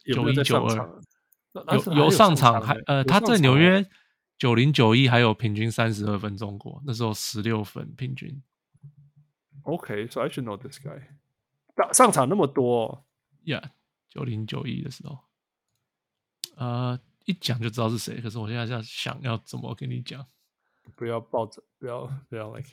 [0.04, 1.00] 九一九二，
[1.74, 3.84] 有有上场还呃，他在纽约
[4.38, 8.40] 九零九一还有平均三十二分钟过，那时候十六分平均。
[9.62, 11.02] OK，so I should know this guy。
[11.76, 13.04] 上上场那么多
[13.44, 13.70] ，Yeah，
[14.08, 15.18] 九零九一的时候，
[16.56, 18.20] 呃，一讲就知道是谁。
[18.20, 20.24] 可是我现在在想要怎么跟你讲，
[20.96, 22.70] 不要抱着，不要不要 like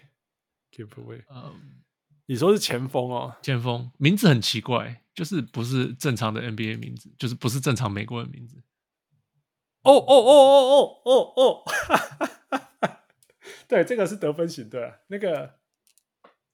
[0.72, 1.24] give away。
[1.30, 1.82] 嗯，
[2.28, 8.64] 你说是前锋哦，前锋名字很奇怪，就是不是正常的 NBA 名字，就是不是正常美国人名字。
[9.86, 13.02] 哦哦哦哦哦哦哦，哈哈哈哈，
[13.70, 15.54] 对，这个是得分型，对啊，那个。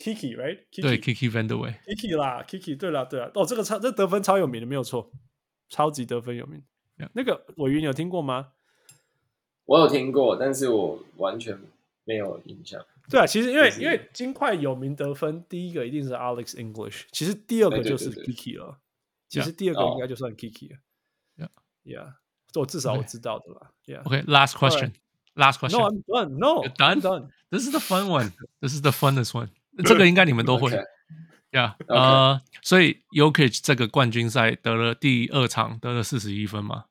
[0.01, 0.61] Kiki，right？
[0.81, 1.75] 对，Kiki Vandeweghe。
[1.85, 3.29] Kiki 啦，Kiki，对啦，对啦。
[3.35, 5.11] 哦，这个超，这得分超有名的，没有错，
[5.69, 6.63] 超级得分有名。
[7.13, 8.53] 那个鮪鱼，你有听过吗？
[9.65, 11.55] 我有听过，但是我完全
[12.03, 12.83] 没有印象。
[13.11, 18.79] 对啊，其实因为因为金块有名得分，第一个一定是 Alex English，其实第二个就是 Kiki 了。
[19.29, 20.79] 其实第二个应该就算 Kiki 了。
[21.37, 22.20] Yeah，Yeah，这
[22.55, 23.71] 我至少我知道的啦。
[23.85, 25.79] Yeah，OK，last question，last question。
[25.79, 26.37] No，I'm done。
[26.37, 27.29] No，done done。
[27.49, 28.31] This is the fun one.
[28.59, 29.49] This is the funnest one.
[29.85, 30.69] 这个应该你们都会
[31.51, 36.85] ，Yeah，，呃，所以 Yokich 这个冠军赛得了第二场得了四十一分嘛，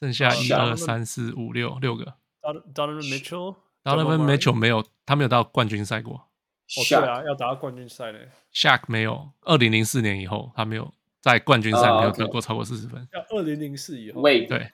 [0.00, 6.28] 剩下一二三四五六六个 Donovan Mitchell Donovan Mitchell 没有他没有到冠军赛过
[6.68, 8.18] 对啊要打到冠军赛呢
[8.52, 13.08] Shaq 没有二零零四年以后他没有在冠军赛没有得过超过四十分。
[13.12, 14.20] 要二零零四以后。
[14.22, 14.72] Wade 对。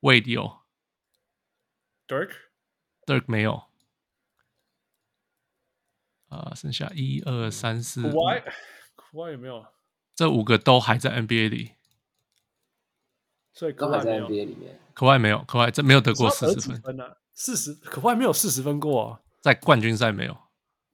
[0.00, 0.58] Wade 有。
[2.06, 3.64] Dirk，Dirk 没有，
[6.28, 9.66] 啊，剩下一二三四五，Kawhi，Kawhi 有没有？
[10.14, 11.72] 这五个都还在 NBA 里，
[13.52, 16.82] 所以 Kawhi 在 NBA 里面，Kawhi 没有，Kawhi 这没有得过四十分，
[17.34, 20.47] 四十，Kawhi 没有四十分过，在冠军赛没有。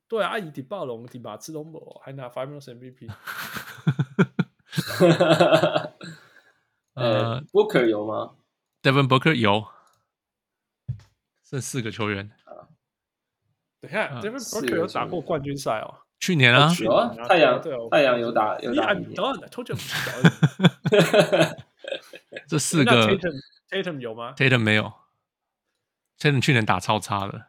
[0.08, 3.10] 对啊，阿姨迪暴龙迪马刺龙博还拿 Finals MVP，
[6.94, 8.34] 呃，Booker 有吗
[8.82, 9.66] ？Devin Booker 有。
[11.42, 12.30] 这四个球员，
[13.80, 16.00] 等下，Devin Booker 有打过冠军赛哦。
[16.18, 17.60] 去年啊，有啊，太阳
[17.90, 18.94] 太阳有打有打。
[22.48, 23.16] 这四个
[23.68, 24.92] ，Tatum 有吗？Tatum 没有
[26.18, 27.46] ，Tatum 去年打超差的。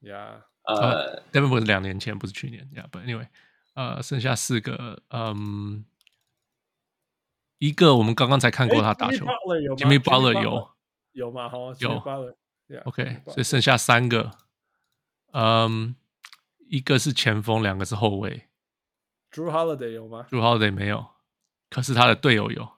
[0.00, 0.44] 呀，
[0.74, 2.68] 呃，Devin Booker 是两年前，不是去年。
[2.74, 3.26] ，Yeah，but anyway，
[3.74, 5.84] 呃，剩下四个，嗯，
[7.58, 9.24] 一个我们刚刚才看过他打球
[9.76, 10.70] ，Jimmy Butler 有
[11.12, 11.48] 有吗？
[11.48, 12.02] 好有。
[12.84, 14.30] OK，所以剩下三个，
[15.32, 15.96] 嗯，
[16.68, 18.46] 一个是前锋，两个是后卫。
[19.32, 21.06] Drew Holiday 有吗？Drew Holiday 没有，
[21.68, 22.68] 可是他的队友有。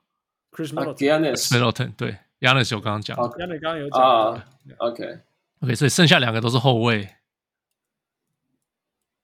[0.50, 4.42] Chris Middleton，对，Giannis 我刚刚讲，Giannis 刚刚有讲。
[4.78, 7.08] OK，OK，所以剩下两个都是后卫。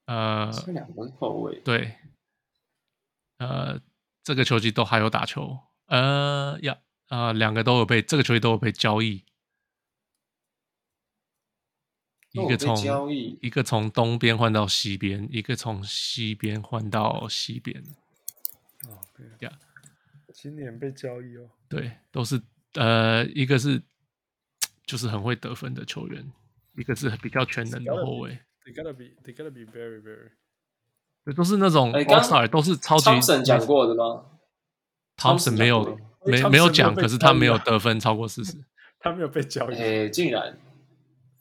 [0.09, 1.59] 呃，这两个是后卫。
[1.59, 1.95] 对，
[3.37, 3.79] 呃，
[4.23, 5.55] 这个球季都还有打球。
[5.85, 6.79] 呃，呀，
[7.09, 9.23] 呃，两个都有被这个球季都有被交易。
[12.31, 17.79] 一个从一个从东边换到西边，一个从西边换到西边。
[18.87, 19.59] 哦，对呀，
[20.33, 21.47] 今年被交易哦。
[21.67, 22.41] 对，都是
[22.73, 23.79] 呃，一个是
[24.87, 26.31] 就是很会得分的球员，
[26.75, 28.39] 一个是比较全能的后卫。
[28.69, 30.29] They gotta be, they gotta be very, very。
[31.25, 33.09] 对，都是那种 All Star，都是超级。
[33.09, 34.25] Thompson 讲过的吗
[35.17, 38.63] ？Thompson 没有，没没有讲，可是他没有得分超过四十，
[38.99, 39.75] 他没有被交易。
[39.75, 40.59] 哎，竟然。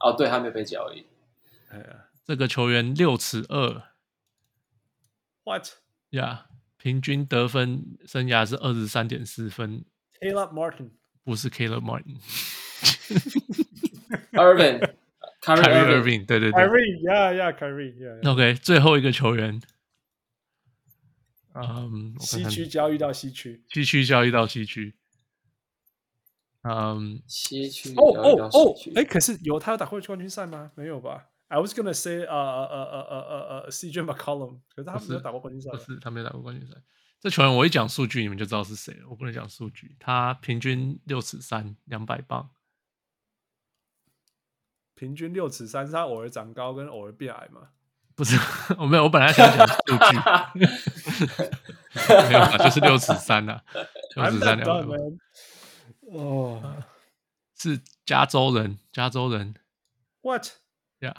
[0.00, 1.05] 哦，对，他没有被交易。
[1.68, 3.82] 哎呀，这个球员六尺二
[5.44, 5.68] ，What？
[6.10, 6.46] 呀，
[6.78, 9.84] 平均得分生涯是二十三点四分。
[10.18, 10.90] Caleb Martin
[11.24, 12.16] 不是 Caleb Martin。
[15.56, 16.52] Irving，Kyrie Irving，对对对。
[16.52, 18.32] Kyrie，Yeah，Yeah，Kyrie，Yeah。
[18.32, 19.60] OK，最后一个球员，
[21.54, 24.94] 嗯，西区交易到西区，西区交易到西区。
[26.62, 30.72] 嗯，西区哦哦哦，哎，可是有他有打过冠军赛吗？
[30.74, 36.74] 没有吧？I was gonna say，呃呃呃呃呃呃，CJ McCollum，可是他没有打过冠军赛，不是他没有打过冠军赛。
[37.20, 39.08] 这球员我一讲数据，你们就知道是谁了。
[39.08, 42.50] 我不能讲数据，他平均六尺三，两百磅。
[44.98, 47.68] 平均六尺三，是他偶尔长高跟偶尔变矮吗？
[48.16, 48.36] 不是，
[48.76, 50.66] 我没有，我本来想讲数据，
[52.26, 53.60] 没有啊，就是六尺三呐，
[54.16, 54.98] 六尺三两百磅。
[56.10, 56.82] 哦，
[57.56, 59.54] 是加州人，加州人。
[60.22, 61.14] What？Yeah。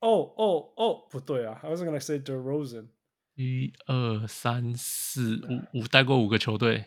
[0.00, 2.88] 哦哦哦，不对啊，I was gonna say DeRozan。
[3.36, 5.40] 一二三四
[5.72, 6.86] 五五带过五个球队。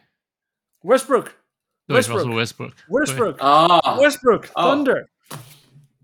[0.82, 1.30] Westbrook。
[1.88, 2.74] 对，说是 Westbrook。
[2.90, 5.08] Westbrook 啊，Westbrook Thunder。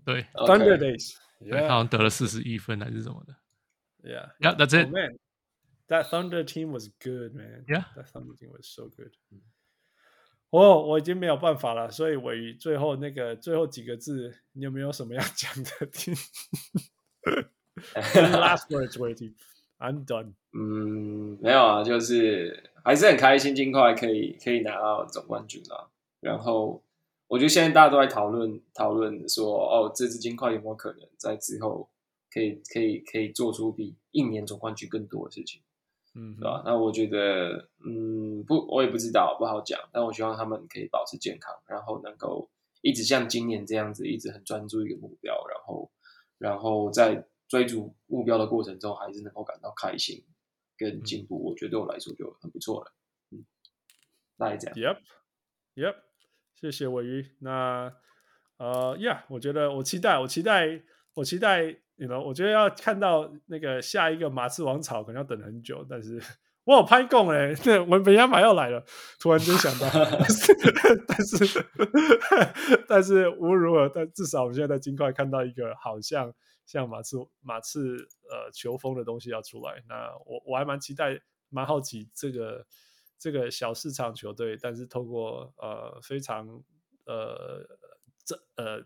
[0.04, 3.34] 对 Thunder Days，对，他好像得了四十一分还是什么的。
[4.02, 4.90] Yeah，Yeah，that's it。
[4.90, 5.18] Man,
[5.88, 7.64] that Thunder team was good, man.
[7.66, 9.12] Yeah, that Thunder team was so good.
[10.50, 15.86] 哦，我已经没有办法了，所以鮪鱼最后那个最后几个字，你有没有什么要讲的？
[15.86, 16.14] 听
[17.94, 19.34] ，Last words, waiting.
[19.78, 20.34] I'm done.
[20.52, 25.90] 嗯，没有啊，就是还是很开心，尽快可以可以拿到总冠军了。
[26.20, 26.83] 然后。
[27.34, 31.90] 我觉得现在大家都在讨论讨论说，哦，这支金块有没有可能在之后
[32.30, 35.60] 可以可以可以做出比一年总冠军更多的事情，
[36.14, 36.62] 嗯，是吧？
[36.64, 39.80] 那我觉得，嗯，不，我也不知道，不好讲。
[39.92, 42.48] 但我希望他们可以保持健康，然后能够
[42.82, 45.90] 一直像今年这样子，一直很专注一个目标，然后
[46.38, 50.22] 然后在追逐目标的过程中，还是能够感到开心
[50.78, 51.34] 跟进步。
[51.36, 52.92] 嗯、我觉得对我来说就很不错了。
[53.32, 53.44] 嗯，
[54.38, 54.76] 大概这样。
[55.74, 55.96] Yep，Yep。
[56.54, 57.26] 谢谢尾鱼。
[57.40, 57.92] 那
[58.56, 60.80] 呃呀，yeah, 我觉得我期待，我期待，
[61.14, 61.62] 我期待
[61.96, 65.84] ，you know，我觉得要看到那个下一个马刺王朝，可能要等很久。
[65.90, 66.22] 但是
[66.64, 68.82] 我有拍供哎，那文本亚马要来了，
[69.18, 70.54] 突然间想到， 但是
[71.06, 71.64] 但是
[72.88, 76.32] 但是无论如何，但至少我们现在在金块看到一个好像
[76.64, 77.96] 像马刺马刺
[78.30, 79.82] 呃球风的东西要出来。
[79.88, 81.20] 那我我还蛮期待，
[81.50, 82.64] 蛮好奇这个。
[83.24, 86.46] 这个小市场球队，但是透过呃非常
[87.06, 87.66] 呃
[88.22, 88.84] 这呃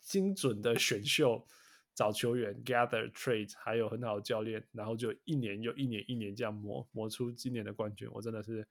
[0.00, 1.46] 精准的选秀
[1.94, 8.66] 找球员，gather trade，还有很好的教练，然后就一年又一年一年这样磨磨出今年的冠军，我真的是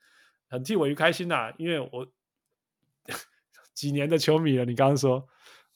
[0.50, 2.12] 很替我鱼开心呐、啊，因为我
[3.74, 5.26] 几年的球迷了，你刚刚说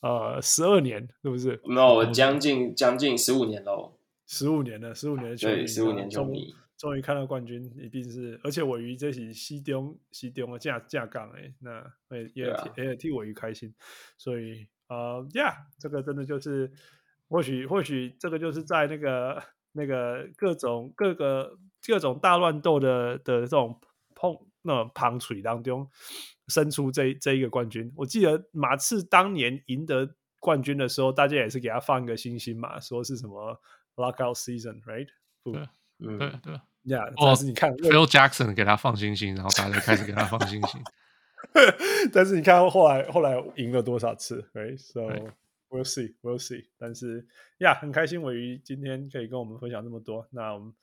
[0.02, 1.62] 呃十二年是不是？
[1.64, 3.98] 没有，我将近将近十五年喽，
[4.28, 6.54] 十五年了，十五年的球迷，对，十五年球迷。
[6.80, 13.76] 终于看到冠军，一定是，而且鮪鱼这是西东西东的架架杠哎，那也也也替我鱼开心，
[14.18, 16.72] 所以呃呀，这个真的就是，
[17.28, 19.44] 或许或许这个就是在那个
[19.74, 23.78] 那个各种各个各种大乱斗的的这种
[24.16, 25.86] 碰那种碰槌当中
[26.48, 27.92] 生出这这一个冠军。
[27.98, 33.62] 我记得马刺当年赢得冠军的时候，大家也是给他放一个星星嘛，说是什么
[33.98, 35.10] lockout season，right？
[35.44, 35.68] 对，
[36.00, 36.62] 嗯，对对。
[36.84, 40.82] 呀，但是你看，Phil Jackson 给他放星星，然后大家就开始给他放星星。
[42.14, 45.02] 但是你看后来后来赢了多少次？Right，so
[45.70, 46.68] we'll see，we'll see。
[46.78, 47.28] 但是
[47.60, 50.28] 呀，很开心鮪鱼今天可以跟我们分享这么多。
[50.32, 50.74] 那我们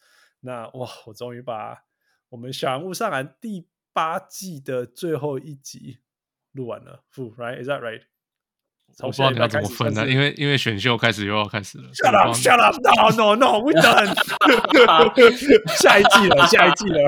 [0.40, 1.82] 那哇，我终于把
[2.28, 5.98] 我们小人物上篮第八季的最后一集
[6.52, 7.04] 录完了。
[7.14, 8.02] Right，is that right？
[9.00, 10.08] 我不知道你要怎么分呢？
[10.08, 11.84] 因为因为选秀开始又要开始了。
[11.92, 12.34] Shut up!
[12.34, 12.74] Shut up!
[12.80, 13.10] No!
[13.10, 13.36] No!
[13.36, 13.60] No!
[13.60, 14.14] We done.
[15.76, 17.00] 下一季了，下一季了。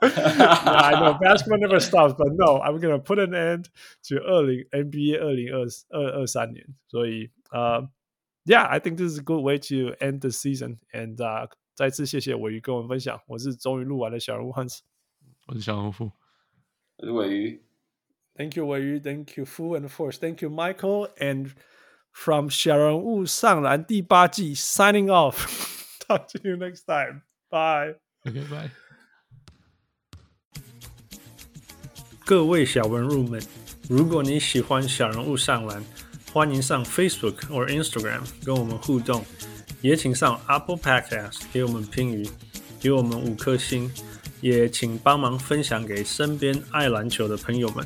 [0.00, 3.66] I know basketball never stops, but no, I'm gonna put an end
[4.08, 6.64] to 二零 NBA 二零二二二三年。
[6.86, 7.86] 所以呃
[8.46, 10.78] ，Yeah, I think this is a good way to end the season.
[10.92, 13.20] And 啊，再次谢谢尾鱼跟我们分享。
[13.26, 14.78] 我是终于录完的小人物 Hans，
[15.48, 16.12] 我是小人物富，
[16.96, 17.62] 我是尾鱼。
[18.37, 20.17] Thank you, Wei Thank you, Fu and Force.
[20.17, 21.09] Thank you, Michael.
[21.19, 21.51] And
[22.11, 25.45] from 小人物上篮第八季，signing off.
[26.07, 27.21] Talk to you next time.
[27.49, 27.97] Bye.
[28.23, 28.71] Okay, bye.
[32.25, 33.41] 各位小文物们，
[33.89, 35.83] 如果你喜欢小人物上篮，
[36.31, 39.23] 欢迎上 Facebook 或 Instagram 跟我们互动，
[39.81, 42.27] 也请上 Apple Podcast 给我们评语，
[42.79, 43.91] 给我们五颗星，
[44.41, 47.85] 也请帮忙分享给身边爱篮球的朋友们。